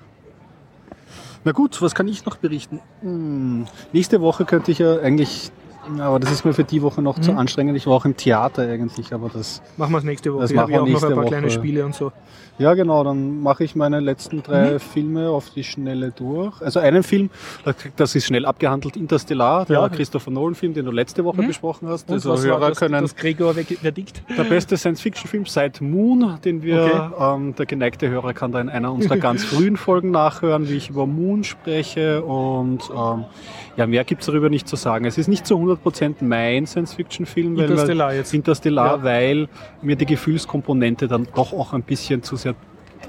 [1.45, 2.81] Na gut, was kann ich noch berichten?
[3.01, 5.51] Hm, nächste Woche könnte ich ja eigentlich,
[5.99, 7.23] aber das ist mir für die Woche noch Mhm.
[7.23, 7.77] zu anstrengend.
[7.77, 9.63] Ich war auch im Theater eigentlich, aber das.
[9.77, 10.43] Machen wir es nächste Woche.
[10.43, 11.55] Das Ich habe machen ja wir auch noch ein paar kleine Woche.
[11.55, 12.13] Spiele und so.
[12.61, 14.81] Ja, genau, dann mache ich meine letzten drei Mhm.
[14.81, 16.61] Filme auf die Schnelle durch.
[16.61, 17.31] Also einen Film,
[17.97, 19.89] das ist schnell abgehandelt, Interstellar, der Ja.
[19.89, 21.47] Christopher Nolan-Film, den du letzte Woche Mhm.
[21.47, 22.09] besprochen hast.
[22.09, 24.23] Und also was Hörer war das, können das Gregor-Verdikt?
[24.37, 26.83] der beste Science-Fiction-Film seit Moon, den wir,
[27.13, 27.35] Okay.
[27.37, 30.91] ähm, der geneigte Hörer kann da in einer unserer ganz frühen Folgen nachhören, wie ich
[30.91, 33.25] über Moon spreche und ähm,
[33.79, 35.07] ja, mehr gibt's darüber nicht zu sagen.
[35.07, 38.35] Es ist nicht zu 100% mein Science-Fiction-Film, weil Interstellar jetzt.
[38.35, 39.03] Interstellar, Ja.
[39.03, 39.49] weil
[39.81, 42.50] mir die Gefühlskomponente dann doch auch ein bisschen zu sehr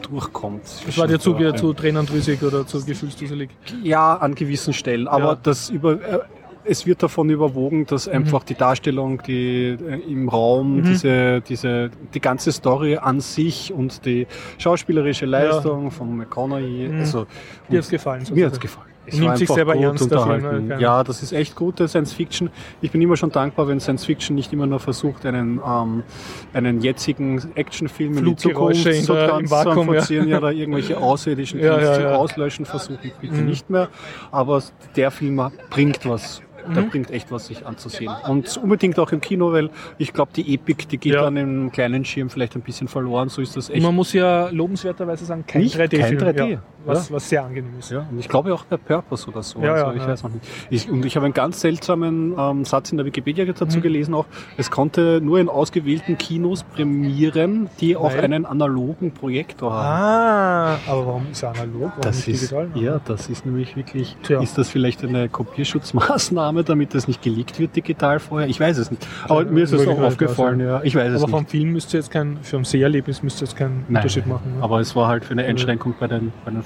[0.01, 0.63] durchkommt.
[0.85, 1.59] Das war dir zu, zwischendurch.
[1.59, 3.49] zu tränendrüsig oder zu gefühlsduselig.
[3.83, 5.07] Ja, an gewissen Stellen.
[5.07, 5.37] Aber Ja.
[5.41, 6.19] das über, äh,
[6.63, 10.83] es wird davon überwogen, dass einfach die Darstellung, die äh, im Raum, Mhm.
[10.83, 14.27] diese, diese, die ganze Story an sich und die
[14.59, 16.99] schauspielerische Leistung von McConaughey, Mhm.
[16.99, 17.25] also
[17.69, 18.23] Dir hat's gefallen.
[18.33, 18.90] mir hat's gefallen.
[19.05, 20.73] Es Nimmt sich selber ernst, unterhalten.
[20.79, 22.51] Ja, das ist echt gute Science Fiction.
[22.81, 26.03] Ich bin immer schon dankbar, wenn Science Fiction nicht immer nur versucht, einen, ähm,
[26.53, 30.23] einen jetzigen Actionfilm in die Zukunft in zu der- transformieren Vakuum, ja.
[30.31, 30.37] ja.
[30.37, 32.15] oder irgendwelche außerirdischen Ja, Kräfte ja, zu ja.
[32.15, 33.45] auslöschen versuchen, bitte Mhm.
[33.47, 33.89] nicht mehr.
[34.31, 34.61] Aber
[34.95, 35.41] der Film
[35.71, 36.41] bringt was.
[36.75, 36.89] Der Mhm.
[36.89, 38.11] bringt echt was, sich anzusehen.
[38.27, 41.25] Und unbedingt auch im Kino, weil ich glaube, die Epik, die geht Ja.
[41.25, 43.29] an dem kleinen Schirm vielleicht ein bisschen verloren.
[43.29, 43.81] So ist das echt.
[43.83, 45.75] Man muss ja lobenswerterweise sagen, kein Nicht?
[45.77, 46.17] 3D-Film.
[46.19, 47.91] Kein 3D, Ja, was, was sehr angenehm ist.
[47.91, 49.59] Ja, und ich glaube auch bei Purpose oder so.
[49.61, 50.45] Ja, also ja, ich weiß noch nicht.
[50.69, 53.81] Ich, und ich habe einen ganz seltsamen ähm, Satz in der Wikipedia dazu Mhm.
[53.81, 54.25] gelesen auch.
[54.57, 58.21] Es konnte nur in ausgewählten Kinos prämieren, die auch Weil?
[58.21, 60.01] einen analogen Projektor haben.
[60.01, 61.81] Ah, aber warum ist er analog?
[61.91, 62.69] Warum Das nicht ist, digital?
[62.75, 64.41] ja, das ist nämlich wirklich, Tja.
[64.41, 68.47] ist das vielleicht eine Kopierschutzmaßnahme, damit das nicht geleakt wird digital vorher?
[68.47, 69.05] Ich weiß es nicht.
[69.27, 70.81] Aber mir ist es auch aufgefallen, ja.
[70.83, 71.51] Ich weiß es Aber vom nicht.
[71.51, 74.57] Film müsste jetzt kein, für ein Seherlebnis müsste es keinen Nein, Unterschied machen.
[74.57, 74.63] Ne?
[74.63, 76.63] Aber es war halt für eine Einschränkung bei den, bei den.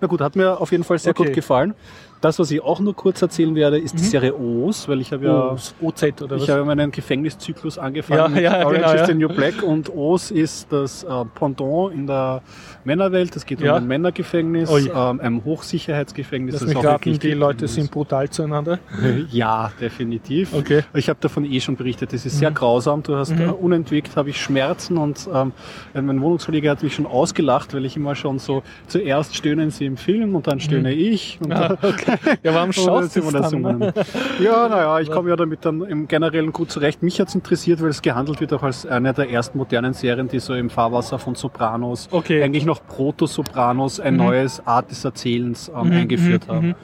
[0.00, 1.24] Na gut, hat mir auf jeden Fall sehr Okay.
[1.26, 1.74] gut gefallen.
[2.20, 5.26] Das, was ich auch nur kurz erzählen werde, ist die Serie O's, weil ich habe
[5.26, 6.48] ja, OZ oder ich was?
[6.48, 9.06] habe meinen Gefängniszyklus angefangen Ja, ja, Orange genau, is ja.
[9.06, 12.40] the New Black und O's ist das äh, Pendant in der
[12.84, 13.34] Männerwelt.
[13.36, 13.72] Es geht Ja.
[13.72, 14.90] um ein Männergefängnis, Ui.
[14.94, 16.54] ähm, ein Hochsicherheitsgefängnis.
[16.54, 18.78] Lass das mich raten, die Leute sind brutal zueinander.
[19.30, 20.54] Ja, definitiv.
[20.54, 20.82] Okay.
[20.94, 22.12] Ich habe davon eh schon berichtet.
[22.12, 23.02] Das ist sehr grausam.
[23.02, 25.52] Du hast äh, unentwegt habe ich Schmerzen und ähm,
[25.94, 29.96] mein Wohnungsverleger hat mich schon ausgelacht, weil ich immer schon so zuerst stöhnen sie im
[29.96, 31.38] Film und dann stöhne ich.
[31.42, 32.16] Und Ah, okay.
[32.42, 33.92] Ja, warum Oh, schaust du das dann?
[34.40, 37.02] Ja, naja, ich komme ja damit dann im Generellen gut zurecht.
[37.02, 40.38] Mich hat's interessiert, weil es gehandelt wird auch als eine der ersten modernen Serien, die
[40.40, 42.38] so im Fahrwasser von Sopranos, Okay.
[42.38, 42.44] Mhm.
[42.44, 46.74] eigentlich noch Proto-Sopranos, ein neues Art des Erzählens ähm, eingeführt haben.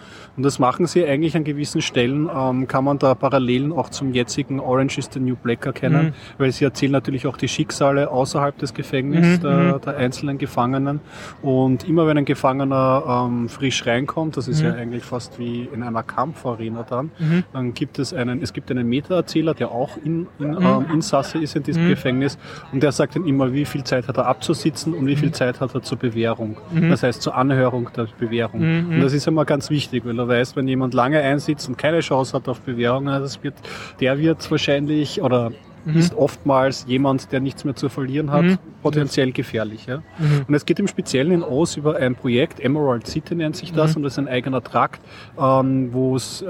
[0.41, 4.15] Und das machen sie eigentlich an gewissen Stellen, ähm, kann man da Parallelen auch zum
[4.15, 6.13] jetzigen Orange is the New Black erkennen, Mhm.
[6.39, 11.01] weil sie erzählen natürlich auch die Schicksale außerhalb des Gefängnisses Mhm, der, der einzelnen Gefangenen.
[11.43, 14.53] Und immer wenn ein Gefangener ähm, frisch reinkommt, das Mhm.
[14.55, 17.11] ist ja eigentlich fast wie in einer Kampfarena dann,
[17.53, 20.57] dann gibt es einen, es gibt einen Meta-Erzähler, der auch in, in, Mhm.
[20.65, 22.39] ähm, Insasse ist in diesem Gefängnis
[22.73, 25.19] und der sagt dann immer, wie viel Zeit hat er abzusitzen und wie Mhm.
[25.19, 26.57] viel Zeit hat er zur Bewährung.
[26.89, 28.61] Das heißt zur Anhörung der Bewährung.
[28.63, 28.95] Mhm.
[28.95, 32.01] Und das ist immer ganz wichtig, weil er weiß, wenn jemand lange einsitzt und keine
[32.01, 33.55] Chance hat auf Bewährung, das wird,
[34.01, 35.53] der wird wahrscheinlich oder
[35.87, 35.97] Mhm.
[35.97, 39.87] ist oftmals jemand, der nichts mehr zu verlieren hat, potenziell gefährlich.
[39.87, 40.03] Ja?
[40.19, 40.45] Mhm.
[40.47, 43.77] Und es geht im Speziellen in Oz über ein Projekt, Emerald City nennt sich Mhm.
[43.77, 45.01] das, und das ist ein eigener Trakt,
[45.41, 46.47] ähm, wo es äh,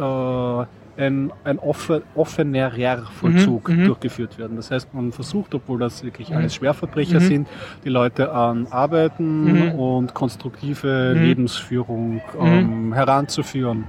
[1.01, 4.57] ein, ein offen, offenerer Vollzug Mhm, durchgeführt werden.
[4.57, 7.49] Das heißt, man versucht, obwohl das wirklich alles Schwerverbrecher sind,
[7.85, 9.73] die Leute an Arbeiten Mhm.
[9.73, 13.85] und konstruktive Lebensführung ähm, heranzuführen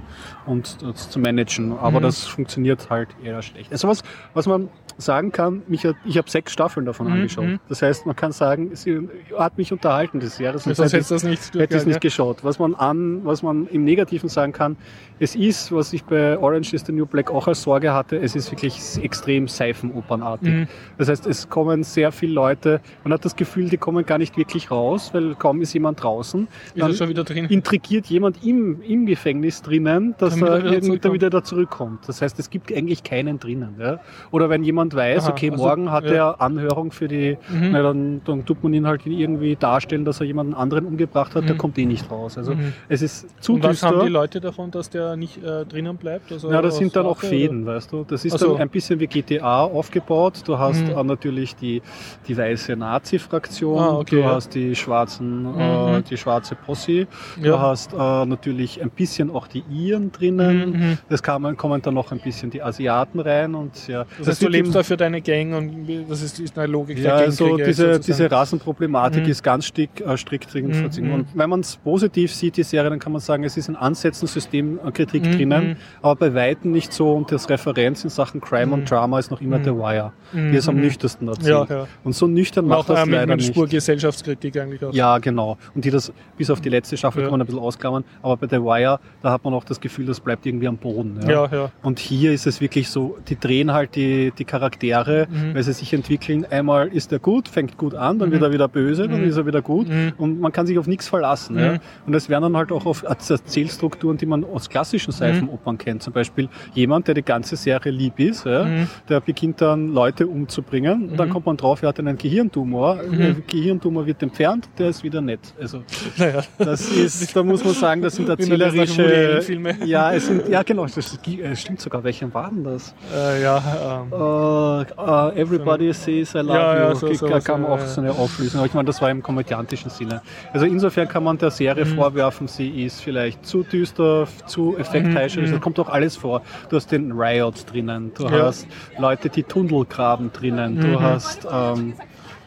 [0.46, 1.72] und das zu managen.
[1.78, 2.04] Aber Mhm.
[2.04, 3.70] das funktioniert halt eher schlecht.
[3.72, 4.02] Also was,
[4.34, 4.68] was man
[4.98, 7.44] sagen kann, mich hat, ich habe sechs Staffeln davon Mhm, angeschaut.
[7.46, 7.60] mhm.
[7.68, 10.52] Das heißt, man kann sagen, sie hat mich unterhalten das Jahr.
[10.52, 12.44] Das Sonst hätte ich- das nicht hätte ich es nicht geschaut.
[12.44, 14.76] Was man an, was man im Negativen sagen kann,
[15.18, 18.36] es ist, was ich bei Orange is the New Black auch als Sorge hatte, es
[18.36, 20.52] ist wirklich extrem Seifenopernartig.
[20.52, 20.68] Mhm.
[20.98, 24.36] Das heißt, es kommen sehr viele Leute, man hat das Gefühl, die kommen gar nicht
[24.36, 26.46] wirklich raus, weil kaum ist jemand draußen.
[26.74, 27.46] Ist er schon wieder drin?
[27.46, 32.08] intrigiert jemand im, im Gefängnis drinnen, dass Damit er er wieder wieder da zurückkommt.
[32.08, 33.76] Das heißt, es gibt eigentlich keinen drinnen.
[33.78, 34.00] Ja?
[34.30, 36.12] Oder wenn jemand weiß, Aha, okay, also, morgen hat ja.
[36.30, 37.68] er Anhörung für die, Mhm.
[37.70, 41.48] na, dann, dann tut man ihn halt irgendwie darstellen, dass er jemanden anderen umgebracht hat,
[41.48, 42.38] der kommt eh nicht raus.
[42.38, 42.72] Also Mhm.
[42.88, 43.88] es ist zu Und was düster.
[43.88, 46.32] haben die Leute davon, dass der nicht äh, drinnen bleibt?
[46.32, 48.04] Also Ja, das sind dann auch Fäden, weißt du.
[48.04, 48.52] Das ist Ach so.
[48.52, 50.42] dann ein bisschen wie GTA aufgebaut.
[50.46, 51.06] Du hast Mhm.
[51.06, 51.82] natürlich die,
[52.28, 54.34] die weiße Nazi-Fraktion, Ah, okay, du ja.
[54.34, 56.04] hast die schwarzen, äh, Mhm.
[56.04, 57.06] die schwarze Posse,
[57.42, 60.70] du hast äh, natürlich ein bisschen auch die Iren drinnen.
[60.70, 60.98] Mhm.
[61.08, 64.04] Es kamen, kommen dann noch ein bisschen die Asiaten rein und ja.
[64.18, 67.16] Das heißt, du lebst da für deine Gang und das ist, ist eine Logik ja,
[67.16, 68.02] der also diese, sozusagen.
[68.06, 69.30] diese Rassenproblematik Mhm.
[69.30, 71.06] ist ganz strikt, äh, strikt drin Mhm, verziehen.
[71.08, 71.14] mhm.
[71.14, 73.76] Und wenn man es positiv sieht, die Serie, dann kann man sagen, es ist in
[73.76, 75.76] Ansätzen Systemkritik Mhm, drinnen, mhm.
[76.02, 77.06] aber bei Weitem nicht so.
[77.12, 78.72] Und das Referenz in Sachen Crime Mhm.
[78.72, 79.64] und Drama ist noch immer Mhm.
[79.64, 80.82] The Wire, Mhm, die es am mhm.
[80.82, 81.68] nüchternsten erzählt.
[81.70, 81.86] Ja, ja.
[82.04, 83.48] Und so nüchtern Und macht auch das äh, mit, leider mit nicht.
[83.54, 84.92] Spur Gesellschaftskritik eigentlich auch.
[84.92, 85.56] Ja, genau.
[85.74, 87.28] Und die das bis auf die letzte Staffel Ja.
[87.28, 88.04] kann man ein bisschen ausklammern.
[88.22, 91.18] Aber bei The Wire, da hat man auch das Gefühl, das bleibt irgendwie am Boden.
[91.28, 91.70] Ja, ja.
[91.82, 95.54] Und hier ist es wirklich so, die drehen halt die, die Charaktere, Mhm.
[95.54, 96.46] weil sie sich entwickeln.
[96.50, 99.28] Einmal ist er gut, fängt gut an, dann wird er wieder böse, dann Mhm.
[99.28, 99.88] ist er wieder gut.
[99.88, 100.12] Mhm.
[100.18, 101.58] Und man kann sich auf nichts verlassen.
[101.58, 101.72] Ja.
[101.72, 101.78] Mhm.
[102.06, 106.02] Und es werden dann halt auch auf Erzählstrukturen, die man aus klassischen Seifenopern kennt.
[106.02, 108.86] Zum Beispiel jemand, der die ganze Serie lieb ist, ja, Mhm.
[109.08, 111.10] der beginnt dann Leute umzubringen.
[111.10, 112.96] Und dann kommt man drauf, er hat einen Gehirntumor.
[113.10, 113.18] Mhm.
[113.18, 115.40] Der Gehirntumor wird entfernt, der ist wieder nett.
[115.60, 115.82] Also
[116.18, 116.42] Naja.
[116.58, 119.04] das ist, da muss man sagen, das sind das erzählerische.
[119.04, 119.76] Allen-Filme.
[120.02, 120.96] Ja, es sind, ja genau, das
[121.26, 122.02] äh, stimmt sogar.
[122.02, 122.92] Welchen waren das?
[123.14, 126.94] Äh, ja, ähm, Uh, everybody says I love Ja, ja, you.
[126.96, 127.86] so- Ge- so- so, auch ja.
[127.86, 128.58] so eine Auflösung.
[128.60, 130.22] Aber ich meine, das war im komödiantischen Sinne.
[130.52, 131.94] Also insofern kann man der Serie Mhm.
[131.96, 135.50] vorwerfen, sie ist vielleicht zu düster, zu effektheischerisch.
[135.50, 135.52] Mhm.
[135.54, 136.42] Das kommt auch alles vor.
[136.68, 138.46] Du hast den Riot drinnen, du Ja.
[138.46, 138.66] hast
[138.98, 141.00] Leute, die Tunnel graben drinnen, du Mhm.
[141.02, 141.94] hast ähm,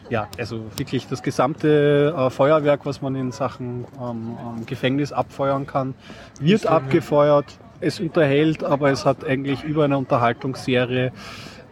[0.08, 5.66] ja, also wirklich das gesamte äh, Feuerwerk, was man in Sachen ähm, ähm, Gefängnis abfeuern
[5.66, 5.94] kann,
[6.40, 6.76] wird Stimmt, ja.
[6.76, 7.58] abgefeuert.
[7.80, 11.12] Es unterhält, aber es hat eigentlich über eine Unterhaltungsserie,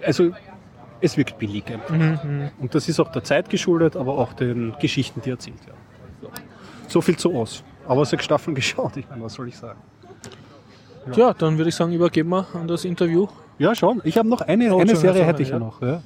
[0.04, 0.32] also
[1.00, 1.64] es wirkt billig.
[1.66, 1.94] einfach.
[1.94, 2.50] mhm.
[2.60, 5.78] Und das ist auch der Zeit geschuldet, aber auch den Geschichten, die erzählt werden.
[6.20, 6.30] So,
[6.88, 7.62] so viel zu Oz.
[7.86, 9.78] Aber sechs Staffeln geschaut, ich meine, was soll ich sagen?
[11.14, 13.28] ja, dann würde ich sagen, übergeben wir an das Interview.
[13.58, 14.00] Ja, schon.
[14.04, 15.80] Ich habe noch eine, eine Serie hätte ich ja noch.
[15.80, 16.02] Ja.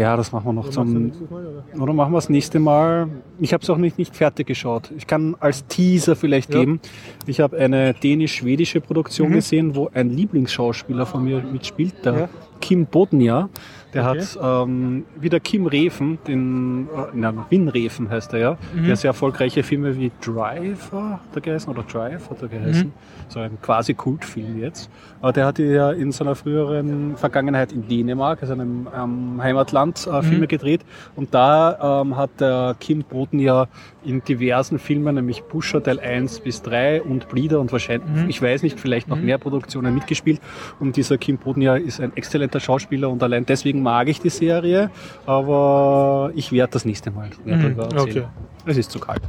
[0.00, 1.12] Ja, das machen wir noch du zum, Mal,
[1.74, 1.82] oder?
[1.82, 3.08] Oder machen wir das nächste Mal.
[3.38, 4.90] Ich habe es auch nicht, nicht fertig geschaut.
[4.96, 6.60] Ich kann als Teaser vielleicht Ja.
[6.60, 6.80] geben.
[7.26, 9.34] Ich habe eine dänisch-schwedische Produktion Mhm.
[9.34, 12.28] gesehen, wo ein Lieblingsschauspieler von mir mitspielt, der Ja.
[12.60, 13.48] Kim Bodnia.
[13.92, 14.20] Der Okay.
[14.20, 14.38] hat
[14.68, 18.86] ähm, wieder Kim Reven, den, äh, na, Win Reven heißt er ja, Mhm.
[18.86, 22.86] der sehr erfolgreiche Filme wie Driver hat er geheißen, oder Drive hat er geheißen.
[22.88, 22.92] Mhm.
[23.28, 24.90] So ein quasi Kultfilm jetzt.
[25.20, 30.18] Aber der hatte ja in seiner früheren Vergangenheit in Dänemark, also einem ähm, Heimatland, äh,
[30.18, 30.22] Mhm.
[30.22, 30.82] Filme gedreht.
[31.16, 33.66] Und da ähm, hat der Kim Bodnia
[34.04, 38.28] in diversen Filmen, nämlich Pusher Teil 1 bis 3 und Bleeder und wahrscheinlich, Mhm.
[38.28, 39.24] ich weiß nicht, vielleicht noch Mhm.
[39.26, 40.40] mehr Produktionen mitgespielt.
[40.78, 44.90] Und dieser Kim Bodnia ist ein exzellenter Schauspieler und allein deswegen mag ich die Serie.
[45.26, 48.24] Aber ich werde das nächste Mal Mhm, okay.
[48.66, 49.22] Es ist zu kalt.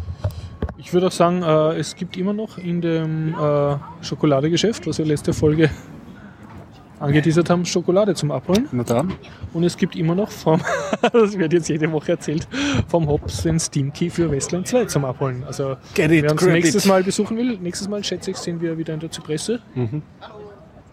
[0.78, 5.06] Ich würde auch sagen, äh, es gibt immer noch in dem äh, Schokoladegeschäft, was wir
[5.06, 5.70] letzte Folge
[7.00, 8.68] angeteasert haben, Schokolade zum Abholen.
[8.72, 9.14] Na dann.
[9.54, 10.62] Und es gibt immer noch vom,
[11.14, 12.48] das wird jetzt jede Woche erzählt,
[12.88, 15.44] vom Hops den Steam Key für Westland 2 zum Abholen.
[15.46, 16.90] Also it, wer uns nächstes it.
[16.90, 19.60] Mal besuchen will, nächstes Mal schätze ich, sind wir wieder in der Zypresse.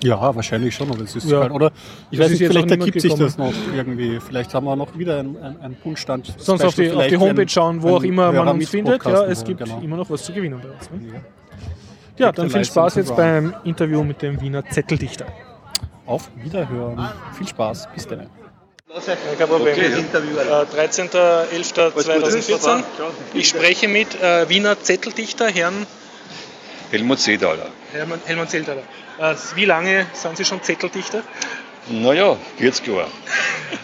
[0.02, 1.50] Ja, wahrscheinlich schon, aber es ist Ja.
[1.50, 1.72] Oder
[2.10, 4.20] ich Das weiß nicht, jetzt vielleicht ergibt sich das noch irgendwie.
[4.20, 6.32] Vielleicht haben wir noch wieder einen, einen, Punktstand.
[6.38, 9.04] Sonst auf die, auf die Homepage schauen, wo auch immer man uns findet.
[9.04, 9.80] Ja, es gibt Genau.
[9.80, 10.90] immer noch was zu gewinnen bei uns.
[10.90, 11.14] Ne?
[11.14, 11.20] Ja.
[12.18, 15.26] Ja, dann viel Spaß jetzt beim Interview mit dem Wiener Zetteldichter.
[16.06, 17.08] Auf Wiederhören.
[17.36, 17.88] Viel Spaß.
[17.94, 18.26] Bis dann.
[19.38, 19.74] Kein Problem.
[19.74, 20.62] Okay, ja.
[20.62, 22.82] Äh, 13.11.2014.
[23.34, 25.86] Ich spreche mit äh, Wiener Zetteldichter, Herrn
[26.90, 27.68] Helmut Sedaler.
[27.92, 28.82] Hermann, Helmut Zeltaler.
[29.18, 31.22] Äh, wie lange sind Sie schon Zetteldichter?
[31.88, 33.06] Naja, 40 Jahre.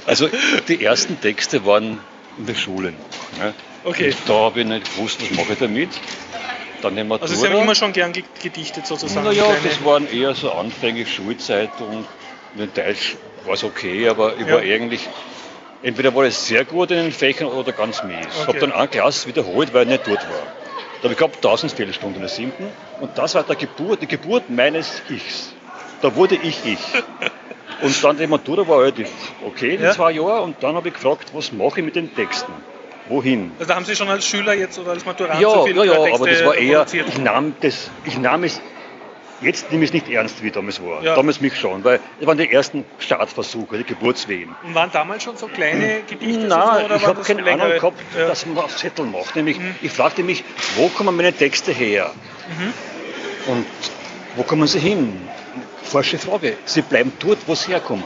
[0.06, 0.28] Also
[0.69, 1.98] die ersten Texte waren
[2.39, 2.93] in der Schule.
[3.39, 3.55] Ne?
[3.85, 4.11] Okay.
[4.11, 5.90] Und da habe ich nicht gewusst, was mache ich damit.
[6.82, 7.31] Dann die Matura.
[7.31, 9.27] Also Sie haben immer schon gern ge- gedichtet sozusagen.
[9.27, 12.06] Naja, das waren eher so Anfänge Schulzeit und
[12.56, 14.55] in Deutsch war es okay, aber ich Ja.
[14.55, 15.09] war eigentlich,
[15.82, 18.19] entweder war ich sehr gut in den Fächern oder ganz mies.
[18.31, 18.47] Ich Okay.
[18.48, 20.47] habe dann eine Klasse wiederholt, weil ich nicht dort war.
[21.01, 22.66] Da habe ich gehabt 1000 Fehlstunden in der siebten
[23.01, 25.53] und das war der Geburt, die Geburt meines Ichs.
[26.01, 26.79] Da wurde ich ich.
[27.83, 29.09] Und dann die Matura war relativ
[29.47, 29.93] okay, die Ja.
[29.93, 32.53] zwei Jahre, und dann habe ich gefragt, was mache ich mit den Texten?
[33.09, 33.53] Wohin?
[33.59, 36.07] Also da haben Sie schon als Schüler jetzt oder als Maturant Ja, so viele ja,
[36.07, 38.61] ja, aber das war eher, ich nahm das, ich nahm es,
[39.45, 41.03] jetzt nehme ich es nicht ernst, wie damals war.
[41.03, 41.15] Ja.
[41.15, 44.55] Damals mich schon, weil das waren die ersten Startversuche, die Geburtswehen.
[44.62, 46.47] Und waren damals schon so kleine Gedichte?
[46.47, 47.66] Nein, so, oder ich habe keine längere?
[47.66, 48.25] Ahnung gehabt, Ja.
[48.25, 48.29] Mhm.
[48.29, 49.37] dass man auf Zettel macht.
[49.37, 50.43] Nämlich, ich fragte mich,
[50.77, 52.12] wo kommen meine Texte her?
[52.59, 53.53] Mhm.
[53.53, 53.66] Und
[54.37, 55.29] wo kommen sie hin?
[55.83, 56.57] Falsche Frage.
[56.65, 58.05] Sie bleiben dort, wo sie herkommen.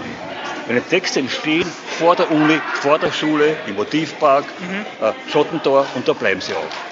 [0.66, 1.64] Meine Texte entstehen
[1.98, 5.04] vor der Uni, vor der Schule, im Motivpark, Mhm.
[5.06, 6.87] äh, Schottentor und da bleiben sie auch.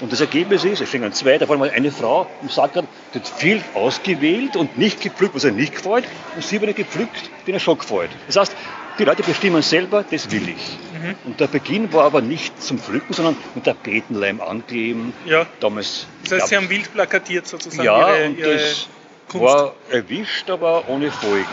[0.00, 3.28] Und das Ergebnis ist, es stehen zwei, davon war eine Frau im Sackern, die hat
[3.28, 7.60] viel ausgewählt und nicht gepflückt, was ihr nicht gefällt, und sie nicht gepflückt, die ihr
[7.60, 8.10] schon gefällt.
[8.26, 8.56] Das heißt,
[8.98, 10.78] die Leute bestimmen selber, das will ich.
[10.92, 11.14] Mhm.
[11.24, 15.12] Und der Beginn war aber nicht zum Pflücken, sondern mit Tapetenleim ankleben.
[15.26, 15.46] Ja.
[15.60, 16.06] Damals.
[16.24, 18.88] Das heißt, Sie haben wild plakatiert sozusagen ja, Ihre, und Ihre das
[19.28, 19.44] Kunst.
[19.44, 21.46] war erwischt, aber ohne Folgen.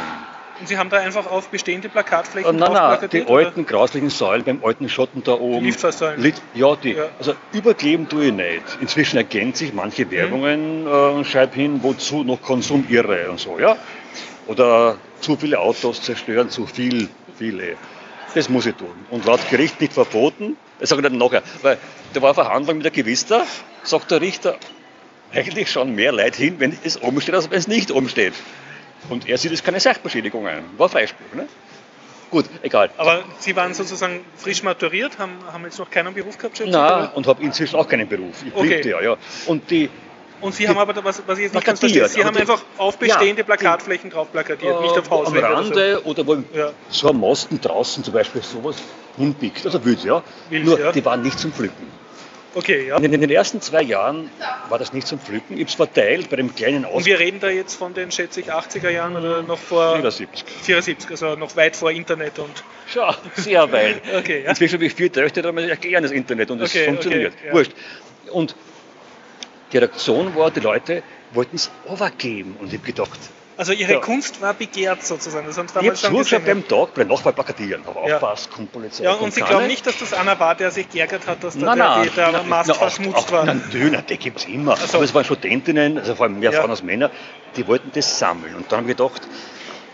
[0.60, 3.28] Und Sie haben da einfach auf bestehende Plakatflächen nein, drauf nein, plakatiert?
[3.28, 3.46] die oder?
[3.48, 5.66] alten grauslichen Säulen beim alten Schotten da oben.
[5.66, 6.22] Liftfahrsäulen?
[6.22, 6.94] Lit- Ja, die.
[6.94, 7.10] Ja.
[7.20, 8.64] Also überkleben tue ich nicht.
[8.82, 9.76] Inzwischen ergänzt sich Mhm.
[9.78, 13.78] manche Werbungen äh, und schreibe hin, wozu noch Konsum irre und so, ja.
[14.48, 17.76] Oder zu viele Autos zerstören, zu viel, viele.
[18.34, 18.94] Das muss ich tun.
[19.10, 20.58] Und laut Gericht nicht verboten.
[20.80, 21.44] Das sage ich dann nachher.
[21.62, 21.78] Weil
[22.14, 23.46] da war eine Verhandlung mit der Gewister,
[23.84, 24.56] sagt der Richter,
[25.34, 28.34] eigentlich schauen mehr Leute hin, wenn es oben steht, als wenn es nicht oben steht.
[29.10, 30.64] Und er sieht es keine Sachbeschädigung ein.
[30.78, 31.48] War Freispruch, ne?
[32.30, 32.90] Gut, egal.
[32.98, 36.60] Aber Sie waren sozusagen frisch maturiert, haben, haben jetzt noch keinen Beruf gehabt?
[36.60, 37.12] oder?
[37.16, 38.44] und habe inzwischen auch keinen Beruf.
[38.46, 38.68] Ich Okay.
[38.68, 39.18] bliebte ja, ja.
[39.46, 39.90] Und die,
[40.42, 42.98] Und Sie haben aber, was, was ich jetzt nicht ganz verstehe, Sie haben einfach auf
[42.98, 45.70] bestehende Ja, Plakatflächen drauf plakatiert, nicht auf äh, am Hauswände oder so.
[45.74, 46.72] Rande oder wo Ja.
[46.90, 48.76] so am Mosten draußen zum Beispiel sowas
[49.16, 50.22] hinpickt, also wild, ja.
[50.50, 50.92] Wild, Nur, ja.
[50.92, 51.88] die waren nicht zum Pflücken.
[52.56, 52.98] Okay, ja.
[52.98, 54.30] In, den ersten zwei Jahren
[54.70, 55.54] war das nicht zum Pflücken.
[55.54, 58.12] Ich habe es verteilt bei dem kleinen Aus Und wir reden da jetzt von den,
[58.12, 60.44] schätze ich, 80er Jahren oder noch vor 74.
[60.64, 64.02] 74, also noch weit vor Internet und Schau, sehr weit.
[64.18, 64.50] Okay, ja.
[64.50, 67.34] Inzwischen habe ich vier Töchter, da erklären das Internet und es Okay, funktioniert.
[67.34, 67.54] okay, ja.
[67.54, 67.72] Wurscht.
[68.32, 68.56] Und
[69.74, 71.04] die Reaktion war, die Leute
[71.34, 72.56] wollten es overgeben.
[72.60, 73.20] Und ich habe gedacht,
[73.58, 74.00] Also Ihre Ja.
[74.00, 75.48] Kunst war begehrt sozusagen.
[75.48, 76.44] Das haben Sie ich habe gesehen.
[76.46, 78.16] beim Tag, bei Nachwahl plakatieren, aber Ja.
[78.18, 79.04] aufpasst, kommt Polizei.
[79.04, 79.50] Ja, kommt und Sie keine.
[79.52, 82.10] glauben nicht, dass das einer war, der sich geärgert hat, dass da Nein, der, nein,
[82.16, 83.46] der nein, Mast nein, verschmutzt auch, war?
[83.46, 84.78] Natürlich, die gibt es immer.
[84.78, 84.98] so.
[84.98, 86.60] Aber es waren Studentinnen, also vor allem mehr Ja.
[86.60, 87.10] Frauen als Männer,
[87.56, 88.54] die wollten das sammeln.
[88.56, 89.22] Und dann haben wir gedacht,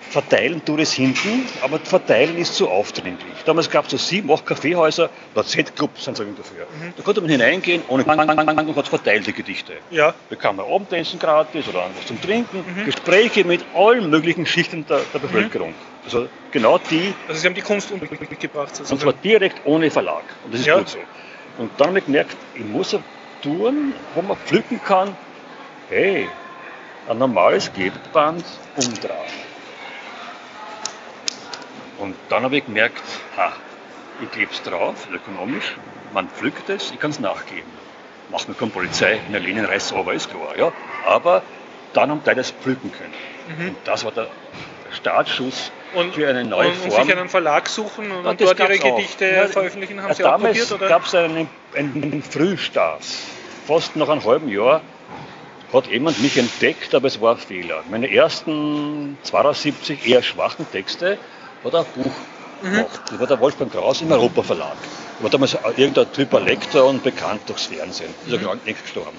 [0.10, 3.44] verteilen tut es hinten, aber verteilen ist zu aufdringlich.
[3.46, 6.68] Damals gab es so sieben, acht Kaffeehäuser, der Z-Club sind sie dafür.
[6.72, 6.94] Mhm.
[6.96, 9.74] Da konnte man hineingehen ohne und hat verteilte Gedichte.
[9.90, 12.86] Ja, Bekam man Abendessen gratis oder was zum Trinken, Mhm.
[12.86, 15.76] Gespräche mit allen möglichen Schichten der, der Bevölkerung.
[16.06, 20.26] Also genau die, also Sie haben die Kunst mitgebracht und zwar direkt ohne Verlag.
[20.44, 20.78] Und das ist Ja.
[20.78, 21.00] gut so.
[21.58, 23.04] Und dann habe ich gemerkt, ich muss eine
[23.42, 25.16] Touren, wo man pflücken kann,
[25.90, 26.30] hey,
[27.08, 29.53] ein normales Klebeband umdrehen.
[32.04, 33.02] Und dann habe ich gemerkt,
[33.38, 33.54] ha,
[34.22, 35.76] ich klebe es drauf, ökonomisch,
[36.14, 37.72] man pflückt es, ich kann es nachgeben.
[38.30, 40.58] Macht mir keine Polizei, in der Linienreiß aber ist klar.
[40.58, 40.74] Ja?
[41.06, 41.44] Aber
[41.94, 43.68] dann haben die das pflücken können.
[43.70, 44.28] Und das war der,
[44.94, 47.06] Startschuss Und, für eine neue und, und Form.
[47.08, 48.78] sich einen Verlag suchen und, Und dort ihre.
[48.78, 50.72] Gedichte Ja, veröffentlichen, haben Ja, Sie auch damals probiert?
[50.74, 50.88] Oder?
[50.90, 53.04] gab es einen, einen Frühstart.
[53.66, 54.82] Fast nach einem halben Jahr
[55.72, 57.84] hat jemand mich entdeckt, aber es war ein Fehler.
[57.90, 61.18] Meine ersten 72 eher schwachen Texte
[61.64, 62.12] hat er ein Buch
[62.62, 62.72] Mhm.
[62.76, 63.02] gemacht.
[63.10, 64.76] Das war der Wolfgang Kraus im Europa Verlag.
[65.20, 68.14] War damals irgendein Typ, ein Lektor und bekannt durchs Fernsehen.
[68.26, 68.42] Ist ja Mhm.
[68.44, 69.18] gerade nicht gestorben.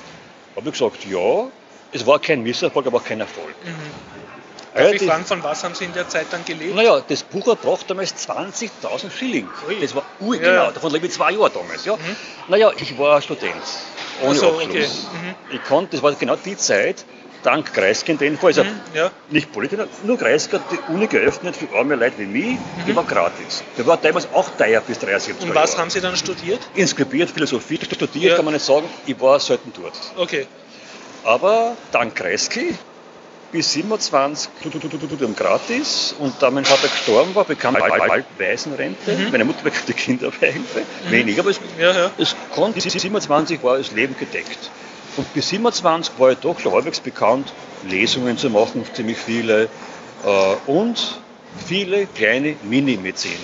[0.57, 1.47] Habe ich gesagt, ja,
[1.93, 3.49] es war kein Misserfolg, aber auch kein Erfolg.
[3.65, 3.69] Mhm.
[4.75, 6.75] Darf ich Relativ- fragen, von was haben Sie in der Zeit dann gelebt?
[6.75, 9.49] naja, das Buch hat gebracht damals 20.000 Schilling.
[9.69, 9.77] Ui.
[9.81, 10.71] Das war ui, Ja, ja.
[10.73, 11.85] davon lebe ich zwei Jahre damals.
[11.85, 11.97] Ja.
[12.49, 13.55] Naja, ich war Student,
[14.23, 14.65] ohne so, Abschluss.
[14.69, 14.81] okay.
[15.13, 15.35] Mhm.
[15.55, 17.05] Ich konnte, das war genau die Zeit,
[17.45, 19.11] dank Kreisky in dem Fall, also Mhm, ja.
[19.31, 23.05] nicht Politiker, nur Kreisky hat die Uni geöffnet für arme Leute wie mich, die war
[23.05, 23.63] gratis.
[23.79, 25.51] Der war damals auch teuer bis 73 Mhm.
[25.51, 25.83] Und was Jahre.
[25.83, 26.61] haben Sie dann studiert?
[26.75, 28.37] Inskribiert, Philosophie studiert, Ja.
[28.37, 29.95] kann man nicht sagen, ich war selten dort.
[30.17, 30.47] Okay.
[31.23, 32.75] Aber dank Kreisky
[33.53, 39.13] bis 27 Studium gratis und da mein Vater gestorben war, bekam ich bald Waisenrente.
[39.13, 39.31] Mhm.
[39.31, 40.83] Meine Mutter bekam die Kinderbeihilfe.
[41.09, 42.11] Wenig, aber es, Ja, ja.
[42.19, 44.71] es konnte, bis 27 war das Leben gedeckt.
[45.17, 47.53] Und bis 27 war ich doch schon halbwegs bekannt,
[47.89, 49.69] Lesungen zu machen, ziemlich viele
[50.25, 51.21] äh, und
[51.67, 53.35] viele kleine Mini-Mäzene.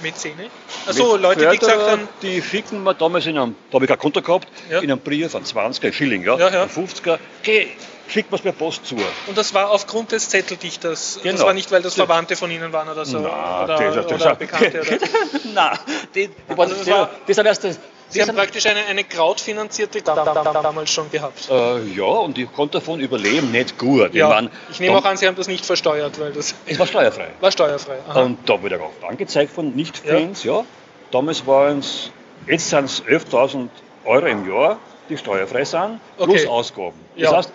[0.00, 0.48] Mäzene?
[0.88, 3.88] Achso, Leute, die gesagt Förderer, haben, Die schicken mir damals in einem, da habe ich
[3.88, 4.78] kein Konto gehabt, Ja.
[4.80, 6.66] in einem Brief von 20er Schilling, ja, Ja, ja.
[6.66, 7.68] von 50er, okay,
[8.08, 8.96] schickt mir per Post zu.
[9.28, 11.14] und das war aufgrund des Zetteldichters.
[11.14, 11.44] Das Genau.
[11.46, 13.20] war nicht, weil das Verwandte von Ihnen waren oder so.
[13.20, 14.80] Na, oder, das- das- oder das- Bekannte.
[14.80, 14.98] Oder.
[15.54, 15.78] Nein,
[16.14, 17.78] die, die Also das war- das erst das,
[18.12, 21.48] Sie haben praktisch eine, eine krautfinanzierte da, da, da, damals schon gehabt.
[21.50, 24.14] äh, ja, und ich konnte davon überleben, nicht gut.
[24.14, 26.78] Ja, ich, mein, ich nehme auch an, Sie haben das nicht versteuert, weil das Es
[26.78, 27.28] war steuerfrei.
[27.40, 27.98] war steuerfrei.
[28.08, 28.22] Aha.
[28.22, 30.64] Und da wurde auch angezeigt von Nicht-Fans, ja.
[31.10, 32.10] Damals waren es,
[32.46, 33.68] jetzt sind es 11.000
[34.04, 34.78] Euro im Jahr,
[35.08, 36.46] die steuerfrei sind, plus Okay.
[36.46, 36.94] Ausgaben.
[37.16, 37.30] Ja.
[37.30, 37.52] Das heißt,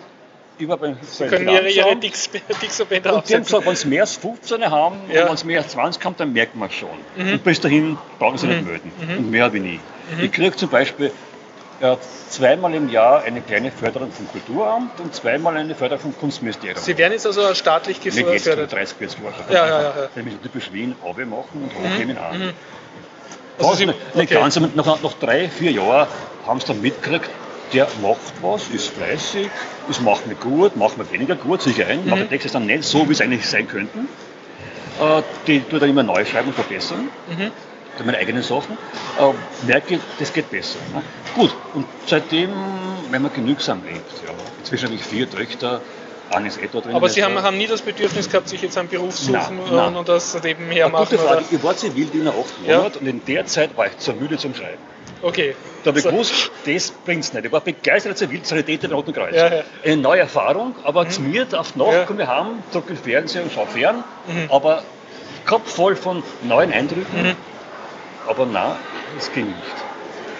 [0.58, 3.44] ich war beim, Sie können Ihre, ihre Dixobänder und die haben aufsetzen.
[3.44, 5.22] gesagt, wenn sie mehr als 15 haben Ja.
[5.22, 6.88] und wenn es mehr als 20 haben, dann merkt man schon.
[7.16, 8.92] Und bis dahin brauchen sie nicht melden.
[9.18, 9.80] Und mehr habe ich nie.
[10.20, 11.12] Ich kriege zum Beispiel
[11.80, 11.96] ja,
[12.28, 16.76] zweimal im Jahr eine kleine Förderung vom Kulturamt und zweimal eine Förderung vom Kunstministerium.
[16.82, 18.72] Sie werden jetzt also staatlich Mir geht es um gefördert.
[18.72, 19.32] 30, 40 Euro.
[19.48, 19.92] Ja, ja, ja, ja.
[20.14, 22.52] So typisch Wien machen und hochnehmen an.
[23.60, 24.26] Also Sie- okay.
[24.26, 26.08] ganz, aber nach, nach drei, vier Jahren
[26.46, 27.28] haben sie dann mitgekriegt,
[27.72, 29.48] der macht was, ist fleißig,
[29.90, 32.10] es macht mir gut, macht mir weniger gut, sicher ein, Mhm.
[32.10, 34.08] macht die Texte dann nicht so, wie sie eigentlich sein könnten.
[35.00, 37.08] Äh, die tue dann immer neu schreiben und verbessern.
[37.28, 37.52] Mhm.
[38.04, 38.78] Meine eigenen Sachen.
[39.18, 40.78] Äh, merke, das geht besser.
[40.94, 41.02] Ne?
[41.34, 42.50] Gut, und seitdem,
[43.10, 44.32] wenn man genügsam lebt, ja.
[44.60, 45.80] inzwischen habe ich vier Töchter,
[46.30, 46.94] eine ist eh drin.
[46.94, 49.72] Aber Sie also- haben, haben nie das Bedürfnis gehabt, sich jetzt einen Beruf suchen und,
[49.74, 49.96] nein.
[49.96, 51.26] und das nebenher Eine gute machen?
[51.26, 51.38] Frage.
[51.44, 51.52] Oder?
[51.52, 52.78] Ich war Zivildiener acht Ja.
[52.78, 54.78] Monate und in der Zeit war ich zu müde zum Schreiben.
[55.22, 55.56] Okay.
[55.82, 56.10] Da habe ich So.
[56.10, 57.44] gewusst, das bringt's nicht.
[57.44, 59.34] Ich war begeisterter Zivilsanitäter im Roten Kreuz.
[59.34, 59.62] Ja, ja.
[59.84, 62.04] Eine neue Erfahrung, aber zu mir auf Nacht Ja.
[62.04, 64.04] komme ich heim, drücke Fernseher und schaue fern.
[64.26, 64.50] Mhm.
[64.50, 64.82] Aber
[65.46, 67.34] Kopf voll von neuen Eindrücken.
[68.28, 68.76] Aber nein,
[69.16, 69.56] das ging nicht.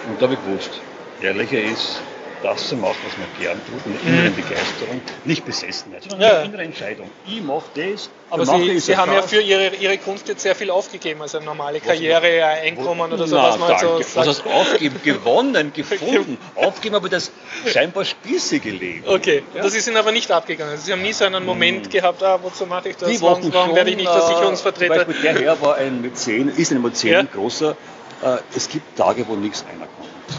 [0.07, 0.81] Und da habe ich gewusst,
[1.21, 2.01] ehrlicher ist,
[2.43, 6.39] das zu machen, was man gern tut, mit einer inneren Begeisterung, nicht Besessenheit, sondern eine
[6.39, 6.43] ja.
[6.43, 7.09] innere Entscheidung.
[7.27, 10.55] Ich mache das, Aber mache Sie, Sie haben ja für Ihre, Ihre Kunst jetzt sehr
[10.55, 13.99] viel aufgegeben, also eine normale Karriere, ein Einkommen oder so, Na, was man so danke.
[13.99, 14.27] Was sagt.
[14.27, 14.95] heißt aufgeben?
[15.03, 16.37] Gewonnen, gefunden.
[16.55, 17.31] aufgeben aber das
[17.67, 19.03] scheinbar spießige Leben.
[19.07, 19.63] Okay, Ja.
[19.63, 20.71] das ist Ihnen aber nicht abgegangen.
[20.71, 23.09] Also Sie haben nie so einen Moment gehabt, ah, wozu mache ich das?
[23.09, 24.95] Die Warum, warum schon, werde ich nicht äh, Versicherungsvertreter?
[24.95, 27.21] Zum Beispiel der Herr war ein Mäzen, ist ein Mäzen, Ja.
[27.23, 27.75] großer.
[28.21, 29.89] Äh, es gibt Tage, wo nichts reinkommt.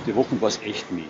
[0.06, 1.06] Die Wochen war es echt mies.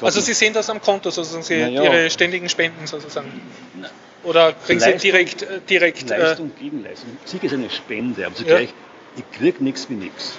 [0.00, 1.82] Also nicht- Sie sehen das am Konto sozusagen, Sie, Na ja.
[1.84, 3.40] Ihre ständigen Spenden sozusagen.
[3.80, 3.88] Na,
[4.24, 7.16] Oder kriegen Sie Leistung- direkt, äh, direkt äh, Leistung gegen Leistung.
[7.24, 8.38] Sieg ist eine Spende, aber Ja.
[8.38, 8.68] zugleich,
[9.16, 10.34] ich krieg nichts wie nichts.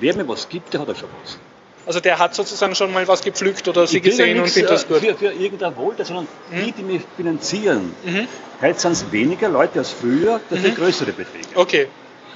[0.00, 1.38] Wer mir was gibt, der hat auch schon was.
[1.86, 4.42] also der hat sozusagen schon mal was gepflückt oder Sie Ich krieg ja gesehen und
[4.42, 4.98] nichts, findet das äh, gut.
[4.98, 7.94] Für, für irgendein Wohltat, sondern die, die mich finanzieren.
[8.04, 8.28] Mhm.
[8.60, 11.46] Heute sind es weniger Leute als früher, dafür größere Beträge.
[11.54, 11.88] Okay,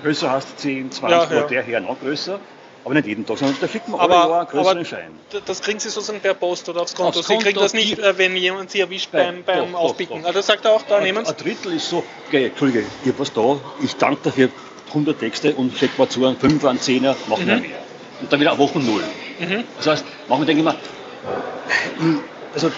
[0.03, 1.47] Größer hast 10, 20, Ja, ja, ja.
[1.47, 2.41] der her noch größer.
[2.85, 5.11] Aber nicht jeden Tag, sondern da schickt man Aber- alle Jahr einen größeren aber- Schein.
[5.47, 7.21] Das kriegen Sie sozusagen per Post oder aufs Konto.
[7.21, 9.79] Aufs Sie kriegen Konto, das nicht, äh, wenn jemand Sie erwischt beim, beim doch, doch,
[9.79, 10.21] Aufpicken.
[10.23, 10.27] doch.
[10.27, 11.31] Also das sagt er auch, da Ein- nehmen Sie.
[11.31, 14.49] Ein Drittel ist so, okay, Entschuldige, ich habe was da, ich danke dafür
[14.89, 17.49] 100 Texte und check mal zu, einen 5er, einen 10er, machen Mhm.
[17.49, 17.79] wir mehr.
[18.21, 19.03] Und dann wieder eine Woche Null.
[19.79, 20.75] Das heißt, manchmal denke ich mir,
[22.55, 22.71] also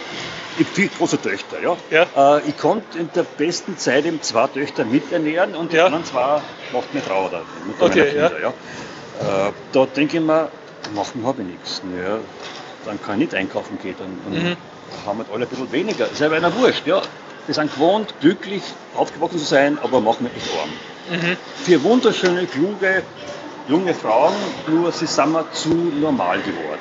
[0.58, 1.76] ich habe vier große Töchter, ja.
[1.90, 2.36] Ja.
[2.38, 5.86] Äh, ich konnte in der besten Zeit eben zwei Töchter miternähren und die Ja.
[5.86, 6.40] anderen zwei
[6.72, 8.52] macht meine Frau oder Mutter Okay, Kinder, ja.
[9.20, 10.48] Äh, da denke ich mir,
[10.94, 11.82] machen habe ich nichts.
[11.96, 12.18] Ja,
[12.84, 14.56] dann kann ich nicht einkaufen gehen, dann, Mhm.
[15.06, 16.10] haben wir alle ein bisschen weniger.
[16.10, 17.00] Ist ja einer wurscht, ja.
[17.46, 18.62] Wir sind gewohnt, glücklich
[18.94, 20.70] aufgewachsen zu sein, aber machen wir echt arm.
[21.64, 23.02] Vier wunderschöne, kluge,
[23.68, 24.32] junge Frauen,
[24.66, 26.80] nur sie sind mir zu normal geworden.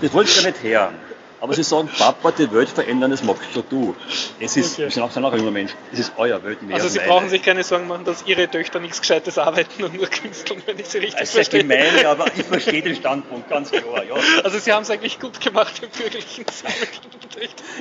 [0.00, 0.94] Das wollte ich gar nicht hören.
[1.40, 3.94] Aber sie sagen, Papa, die Welt verändern, das magst schon du.
[4.40, 4.90] Es ist, Okay.
[4.90, 6.74] sind auch, sind auch ein junger Mensch, es ist euer Welt mehr.
[6.76, 7.10] Also Sie meine.
[7.10, 10.78] brauchen sich keine Sorgen machen, dass Ihre Töchter nichts Gescheites arbeiten und nur künsteln, wenn
[10.78, 11.60] ich Sie richtig Das ist ja verstehe.
[11.62, 14.02] gemein, aber ich verstehe den Standpunkt, ganz klar.
[14.04, 14.14] Ja.
[14.42, 16.44] Also Sie haben es eigentlich gut gemacht im bürgerlichen.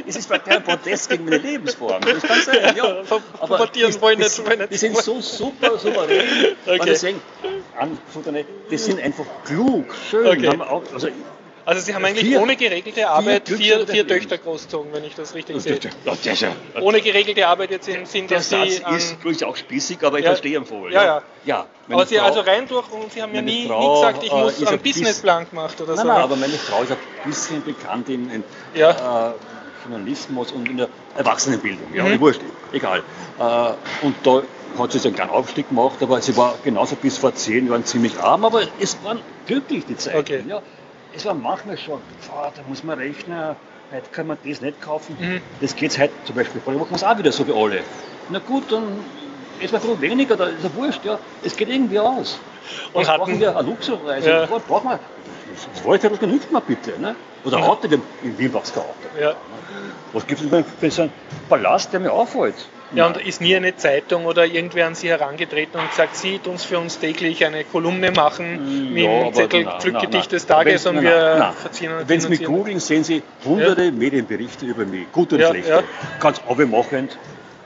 [0.06, 2.02] Es ist bei kein Protest gegen meine Lebensform.
[2.02, 3.04] Das kann sein, ja.
[3.04, 4.72] Ver- pubertieren wollen das, nicht, wollen nicht.
[4.72, 6.56] die sind so super souverän.
[6.66, 6.80] Okay.
[6.80, 7.22] Und deswegen,
[8.76, 10.28] sind einfach klug, schön.
[10.28, 10.48] Okay.
[10.48, 11.08] Haben auch, also,
[11.68, 14.08] Also Sie haben eigentlich Vier- ohne geregelte Arbeit vier vier, vier.
[14.08, 16.52] Töchter großgezogen, wenn ich das richtig das, sehe.
[16.80, 20.18] Ohne geregelte Arbeit jetzt im Sinn, der dass Satz Sie an, ist durchaus spießig, aber
[20.20, 20.32] ich Ja.
[20.32, 20.94] verstehe ihn voll.
[20.94, 21.22] Ja, ja.
[21.44, 24.24] ja aber Sie Frau- also rein durch und Sie haben ja nie, nie Frau, gesagt,
[24.24, 26.08] ich äh, muss einen Businessplan gemacht oder Nein, so.
[26.08, 29.32] nein, aber meine Frau ist ein bisschen bekannt in, in Ja.
[29.32, 29.34] äh,
[29.90, 30.88] Journalismus und in der
[31.18, 31.94] Erwachsenenbildung.
[31.94, 32.22] Ja, Mhm.
[32.22, 32.40] wurscht,
[32.72, 33.04] egal.
[33.40, 34.42] Äh, und da
[34.80, 37.84] hat sie so einen kleinen Aufstieg gemacht, aber sie war genauso bis vor zehn Jahren
[37.84, 40.18] ziemlich arm, aber es waren glücklich die Zeiten.
[40.20, 40.44] Okay.
[40.48, 40.62] Ja.
[41.18, 42.00] Es war manchmal schon,
[42.30, 43.56] boah, da muss man rechnen,
[43.92, 45.18] heute kann man das nicht kaufen.
[45.20, 45.42] Mhm.
[45.62, 47.80] Das geht heute zum Beispiel, vor machen wir es auch wieder so wie alle.
[48.30, 48.84] Na gut, dann
[49.60, 51.18] ist man viel weniger, da ist ja wurscht, ja.
[51.44, 52.38] Es geht irgendwie aus.
[52.94, 54.30] Und Was hatten- brauchen wir eine Luxusreise?
[54.30, 54.48] Ja.
[54.52, 55.00] Was brauchen wir?
[55.74, 57.00] Das Wollte das genügt mir bitte.
[57.02, 57.16] Ne?
[57.44, 57.58] Oder.
[57.68, 59.20] Auto, wir- in Wien braucht es kein Auto.
[59.20, 59.34] Ja.
[60.14, 61.12] Was gibt es denn für so einen
[61.50, 62.54] Palast, der mir auffällt?
[62.94, 66.58] Ja, und ist nie eine Zeitung oder irgendwer an Sie herangetreten und gesagt, Sie tun
[66.58, 70.46] für uns täglich eine Kolumne machen mit Ja, dem Zettel Pflückgedicht nein, des.
[70.46, 71.54] Tages Wenn- und nein, wir nein.
[71.54, 75.70] verziehen Wenn Sie mich googeln, sehen Sie hunderte Medienberichte über mich, gute und Ja, schlechte.
[75.70, 75.84] ja.
[76.22, 77.18] Ganz abgemachend,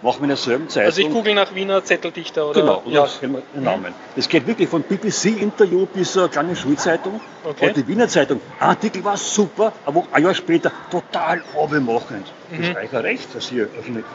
[0.01, 0.87] machen wir in derselben Zeitung.
[0.87, 3.01] Also ich google nach Wiener Zetteldichter oder Genau, oder ja.
[3.03, 3.93] das den Namen.
[4.15, 7.21] Das geht wirklich von BBC-Interview bis zur kleinen Schulzeitung.
[7.43, 7.67] Okay.
[7.67, 12.25] Und die Wiener Zeitung, Artikel war super, aber ein Jahr später total abgemachend.
[12.49, 12.63] Das Mhm.
[12.65, 14.05] ist eigentlich ein Recht, dass hier also nicht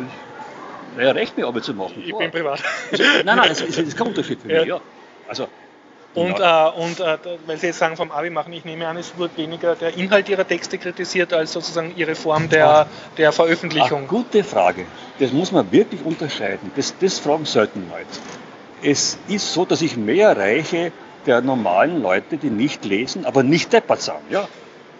[0.98, 1.94] ja, Recht, mir Arbeit zu machen.
[1.98, 2.20] Ich Klar.
[2.20, 2.62] bin privat.
[2.92, 4.66] Nein, nein, das ist, ist kein Unterschied für mich.
[4.66, 4.80] Ja.
[5.28, 5.48] Also,
[6.14, 9.18] Und, äh, und äh, weil Sie jetzt sagen, vom Abi machen, ich nehme an, es
[9.18, 12.86] wird weniger der Inhalt Ihrer Texte kritisiert, als sozusagen Ihre Form der,
[13.18, 14.08] der Ach, Veröffentlichung.
[14.08, 14.86] gute Frage.
[15.18, 16.70] Das muss man wirklich unterscheiden.
[16.76, 18.06] Das, das fragen selten Leute.
[18.82, 20.92] Es ist so, dass ich mehr erreiche
[21.26, 24.16] der normalen Leute, die nicht lesen, aber nicht deppert sind.
[24.30, 24.48] Ja?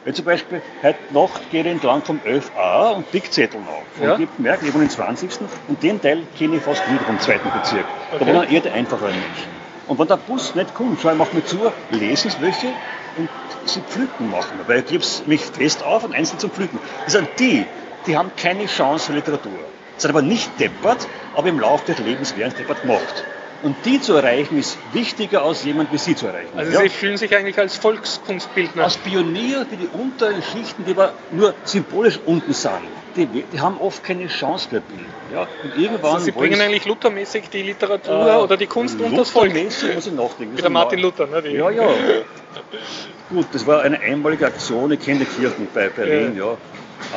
[0.07, 3.83] Wenn zum Beispiel heute Nacht gehe ich entlang vom 11a und pick Zettel auf.
[3.97, 4.15] Und Ja.
[4.17, 5.31] ich hab gemerkt, ich wohne im 20.
[5.67, 7.85] und den Teil kenne ich fast nicht vom zweiten Bezirk.
[8.13, 8.27] Da Okay.
[8.29, 9.49] wohnen eher die einfacheren Menschen.
[9.89, 12.69] Und wenn der Bus nicht kommt, schau ich mach mir zu, lesen es welche
[13.17, 13.29] und
[13.65, 14.61] sie pflücken machen.
[14.69, 16.79] Weil ich gebe mich fest auf und einzeln zum Pflücken.
[17.05, 17.67] Das sind die,
[18.07, 19.59] die haben keine Chance für Literatur.
[19.97, 23.25] Sind aber nicht deppert, aber im Laufe des Lebens werden sie deppert gemacht.
[23.63, 26.51] Und die zu erreichen, ist wichtiger als jemand wie sie zu erreichen.
[26.57, 26.81] Also Ja?
[26.81, 28.85] Sie fühlen sich eigentlich als Volkskunstbildner.
[28.85, 32.73] als Pionier für die unteren Schichten, die aber nur symbolisch unten sind,
[33.17, 35.01] die, die haben oft keine Chance für Bild.
[35.33, 35.47] Ja?
[35.63, 39.31] Und irgendwann Also Sie bringen eigentlich Luthermäßig die Literatur Äh, oder die Kunst und das
[39.31, 39.53] Volk.
[39.53, 40.57] Luthermäßig muss ich nachdenken.
[40.57, 41.41] Wie der Martin Luther, ne?
[41.43, 41.89] Die, Ja, ja.
[43.31, 44.93] Gut, das war eine einmalige Aktion.
[44.93, 46.57] Ich kenne die Kirchen bei Berlin, ja.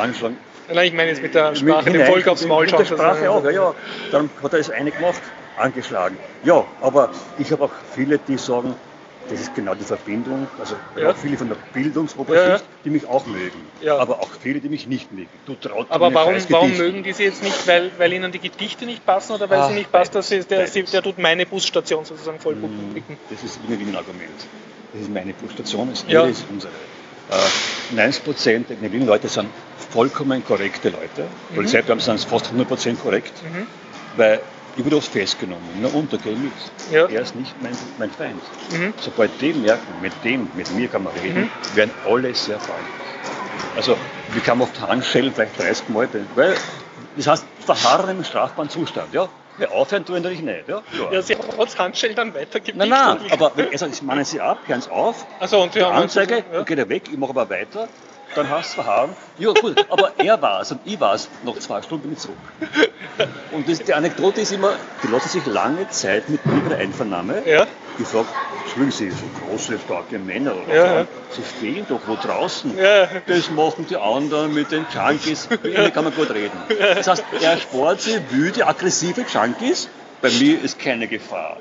[0.01, 0.31] Anschlag.
[0.73, 2.79] Nein, ich meine jetzt mit der Sprache, dem hinein- Volk aufs Maul mit schauen.
[2.79, 3.75] der Sprache auch, ja, ja.
[4.11, 5.21] Dann hat er es eine gemacht,
[5.59, 6.17] angeschlagen.
[6.43, 8.73] Ja, aber ich habe auch viele, die sagen,
[9.29, 10.47] das ist genau die Verbindung.
[10.59, 11.11] Also Ja.
[11.11, 13.69] auch viele von der Bildungsoberschicht, Ja, die mich auch mögen.
[13.81, 13.97] Ja.
[13.97, 15.29] Aber auch viele, die mich nicht mögen.
[15.45, 17.67] Du traut Aber warum, warum mögen die Sie jetzt nicht?
[17.67, 20.39] Weil, weil Ihnen die Gedichte nicht passen oder weil Ach, Sie nicht passt, dass Sie,
[20.43, 20.67] der.
[20.67, 23.17] Sie, der tut meine Busstation sozusagen voll blicken?
[23.29, 24.31] Das ist immer wieder ein Argument.
[24.93, 26.25] Das ist meine Frustration, das Ja.
[26.25, 26.73] ist unsere.
[27.31, 29.49] Äh, 90 Prozent der Wiener Leute sind
[29.91, 31.27] vollkommen korrekte Leute.
[31.51, 31.55] Mhm.
[31.55, 33.33] Polizeibeamte sind fast 100 Prozent korrekt,
[34.17, 34.41] weil
[34.79, 35.61] ich wurde oft festgenommen.
[35.81, 36.53] Na gehe ich mit.
[36.89, 37.05] Ja.
[37.07, 38.41] Er ist nicht mein, mein Feind.
[38.71, 38.93] Mhm.
[39.01, 42.87] Sobald die merken, mit dem, mit mir kann man reden, werden alle sehr freundlich.
[43.75, 43.97] Also,
[44.31, 46.55] wir kann oft Handschellen, vielleicht 30 Mal, weil,
[47.17, 49.27] das heißt, verharren im strafbaren Zustand, ja.
[49.57, 50.81] Ja, aufhören tun natürlich nicht, ja.
[50.97, 51.11] ja.
[51.11, 52.77] Ja, Sie haben trotz Handschellen dann weitergedickt.
[52.77, 56.03] Nein, nein, aber wenn, also, das meinen Sie ab, hören Sie auf, Also, und haben
[56.03, 56.43] Anzeige, ja.
[56.53, 57.89] dann geht er weg, ich mache aber weiter,
[58.35, 59.15] dann hast du verharren.
[59.37, 62.19] Ja gut, aber er war es und ich war es, nach zwei Stunden bin ich
[62.19, 62.37] zurück.
[63.51, 64.73] Und das, die Anekdote ist immer,
[65.03, 67.43] die lassen sich lange Zeit mit mir Einvernahme.
[67.45, 67.65] Ja.
[67.97, 68.27] Ich frage,
[68.69, 71.07] Entschuldigen Sie, so große, starke Männer oder Ja, ja.
[71.31, 72.77] Sie stehen doch wo draußen.
[72.77, 73.07] Ja.
[73.25, 76.57] Das machen die anderen mit den Junkies, mit ihnen kann man gut reden.
[76.95, 79.89] Das heißt, er spart sie wüde, aggressive Junkies,
[80.21, 81.57] bei mir ist keine Gefahr.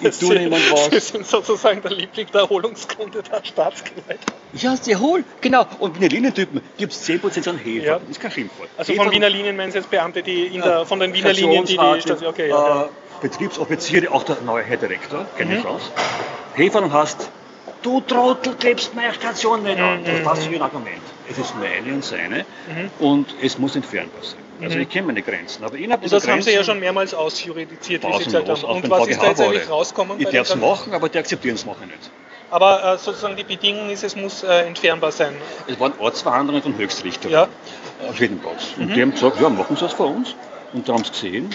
[0.00, 0.86] Ich tue niemand was.
[0.90, 4.18] Sie sind sozusagen der Liebling der Erholungskunde der Staatsgewalt.
[4.52, 5.64] Ja, sehr wohl, genau.
[5.78, 7.86] Und Wiener Linientypen gibt es 10% an Hefe.
[7.86, 7.98] Ja.
[7.98, 8.68] Das ist kein Schimpfwort.
[8.76, 11.32] Also Hefe- von Wiener Linien meinen Sie jetzt Beamte, die in der, von den Wiener
[11.32, 12.88] Linien, die die Station, okay, ja, äh,
[13.22, 15.62] Betriebsoffiziere, auch der neue Herr Direktor, keine Mhm.
[15.62, 15.90] Chance.
[16.54, 17.30] Heferl hast,
[17.82, 20.00] du Trottel, klebst meine Station nicht an.
[20.02, 21.00] Mhm, Das passt wie ein Argument.
[21.30, 22.44] Es ist meine und seine
[22.98, 24.41] und es muss entfernbar sein.
[24.62, 25.64] Also ich kenne meine Grenzen.
[25.64, 28.64] Aber innerhalb Und das haben Sie ja Grenzen- schon mehrmals ausjuridiziert, wie Sie gesagt haben.
[28.64, 30.20] Und was ist da jetzt eigentlich rausgekommen?
[30.20, 32.10] Ich darf es machen, aber die akzeptieren es machen nicht.
[32.50, 35.34] Aber äh, sozusagen die Bedingung ist, es muss äh, entfernbar sein.
[35.66, 37.48] Es waren Ortsverhandlungen von Höchstrichter Ja.
[38.08, 38.74] auf jeden Platz.
[38.76, 38.94] Und Mhm.
[38.94, 40.34] die haben gesagt, ja, machen Sie das für uns.
[40.74, 41.50] Und da haben sie gesehen.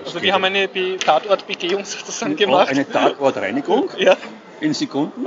[0.00, 2.68] Es Also wir haben eine Be Tatortbegehung sozusagen gemacht.
[2.68, 4.16] eine Tatortreinigung Ja,
[4.60, 5.26] in Sekunden.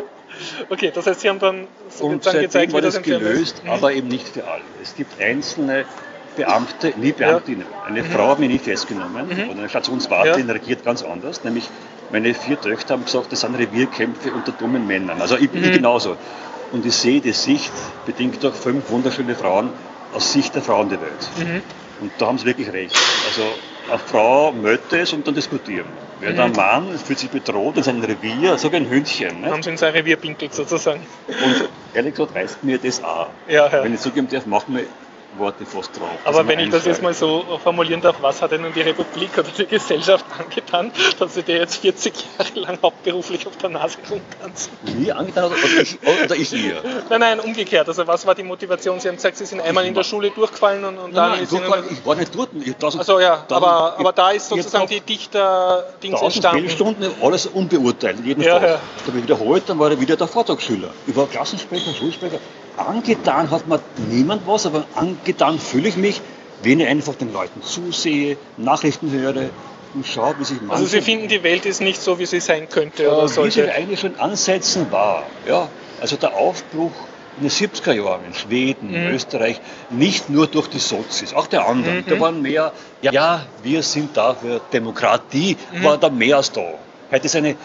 [0.69, 3.63] okay, das heißt, Sie haben dann Und sozusagen seitdem gezeigt, war wie das gelöst, ist.
[3.65, 3.69] Mhm.
[3.71, 4.63] aber eben nicht für alle.
[4.81, 5.85] Es gibt einzelne
[6.35, 7.65] Beamte, nie Beamtinnen.
[7.87, 9.49] Eine Frau hat mich nie festgenommen Mhm.
[9.49, 11.43] und eine Stationswartin reagiert ganz anders.
[11.43, 11.69] Nämlich
[12.11, 15.21] meine vier Töchter haben gesagt, das sind Revierkämpfe unter dummen Männern.
[15.21, 15.63] Also ich, Mhm.
[15.63, 16.17] ich genauso.
[16.71, 17.71] Und ich sehe die Sicht,
[18.05, 19.69] bedingt durch fünf wunderschöne Frauen,
[20.13, 21.29] aus Sicht der Frauen der Welt.
[21.37, 21.61] Mhm.
[22.01, 22.95] Und da haben sie wirklich recht.
[23.27, 23.43] Also
[23.89, 25.85] eine Frau möchte es und dann diskutieren.
[26.19, 29.41] Während ein Mann fühlt sich bedroht in seinem Revier, so wie ein Hündchen.
[29.41, 29.51] Ne?
[29.51, 31.01] Haben Sie in sein Revier pinkelt sozusagen.
[31.27, 33.27] Und ehrlich gesagt reißt mir das auch.
[33.47, 33.83] Ja, ja.
[33.83, 34.83] Wenn ich zugeben darf, machen mir
[35.37, 36.09] Worte fast drauf.
[36.23, 39.47] Aber wenn ich das jetzt mal so formulieren darf, was hat Ihnen die Republik oder
[39.57, 44.71] die Gesellschaft angetan, dass Sie dir jetzt 40 Jahre lang hauptberuflich auf der Nase rumtanzen?
[44.97, 46.81] Nie angetan oder ich, oder ich ihr?
[47.09, 47.87] Nein, nein, umgekehrt.
[47.87, 48.99] Also was war die Motivation?
[48.99, 51.51] Sie haben gesagt, Sie sind einmal in der Schule durchgefallen und, und dann Nein, ist
[51.51, 51.71] nein, Ihnen...
[51.71, 52.49] Durchfall, ich war nicht dort.
[52.61, 56.59] Ich, tausend, Also ja, tausend- aber, aber da ist ich- ich sozusagen die Dichter-Dings entstanden.
[56.61, 58.69] Fehlstunden, alles unbeurteilt, in jedem Ja, Fall.
[58.69, 58.75] ja.
[58.75, 60.89] Da habe ich wiederholt, dann war er wieder der Vortragsschüler.
[61.07, 62.39] Ich war Klassensprecher, Schulsprecher.
[62.77, 63.79] Angetan hat mir
[64.09, 66.21] niemand was, aber angetan fühle ich mich,
[66.63, 69.49] wenn ich einfach den Leuten zusehe, Nachrichten höre
[69.93, 70.73] und schaue, wie sich manche...
[70.75, 73.27] Also Sie finden, die Welt ist nicht so, wie sie sein könnte oder äh, wie
[73.27, 73.73] sie sollte.
[73.73, 75.23] eigentlich schon ansetzen war.
[75.47, 75.69] Ja,
[76.01, 76.91] also der Aufbruch
[77.37, 79.13] in den 70er Jahren in Schweden, Mhm.
[79.13, 81.97] Österreich, nicht nur durch die Sozis, auch der anderen.
[81.99, 82.05] Mhm.
[82.07, 82.71] Da waren mehr,
[83.01, 85.83] ja, ja, wir sind da für Demokratie, Mhm.
[85.83, 86.61] war da mehr als da.
[87.11, 87.55] Heute ist eine,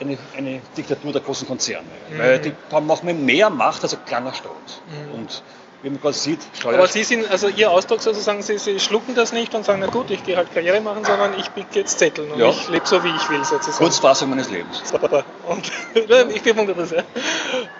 [0.00, 1.86] eine, eine Diktatur der großen Konzerne.
[2.10, 2.18] Mhm.
[2.18, 4.82] Weil die haben manchmal mehr Macht als ein kleiner Staat.
[5.14, 5.42] Und
[5.82, 9.14] wie man gerade sieht, Steuer Aber Sie sind, also Ihr Ausdruck sozusagen, Sie, Sie schlucken
[9.14, 11.98] das nicht und sagen, na gut, ich gehe halt Karriere machen, sondern ich bitte jetzt
[11.98, 12.50] Zetteln und Ja.
[12.50, 13.78] ich lebe so, wie ich will sozusagen.
[13.78, 14.82] Kurzfassung meines Lebens.
[14.84, 15.24] Super.
[15.48, 15.72] Und
[16.34, 17.02] ich bewundere das, ja.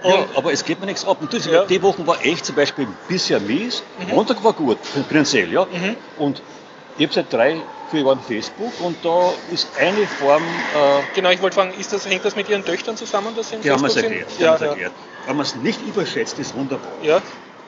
[0.02, 1.18] Und, Ja, aber es geht mir nichts ab.
[1.20, 1.64] Natürlich, Ja.
[1.66, 3.82] die Wochen war echt zum Beispiel bisher mies.
[4.10, 4.78] Montag war gut,
[5.08, 5.66] finanziell, ja.
[5.66, 5.96] Mhm.
[6.16, 6.42] Und
[6.96, 7.60] ich habe seit drei,
[7.90, 12.06] vier Jahren Facebook und da ist eine Form, äh, Genau, ich wollte fragen, ist das,
[12.08, 14.30] hängt das mit Ihren Töchtern zusammen, dass Sie im die haben wir es Facebook erklärt.
[14.30, 14.40] sind?
[14.40, 14.66] Die Ja, ja.
[14.66, 14.92] erklärt.
[15.26, 16.88] Wenn man es nicht überschätzt, ist wunderbar.
[17.02, 17.20] ja.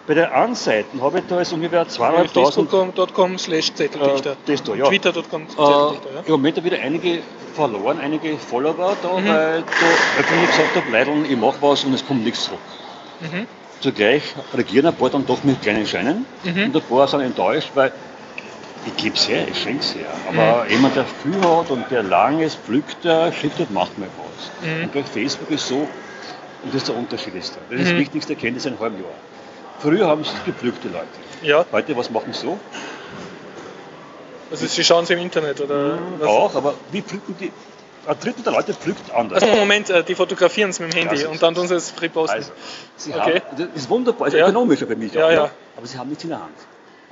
[0.05, 4.33] Bei der Anseiten habe ich da jetzt ungefähr zweieinhalbtausend Facebook.com slash Zetteldichter.
[4.33, 4.87] Äh, das da, ja.
[4.89, 6.21] Twitter.com Äh, Zetteldichter, ja.
[6.27, 7.19] Im Moment habe ich wieder einige
[7.55, 9.29] verloren, einige Follower da, Mhm.
[9.29, 12.59] weil da öffentlich gesagt habe, Leidl, ich mache was und es kommt nichts zurück.
[13.21, 13.47] Mhm.
[13.81, 14.23] Zugleich
[14.53, 16.65] reagieren ein paar dann doch mit kleinen Scheinen Mhm.
[16.65, 17.93] und ein paar sind enttäuscht, weil
[18.87, 20.07] ich gebe es her, ich schenke es her.
[20.29, 20.71] Aber Mhm.
[20.71, 24.51] jemand, der viel hat und der langes pflückt, der schüttet manchmal was.
[24.69, 24.85] Mhm.
[24.85, 25.89] Und bei Facebook ist so, und
[26.73, 27.61] das ist der Unterschied ist da.
[27.71, 27.91] Das ist Mhm.
[27.93, 29.13] das wichtigste Erkenntnis in einem halben Jahr.
[29.81, 31.07] Früher haben es gepflückt, die Leute.
[31.43, 31.65] ja.
[31.73, 32.59] Heute, was machen sie so?
[34.51, 36.29] Also Sie schauen sie im Internet oder was?
[36.29, 37.51] Auch, aber wie pflücken die?
[38.07, 39.43] Ein Drittel der Leute pflückt anders.
[39.43, 41.77] Also Moment, äh, die fotografieren es mit dem Handy Das ist- und dann tun sie
[41.77, 42.37] es reposten.
[42.41, 42.53] Also,
[42.97, 43.41] sie Okay.
[43.49, 44.43] haben, das ist wunderbar, ist Ja.
[44.49, 45.51] ökonomischer für mich Ja, auch, ja.
[45.77, 46.51] aber sie haben nichts in der Hand.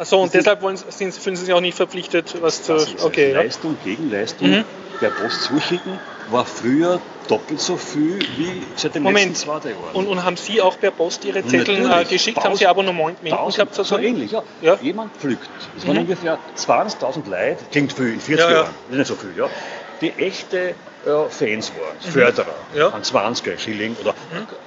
[0.01, 2.73] Achso, und deshalb sind, fühlen sie sich auch nicht verpflichtet, was zu.
[3.05, 3.43] Okay, ja.
[3.43, 4.65] Leistung gegen Leistung Mhm.
[4.99, 5.99] per Post zuschicken
[6.31, 9.29] war früher doppelt so viel wie seit den Moment.
[9.33, 9.77] letzten zwei Jahren.
[9.93, 12.43] Und, und haben Sie auch per Post Ihre Zettel äh, geschickt?
[12.43, 13.87] Haben Sie Abonnementen Tausend- gehabt?
[13.87, 14.43] so ähnlich, ja.
[14.63, 14.79] Ja.
[14.81, 15.49] Jemand pflückt.
[15.77, 16.03] Es waren Mhm.
[16.03, 18.57] ungefähr 20.000 Leute, klingt viel, in 40 Ja, ja.
[18.63, 19.51] Jahren, ist nicht so viel, ja,
[20.01, 20.75] die echte
[21.07, 22.79] äh, Fans waren, Förderer, Mhm.
[22.79, 22.89] Ja.
[22.89, 22.95] Mhm.
[22.95, 24.15] an 20er Schilling oder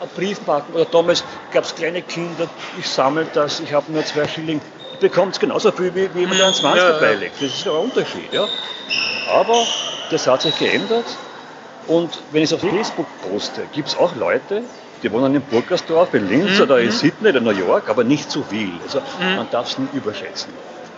[0.01, 2.47] ein Briefmarken oder damals gab es kleine Kinder,
[2.79, 4.59] ich sammle das, ich habe nur zwei Schilling,
[4.99, 7.35] bekommt genauso viel wie, wie jemand, der einen 20 Ja, dabei legt.
[7.35, 8.47] Das ist ein Unterschied, ja.
[9.31, 9.65] Aber
[10.09, 11.05] das hat sich geändert
[11.87, 14.63] und wenn ich es auf Facebook poste, gibt es auch Leute,
[15.01, 18.43] die wohnen in Burgersdorf, in Linz oder in Sydney oder New York, aber nicht zu
[18.43, 18.79] viel.
[18.83, 20.53] Also man darf es nicht überschätzen.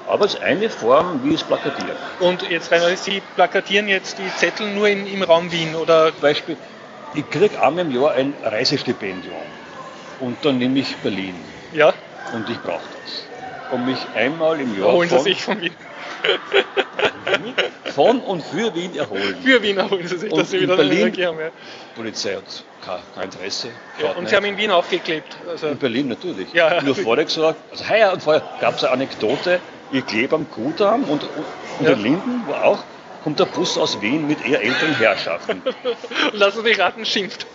[0.07, 1.97] Aber es ist eine Form, wie es plakatiert.
[2.19, 6.57] Und jetzt rein, Sie plakatieren jetzt die Zettel nur in, im Raum Wien oder Beispiel,
[7.15, 9.33] ich kriege einmal im Jahr ein Reisestipendium
[10.19, 11.35] und dann nehme ich Berlin
[11.71, 11.93] ja,
[12.33, 13.34] und ich brauche das.
[13.71, 15.73] Um mich einmal im Jahr holen Sie von, sich von Wien.
[17.95, 19.35] von und für Wien erholen.
[19.43, 21.39] Für Wien holen Sie sich, Und dass Sie wieder Berlin- Energie haben.
[21.39, 21.49] Ja.
[21.49, 22.43] Die Polizei hat
[22.85, 23.69] kein, kein Interesse.
[24.01, 24.29] Ja, und nicht.
[24.29, 25.35] Sie haben in Wien aufgeklebt.
[25.49, 26.53] Also, In Berlin natürlich.
[26.53, 26.81] Ja.
[26.83, 29.59] Nur vorher gesagt, also heuer und vorher gab es eine Anekdote,
[29.91, 31.91] ich klebe am Kudamm und, und Ja.
[31.93, 32.79] in Linden war auch,
[33.23, 35.61] kommt der Bus aus Wien mit eher älteren Herrschaften.
[36.33, 37.45] lassen Sie raten, schimpft.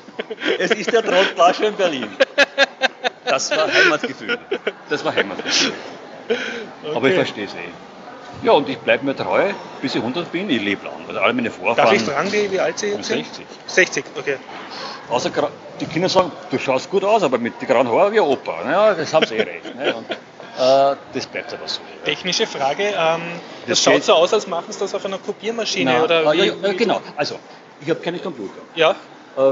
[0.58, 2.08] es ist der Trottelasche in Berlin.
[3.30, 4.38] Das war Heimatgefühl.
[4.88, 5.72] Das war Heimatgefühl.
[6.28, 7.14] Aber ich Okay.
[7.14, 8.46] verstehe es eh.
[8.46, 9.52] Ja, und ich bleibe mir treu,
[9.82, 10.48] bis ich 100 bin.
[10.48, 10.94] Ich lebe lang.
[11.08, 11.76] Also alle meine Vorfahren.
[11.76, 13.24] Darf ich fragen, wie, wie alt Sie jetzt sind?
[13.26, 13.46] 60.
[13.66, 14.36] 60, okay.
[15.10, 15.30] Außer
[15.80, 18.62] die Kinder sagen, du schaust gut aus, aber mit den grauen Haaren wie ein Opa.
[18.70, 19.74] Ja, das haben sie eh recht.
[19.74, 19.94] Ne?
[19.94, 21.80] Und, Äh, das bleibt aber so.
[22.04, 22.82] Technische Frage.
[22.84, 23.20] Ähm,
[23.66, 26.36] das, Das schaut so aus, als machen sie das auf einer Kopiermaschine Na, oder äh,
[26.36, 27.00] ja, ja, genau.
[27.16, 27.36] Also,
[27.80, 28.60] ich habe keine Computer.
[28.74, 28.94] Ja, Äh,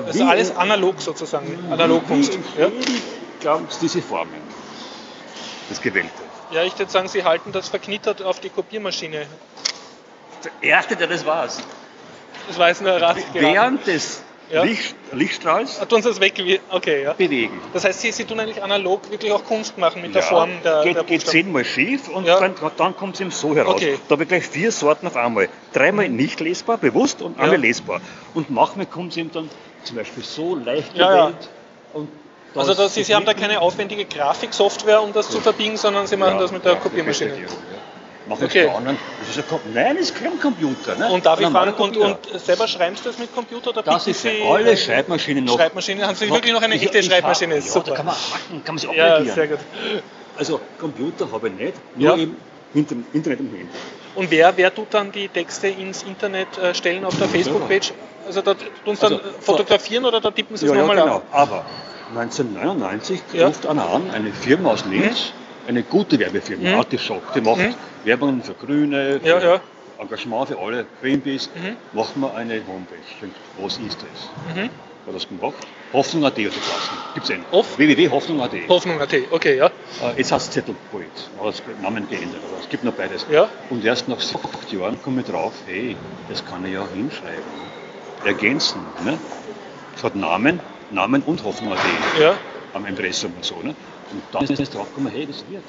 [0.07, 1.47] das ist alles analog sozusagen.
[1.71, 2.33] Analogkunst.
[2.57, 2.69] Wie Ja.
[3.41, 4.35] Glauben Sie diese Formen?
[5.69, 6.11] Das Gewählte.
[6.51, 9.27] ja, ich würde sagen, sie halten das verknittert auf die Kopiermaschine.
[10.45, 11.47] Der Erste, der das war,
[12.47, 13.17] Das war jetzt nur ein Rat.
[13.35, 14.63] während des Ja.
[14.63, 16.33] Licht, Lichtstrahls Ah, Tun sie das weg?
[16.39, 17.13] wie- Okay, ja.
[17.13, 17.61] bewegen.
[17.75, 20.85] Das heißt, sie, sie tun eigentlich analog wirklich auch Kunst machen mit der Form der,
[20.85, 22.41] geht, der geht zehnmal schief und Ja.
[22.41, 23.75] dann, dann kommt es eben so heraus.
[23.75, 23.99] Okay.
[24.09, 25.51] Da habe ich gleich vier Sorten auf einmal.
[25.75, 27.61] Dreimal nicht lesbar, bewusst und einmal Ja.
[27.61, 28.01] lesbar.
[28.33, 29.51] Und manchmal kommt es eben dann
[29.85, 31.27] zum Beispiel so leicht Ja, ja.
[31.27, 31.49] gewählt.
[31.93, 32.09] Und
[32.55, 35.77] da Also ist da, sie, sie haben da keine aufwendige Grafiksoftware, um das zu verbiegen,
[35.77, 37.31] sondern sie machen Ja, das mit der ja, Kopiermaschine.
[37.41, 37.47] Ja.
[38.29, 38.69] Machen Okay.
[38.69, 38.99] anderen.
[39.27, 40.95] Das ist ein Nein, das ist kein Computer.
[40.97, 41.11] Ne?
[41.11, 44.21] Und darf ich fragen, und, und selber schreibst du das mit Computer oder das ist
[44.21, 45.55] Sie alle Schreibmaschinen noch.
[45.57, 46.07] Schreibmaschine?
[46.07, 47.55] Haben Sie wirklich noch eine Ich- echte ich Schreibmaschine?
[47.57, 47.91] Hab, ja, Super.
[47.91, 49.35] Da kann man machen, kann man sich Ja, operieren.
[49.35, 49.59] sehr gut.
[50.37, 52.23] Also Computer habe ich nicht, nur Ja.
[52.23, 52.37] eben
[52.75, 53.67] Inter Internet und Handy.
[54.15, 57.93] Und wer, wer tut dann die Texte ins Internet äh, stellen auf der Facebook-Page?
[58.27, 61.03] Also da tun Sie dann Also, fotografieren oder da tippen Sie es Ja, ja, nochmal
[61.03, 61.17] genau.
[61.17, 61.23] ab?
[61.33, 61.65] Aber
[62.15, 63.47] 1999 Ja.
[63.47, 65.33] ruft einer an, eine Firma aus Linz,
[65.67, 66.75] eine gute Werbefirma, Mhm.
[66.79, 67.75] Artischock, die macht Mhm.
[68.05, 69.61] Werbungen für Grüne, für Ja.
[69.99, 71.51] Engagement für alle, Greenpeace.
[71.55, 71.77] Mhm.
[71.99, 72.99] Machen wir eine Homepage.
[73.59, 74.55] Was ist das?
[74.57, 74.71] Mhm.
[75.07, 75.55] Hat das gemacht?
[75.93, 76.99] Hoffnung.at hat die Klassen.
[77.15, 77.45] Gibt es einen.
[77.51, 78.53] Hoff- www.hoffnung.at.
[78.69, 79.67] Hoffnung.at, okay, ja.
[79.67, 79.71] Äh,
[80.19, 81.07] Jetzt heißt es Zettelpoet,
[81.39, 83.27] aber das Namen geändert, aber es gibt noch beides.
[83.31, 83.49] Ja.
[83.71, 85.97] Und erst nach so acht Jahren komme ich drauf, hey,
[86.29, 87.43] das kann ich ja hinschreiben.
[88.25, 88.81] Ergänzen.
[89.05, 89.19] Ne?
[89.97, 90.61] Es hat Namen,
[90.91, 91.79] Namen und Hoffnung.at
[92.21, 92.35] Ja.
[92.75, 93.57] am Impressum und so.
[93.57, 93.75] Ne?
[94.13, 95.67] Und dann ist es drauf gekommen, hey, das wirkt.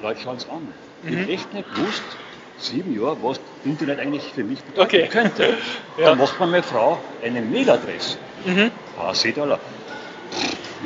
[0.00, 0.72] Leute schauen es an.
[1.04, 1.20] Ich Mhm.
[1.22, 2.02] habe echt nicht gewusst,
[2.58, 5.08] sieben Jahre, was Internet eigentlich für mich bedeuten Okay.
[5.08, 5.54] könnte.
[5.98, 6.06] Ja.
[6.10, 8.16] Dann macht man meine Frau eine Mailadresse.
[8.46, 8.70] Mhm.
[8.98, 9.58] Ah, seht ihr alle.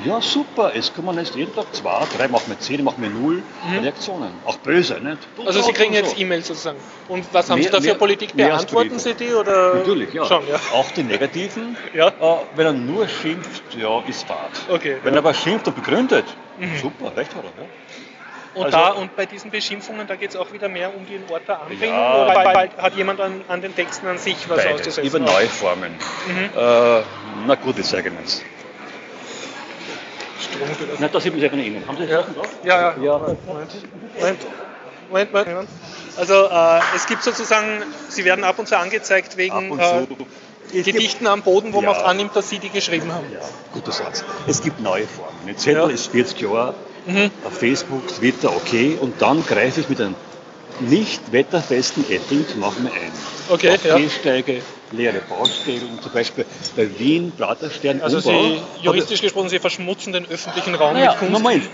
[0.04, 3.42] Ja, super, es kommen jetzt jeden Tag zwei, drei, machen wir zehn, machen wir null
[3.80, 4.30] Reaktionen.
[4.44, 5.18] Auch böse, nicht?
[5.38, 5.46] Mhm.
[5.46, 6.00] Also Sie kriegen so.
[6.00, 6.76] jetzt E-Mails sozusagen.
[7.08, 8.36] Und was haben Mehr- Sie da für Politik?
[8.36, 8.98] Beantworten.
[8.98, 9.76] Sie die oder?
[9.76, 10.24] Natürlich, ja.
[10.26, 10.56] Schon, ja.
[10.74, 11.76] Auch die negativen.
[11.94, 12.08] Ja.
[12.08, 12.12] Äh,
[12.56, 14.50] wenn er nur schimpft, ja, ist Fahrt.
[14.68, 15.18] Okay, Wenn ja.
[15.20, 16.24] er aber schimpft und begründet,
[16.58, 16.76] Mhm.
[16.80, 17.62] super, recht hat er.
[17.62, 17.68] Ja.
[18.54, 21.22] Und, Also- da, und bei diesen Beschimpfungen, da geht es auch wieder mehr um den
[21.30, 21.88] Ort der Anbringung?
[21.88, 22.22] Ja.
[22.24, 25.04] oder bald, bald hat jemand an, an den Texten an sich was Beides, auszusetzen?
[25.08, 25.92] über neue Formen.
[26.26, 26.58] Mhm.
[26.58, 27.02] Äh,
[27.46, 28.10] na gut, ich sage
[30.56, 30.96] Strom wieder.
[30.98, 31.86] Na, da sieht man sich von Ihnen.
[31.86, 32.20] Haben Sie Ja.
[32.20, 32.48] Sachen drauf?
[32.64, 33.02] Ja, ja.
[33.02, 33.18] Ja.
[33.18, 33.70] Moment,
[35.08, 35.68] Moment, Moment, Moment.
[36.16, 40.06] Also äh, es gibt sozusagen, Sie werden ab und zu angezeigt wegen äh, zu.
[40.72, 42.00] Gibt- Gedichten am Boden, wo man Ja.
[42.00, 43.26] auch annimmt, dass Sie die geschrieben haben.
[43.32, 43.38] Ja,
[43.72, 44.24] guter Satz.
[44.48, 45.32] Es gibt neue Formen.
[45.46, 45.88] Ein Zettel Ja.
[45.94, 46.74] ist 40 Jahre,
[47.06, 47.30] Mhm.
[47.44, 50.16] auf Facebook, Twitter, okay, und dann greife ich mit einem
[50.80, 53.12] nicht wetterfesten Edding, mache mir ein.
[53.48, 53.96] Okay, auf ja.
[53.96, 54.60] Gehsteige,
[54.92, 56.44] leere Baustellen, zum Beispiel
[56.76, 61.32] bei Wien, Praterstern, Also Sie, juristisch gesprochen, Sie verschmutzen den öffentlichen Raum naja, mit Kunst.
[61.32, 61.64] Moment,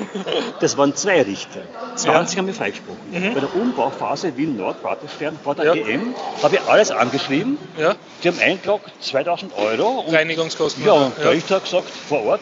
[0.61, 1.61] das waren zwei Richter.
[1.97, 2.39] 20 Ja.
[2.41, 2.99] haben wir freigesprochen.
[3.11, 3.35] Mhm.
[3.35, 5.75] Bei der Umbauphase Wien-Nord, Praterstern, vor der Ja.
[5.75, 7.59] EM, habe ich alles angeschrieben.
[7.79, 10.01] Ja, Die haben eingeloggt 2000 Euro.
[10.07, 10.85] Und Reinigungskosten.
[10.85, 12.41] ja, und der Richter hat gesagt, vor Ort,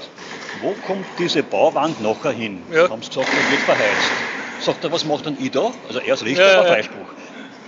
[0.63, 2.63] wo kommt diese Bauwand nachher hin?
[2.73, 2.89] Ja.
[2.89, 4.11] Haben sie gesagt, das wird verheizt.
[4.61, 5.71] Sagt er, was macht dann ich da?
[5.89, 6.69] Also er ist Richter, Ja, ja.
[6.75, 7.07] Freispruch.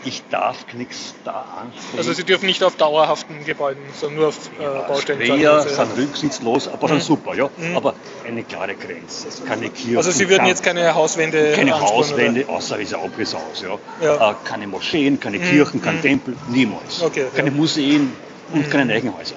[0.04, 1.98] Ich darf nichts da ansprechen.
[1.98, 5.22] Also Sie dürfen nicht auf dauerhaften Gebäuden, sondern nur auf äh, Baustellen.
[5.24, 5.90] Sprayer zahlen.
[5.94, 7.48] sind rücksichtslos, aber schon super, ja.
[7.56, 7.76] Mhm.
[7.76, 7.94] Aber
[8.26, 9.28] eine klare Grenze.
[9.46, 12.94] Kann nicht Kirchen, Also Sie würden kann- jetzt keine Hauswände keine Hauswände, außer es ist
[12.94, 13.78] ein Abrisshaus, ja.
[14.04, 14.30] Ja.
[14.30, 16.02] Äh, keine Moscheen, keine Kirchen, kein mhm.
[16.02, 17.00] Tempel, niemals.
[17.02, 17.54] Okay, keine ja.
[17.56, 18.12] Museen
[18.52, 19.36] und keine Neichenhäuser.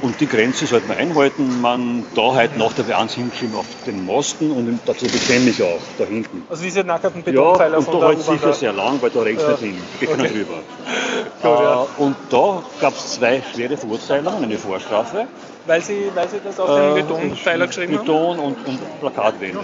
[0.00, 1.60] Und die Grenze sollte man einhalten.
[1.60, 5.80] Man da halt nach der B1 hinschieben auf den Mosten und dazu bekenne ich auch,
[5.98, 6.44] da hinten.
[6.50, 9.44] Also diese nackerten Ja, Betonpfeiler und von da halt sicher sehr lang, weil da regnet
[9.46, 9.50] Ja.
[9.52, 9.82] nicht hin.
[10.00, 10.28] Geht Okay.
[10.28, 10.54] drüber.
[11.42, 11.82] Gut, ja.
[11.84, 15.26] Äh, und da gab es zwei schwere Verurteilungen, eine Vorstrafe.
[15.66, 18.04] Weil Sie, weil Sie das auf den Äh, Betonpfeiler geschrieben haben?
[18.06, 19.60] Beton und, und Plakatwände.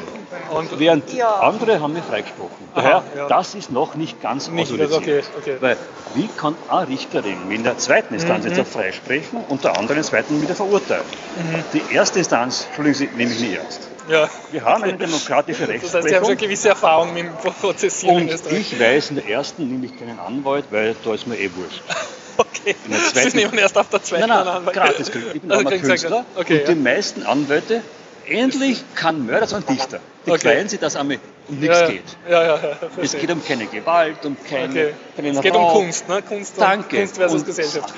[0.55, 2.69] Und Während andere haben wir freigesprochen.
[2.75, 3.29] Daher, Aha, ja.
[3.29, 4.97] das ist noch nicht ganz Nicht, autorisiert.
[5.01, 5.57] okay, okay.
[5.61, 5.77] Weil,
[6.15, 8.51] wie kann eine Richterin in der zweiten Instanz Mhm.
[8.53, 11.05] jetzt auch freisprechen und der anderen zweiten wieder verurteilen?
[11.37, 11.65] Mhm.
[11.75, 13.89] Die erste Instanz, entschuldigen Sie, nehme ich nie ernst.
[14.09, 14.29] ja.
[14.51, 16.25] Wir haben eine demokratische Das heißt, Sie haben Rechtsprechung.
[16.29, 20.19] schon gewisse Erfahrung mit dem Prozessieren und ich weiß, in der ersten nehme ich keinen
[20.19, 21.83] Anwalt, weil da ist mir eh wurscht.
[22.41, 22.75] Okay.
[22.87, 25.35] in der zweiten- Sie nehmen erst auf der zweiten Nein, nein, gratis kriegt.
[25.35, 26.79] Ich bin Also Künstler okay, und die ja.
[26.79, 27.83] meisten Anwälte,
[28.27, 30.01] endlich kann Mörder sein Dichter.
[30.27, 30.41] Die Okay.
[30.53, 31.19] freuen sich, dass einmal
[31.49, 32.03] um nichts ja, geht.
[32.29, 32.77] Ja, ja, ja.
[33.03, 34.95] Es geht um keine Gewalt, um keine, Okay.
[35.17, 35.81] keine Es geht um Frau.
[35.81, 36.23] Kunst, ne?
[36.23, 36.97] Kunst, und, Danke.
[36.99, 37.93] Kunst versus und, Gesellschaft.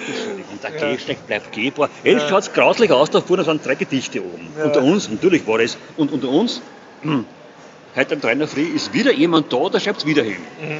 [0.51, 0.93] Und der Ja.
[0.94, 1.90] Gehsteig bleibt gehbar.
[2.05, 4.48] Jetzt schaut es grauslich aus, da vorne sind drei Gedichte oben.
[4.56, 4.64] Ja.
[4.64, 5.77] Unter uns, natürlich war das.
[5.97, 6.62] Und unter uns,
[7.97, 8.36] heute am 3.
[8.36, 10.36] Uhr früh ist wieder jemand da, der schreibt es wieder hin.
[10.60, 10.78] Mhm.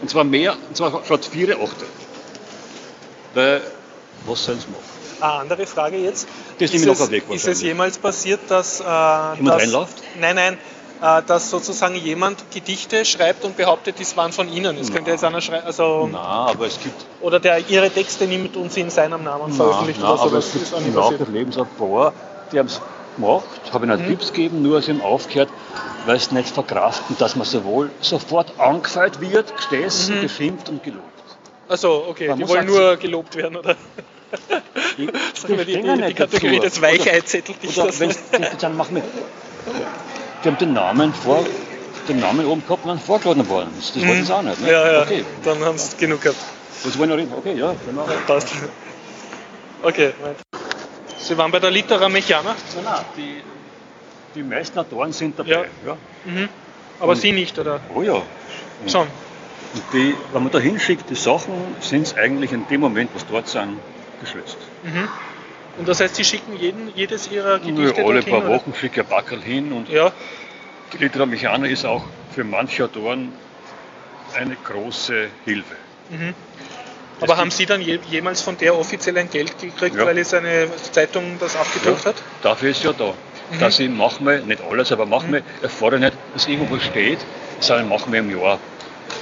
[0.00, 1.84] Und zwar mehr, und zwar statt vier, achte.
[3.34, 3.62] Weil,
[4.26, 4.82] was sollen sie machen?
[5.20, 6.28] Eine andere Frage jetzt.
[6.58, 8.80] Das ist nehme ich es, weg ist es jemals passiert, dass.
[8.80, 10.02] Äh, dass reinläuft?
[10.20, 10.58] Nein, nein.
[11.02, 14.76] äh, dass sozusagen jemand Gedichte schreibt und behauptet, dies waren von Ihnen.
[14.78, 15.66] Das könnte jetzt einer schreiben.
[15.66, 19.52] Also, Nein, aber es gibt, oder der Ihre Texte nimmt und sie in seinem Namen
[19.52, 20.46] veröffentlicht nein, oder aber sowas.
[20.46, 20.92] es gibt ein
[21.78, 22.12] paar,
[22.52, 22.80] die haben es
[23.16, 25.48] gemacht, habe ihnen Tipps gegeben, nur sie haben aufgehört,
[26.06, 31.02] weil sie nicht verkraften, dass man sowohl sofort angefeuert wird, gestehst, geschimpft und gelobt.
[31.68, 33.74] Also, okay, Man die wollen nur gelobt werden, oder?
[34.96, 35.06] Die,
[35.48, 36.80] die, die, die nicht Kategorie des
[37.26, 37.42] sie
[38.60, 39.02] dann machen wir.
[40.44, 41.44] Die haben den Namen vor,
[42.08, 43.70] den Namen oben gehabt und dann vorgeladen worden.
[43.76, 44.60] Das, das wollten sie auch nicht.
[44.60, 44.66] Ne?
[44.66, 44.72] Mhm.
[44.72, 45.24] Ja, ja, Okay.
[45.44, 46.38] dann haben sie genug gehabt.
[46.84, 47.32] Das wollen wir reden.
[47.36, 47.74] Okay, ja.
[48.26, 48.48] Passt.
[49.82, 50.12] Okay.
[51.26, 53.42] Sie waren bei der Litera Mechana, Nein, nein, die,
[54.36, 55.50] die meisten Autoren sind dabei.
[55.50, 55.64] Ja.
[55.84, 55.96] Ja.
[57.00, 57.80] aber Und- Sie nicht, oder?
[57.92, 58.14] Oh ja.
[58.14, 59.08] Und Schon.
[59.74, 63.26] Und die, wenn man da hinschickt, die Sachen sind es eigentlich in dem Moment, was
[63.26, 63.78] dort sind,
[64.20, 64.56] geschützt.
[65.78, 68.48] Und das heißt, Sie schicken jeden, jedes Ihrer Gedichte alle dorthin, paar oder?
[68.50, 70.12] Wochen schicke ich Backerl hin und Ja,
[70.92, 72.04] die Litera Mechana ist auch
[72.34, 73.32] für manche Autoren
[74.36, 75.74] eine große Hilfe.
[77.20, 80.06] Aber Es haben Sie dann je, jemals von der offiziell ein Geld gekriegt, Ja.
[80.06, 82.16] weil jetzt eine Zeitung das abgedruckt hat?
[82.42, 83.12] Dafür ist ja da.
[83.50, 83.58] Mhm.
[83.60, 87.18] Dass ich manchmal, nicht alles, aber manchmal erfordere nicht, dass irgendwo steht,
[87.60, 88.58] sondern manchmal im Jahr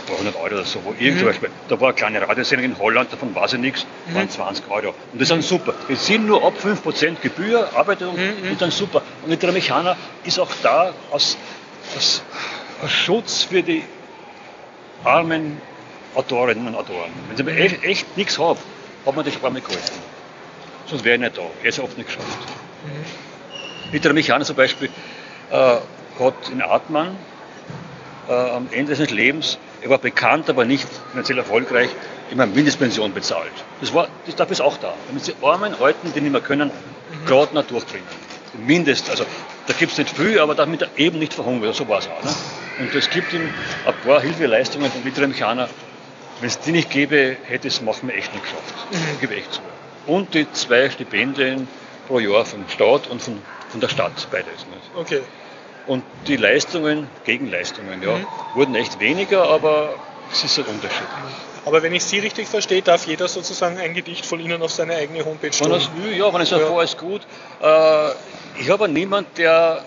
[0.09, 0.81] 300 Euro oder so.
[0.85, 1.19] Wo Mhm.
[1.19, 4.15] zum Beispiel, da war eine kleine Radiosendung in Holland, davon weiß ich nichts, Mhm.
[4.15, 4.89] waren 20 Euro.
[4.89, 5.75] Und das ist dann super.
[5.87, 9.03] Wir sind nur ab 5% Gebühr, Arbeitung Mhm, und dann super.
[9.27, 11.37] Und der Mechaner ist auch da als,
[11.95, 12.23] als,
[12.83, 13.85] als Schutz für die
[15.05, 15.61] armen
[16.15, 17.11] Autorinnen und Autoren.
[17.29, 18.59] Wenn sie aber echt, echt nichts haben,
[19.05, 19.99] hat man das schon einmal geholfen.
[20.87, 21.43] Sonst wäre ich nicht da.
[21.63, 22.27] Er ist oft nicht geschafft.
[23.91, 24.91] Peter Mechaner zum Beispiel
[25.51, 27.17] äh, hat in Artmann
[28.29, 31.91] äh, am Ende seines Lebens, er war bekannt, aber nicht finanziell erfolgreich,
[32.31, 33.53] immer Mindestpension bezahlt.
[33.81, 34.95] Das war, das, dafür ist auch da.
[35.09, 36.71] Damit die armen Alten, die nicht mehr können,
[37.27, 38.07] gerade noch durchbringen.
[38.67, 39.25] Mindest, also
[39.67, 41.75] da gibt es nicht viel, aber damit er eben nicht verhungert.
[41.75, 42.23] So war es auch.
[42.23, 42.35] Ne?
[42.81, 43.49] Und es gibt ihm
[43.87, 45.69] ein paar Hilfeleistungen von Peter Mechaner.
[46.41, 48.75] Wenn es die nicht gäbe, hätte es machen wir echt nicht geschafft.
[49.21, 49.61] Gebe echt zu.
[50.07, 51.69] Und die zwei Stipendien
[52.09, 53.41] pro Jahr vom Staat und von,
[53.71, 54.47] von der Stadt, beides.
[54.67, 54.91] Nicht?
[54.95, 55.23] Okay.
[55.87, 58.19] Und die Leistungen, Gegenleistungen, ja,
[58.55, 59.95] wurden echt weniger, aber
[60.33, 61.07] es ist ein Unterschied.
[61.67, 64.97] Aber wenn ich Sie richtig verstehe, darf jeder sozusagen ein Gedicht von Ihnen auf seine
[64.97, 66.59] eigene Homepage Wenn es will, ja, wenn es ja.
[66.59, 66.83] Ja.
[66.83, 67.23] ist gut.
[67.63, 68.11] Äh,
[68.61, 69.83] ich habe niemanden, der,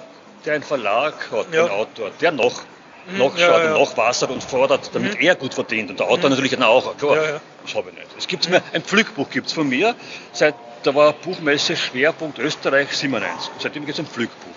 [0.45, 1.65] der einen Verlag hat, Ja.
[1.65, 2.61] einen Autor, der noch
[3.13, 3.75] nachschaut ja, ja.
[3.75, 5.89] und nachwassert und fordert, damit er gut verdient.
[5.89, 6.97] Und der Autor natürlich dann auch.
[6.97, 8.07] Klar, Ja, das habe ich nicht.
[8.17, 9.95] Es gibt mir ein Pflückbuch gibt's von mir,
[10.34, 13.51] seit da war Buchmesse Schwerpunkt Österreich 97.
[13.59, 14.53] Seitdem gibt es ein Pflückbuch.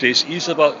[0.00, 0.74] Das ist aber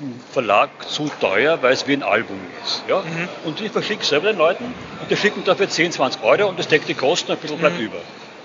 [0.00, 2.82] im Verlag zu teuer, weil es wie ein Album ist.
[2.88, 3.02] Ja?
[3.44, 6.68] Und ich verschicke selber den Leuten und die schicken dafür 10, 20 Euro und das
[6.68, 7.98] deckt die Kosten, ein bisschen bleibt über.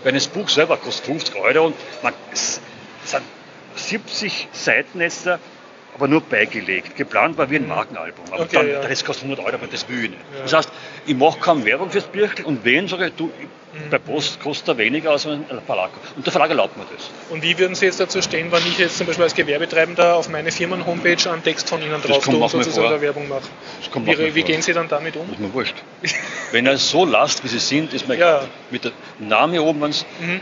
[0.04, 2.60] Weil das Buch selber kostet 50 Euro und man, es
[3.06, 3.24] sind
[3.76, 5.40] 70 Seiten jetzt da,
[5.96, 6.96] aber nur beigelegt.
[6.96, 8.26] Geplant war wie ein Markenalbum.
[8.32, 8.82] Aber Okay, dann, ja.
[8.88, 10.22] das kostet 100 Euro, aber das will ich nicht.
[10.44, 10.70] Das heißt,
[11.06, 13.32] ich mache keine Werbung fürs Birchel und wen sage ich, du,
[13.92, 15.90] bei Post kostet er weniger als ein Verlag.
[16.16, 17.10] Und der Verlag erlaubt mir das.
[17.30, 20.30] Und wie würden Sie jetzt dazu stehen, wenn ich jetzt zum Beispiel als Gewerbetreibender auf
[20.30, 22.90] meine Firmen-Homepage einen Text von Ihnen drauf tue und sozusagen vor.
[22.92, 23.42] eine Werbung mache?
[23.94, 24.48] Das Wie, wie vor.
[24.48, 25.30] gehen Sie dann damit um?
[25.30, 25.76] ist mir wurscht.
[26.54, 28.44] Wenn er so lasst, wie sie sind, ist mir Ja.
[28.72, 29.92] Mit dem Namen oben Mhm.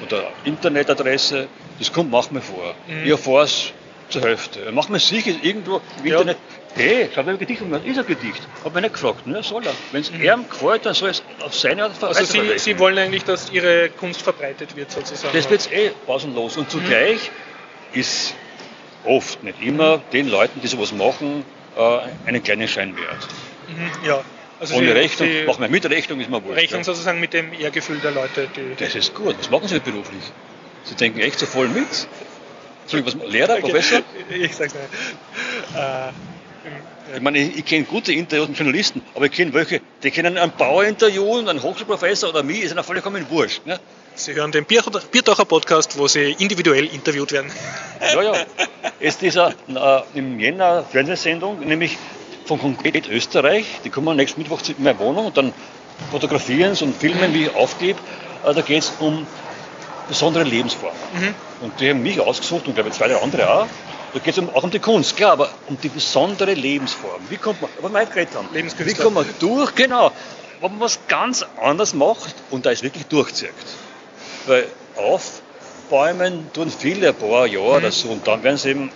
[0.06, 1.48] oder Internetadresse,
[1.80, 2.76] das kommt manchmal vor.
[3.04, 3.74] Ich erfahre es
[4.10, 4.72] zur Hälfte.
[4.72, 6.20] Manchmal sicher irgendwo im Ja.
[6.20, 6.38] Internet,
[6.76, 8.42] hey, schau mal ein Gedicht, und ist ein Gedicht.
[8.64, 9.44] Hab mich nicht gefragt, ne?
[9.44, 9.74] soll er.
[9.92, 12.08] Wenn es ihm gefällt, dann soll es auf seine Art Mhm.
[12.08, 12.58] Also Sie.
[12.58, 15.36] Sie wollen eigentlich, dass Ihre Kunst verbreitet wird sozusagen?
[15.36, 16.58] Das wird eh pausenlos.
[16.58, 17.32] Und zugleich
[17.94, 18.34] ist
[19.06, 21.46] oft, nicht immer, den Leuten, die sowas machen,
[21.78, 23.28] äh, einen kleinen Schein wert.
[23.68, 24.24] Mhm, ja.
[24.60, 26.58] Also Ohne Sie, Rechnung, Sie machen wir mit Rechnung, ist mir wurscht.
[26.58, 26.84] rechnen ja.
[26.86, 28.76] sozusagen mit dem Ehrgefühl der Leute, die...
[28.82, 29.36] Das ist gut.
[29.40, 30.24] Was machen Sie beruflich?
[30.86, 32.08] Sie denken echt so voll mit.
[32.84, 34.01] Entschuldigung, was, Lehrer, Professor?
[34.30, 34.84] Ich sag's nicht.
[35.76, 36.11] Äh,
[37.15, 40.38] Ich meine, ich, ich kenne gute Interviews mit Journalisten, aber ich kenne welche, die können
[40.38, 43.65] einen Bauer interviewen, einen Hochschulprofessor oder mich, ist ihnen vollkommen wurscht.
[43.65, 43.77] Ne?
[44.15, 47.51] Sie hören den Bier- Biertaucher Podcast, wo Sie individuell interviewt werden.
[48.14, 48.34] Ja, ja.
[49.01, 51.97] Jetzt dieser äh, im Jänner Fernsehsendung, nämlich
[52.45, 55.53] von Konkret Österreich, die kommen nächsten Mittwoch zu- in meine Wohnung und dann
[56.11, 57.99] fotografieren und filmen, wie ich aufgebe.
[58.45, 59.27] Äh, da geht es um
[60.08, 60.98] besondere Lebensformen.
[61.62, 63.68] Und die haben mich ausgesucht und glaube ich zwei, drei andere auch.
[64.14, 67.22] Da geht es um, auch um die Kunst, klar, aber um die besondere Lebensform.
[67.30, 70.12] Wie kommt man, was wir heute geredet haben, wie kommt man durch, genau,
[70.62, 73.50] wenn man was ganz anderes macht und da ist wirklich durchzieht.
[74.46, 78.92] Weil aufbäumen tun viele ein paar Jahre oder so und dann werden sie eben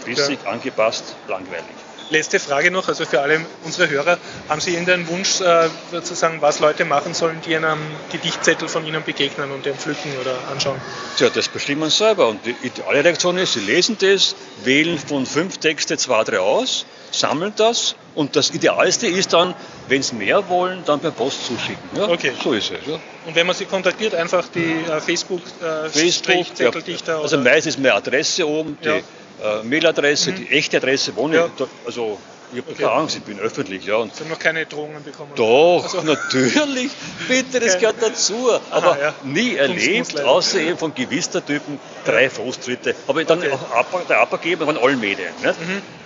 [0.00, 1.75] spießig, angepasst, langweilig.
[2.10, 4.18] Letzte Frage noch, also für alle unsere Hörer,
[4.48, 7.80] haben Sie irgendeinen Wunsch, äh, sozusagen, was Leute machen sollen, die einem
[8.12, 10.80] Gedichtzettel von Ihnen begegnen und den pflücken oder anschauen?
[11.16, 12.28] Tja, das bestimmen Sie selber.
[12.28, 16.86] Und die ideale Reaktion ist, Sie lesen das, wählen von fünf Texte zwei, drei aus,
[17.10, 19.54] sammeln das und das Idealste ist dann,
[19.88, 21.90] wenn Sie mehr wollen, dann per Post zuschicken.
[21.96, 22.08] Ja?
[22.08, 22.32] Okay.
[22.42, 22.86] So ist es.
[22.86, 22.98] Ja.
[23.26, 26.54] Und wenn man Sie kontaktiert, einfach die äh, Facebook, äh, Facebook, ja.
[26.54, 29.00] Zetteldichter Also meistens meine Adresse oben, die Ja.
[29.42, 31.48] Äh, Mailadresse, die echte Adresse, wohne Ja.
[31.84, 32.18] Also
[32.52, 32.82] ich habe Okay.
[32.84, 33.84] keine Angst, ich bin öffentlich.
[33.84, 33.96] Ja.
[33.96, 35.32] Und Sie haben noch keine Drohungen bekommen?
[35.34, 36.90] Doch, Also- natürlich,
[37.28, 38.50] bitte, das gehört dazu.
[38.70, 39.14] Aber ja.
[39.24, 42.94] nie erlebt, außer eben von Gewistertypen, drei Fußtritte.
[43.08, 43.48] Habe ich dann Okay.
[43.48, 43.54] Mhm.
[43.54, 45.28] auch ab, der abgegeben von allen Medien.
[45.42, 45.54] Nicht?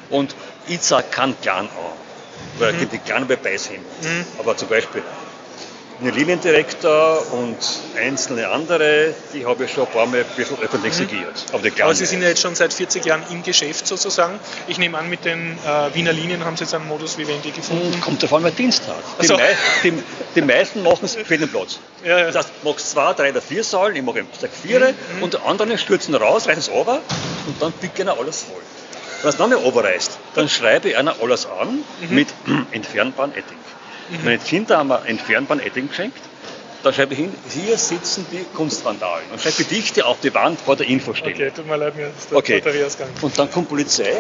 [0.09, 0.35] Und
[0.67, 1.69] ich sage keinen Clan an,
[2.59, 2.89] weil Mhm.
[2.91, 3.81] die Clan dabei sind.
[4.39, 5.03] Aber zum Beispiel
[6.01, 7.57] eine Liniendirektor und
[7.99, 11.45] einzelne andere, die habe ich schon ein paar Mal ein bisschen öffentlich segiert.
[11.53, 11.83] Aber die Mhm.
[11.83, 14.39] Aber Sie sind ja jetzt schon seit 40 Jahren im Geschäft sozusagen.
[14.67, 18.01] Ich nehme an, mit den äh, Wiener Linien haben Sie jetzt einen Modus Vivendi gefunden.
[18.01, 18.97] Kommt davon, wer Dienst hat.
[19.21, 19.37] Die, so.
[19.37, 19.93] mei die,
[20.35, 21.79] die meisten machen es für den Platz.
[22.03, 22.27] Ja, ja.
[22.29, 25.35] Das heißt, du machst zwei, drei oder vier Säulen, ich mache sag vier, Mhm, und
[25.35, 27.03] die anderen stürzen raus, reißen es runter
[27.47, 28.63] und dann picken er alles voll.
[29.21, 32.15] Wenn es dann nicht runterreißt, dann schreibe ich einer alles an Mhm.
[32.15, 32.29] mit
[32.73, 33.35] entfernbaren
[34.11, 34.25] Edding.
[34.25, 36.19] Meine Kinder haben mir entfernbaren Edding geschenkt.
[36.83, 39.25] Da schreibe ich hin, hier sitzen die Kunstvandalen.
[39.31, 41.35] Und schreibe Gedichte auf die Wand vor der Infostelle.
[41.35, 42.61] Okay, tut mir leid, mir ist der Okay.
[42.61, 43.15] Batterie ausgegangen.
[43.21, 44.15] Und dann kommt Polizei,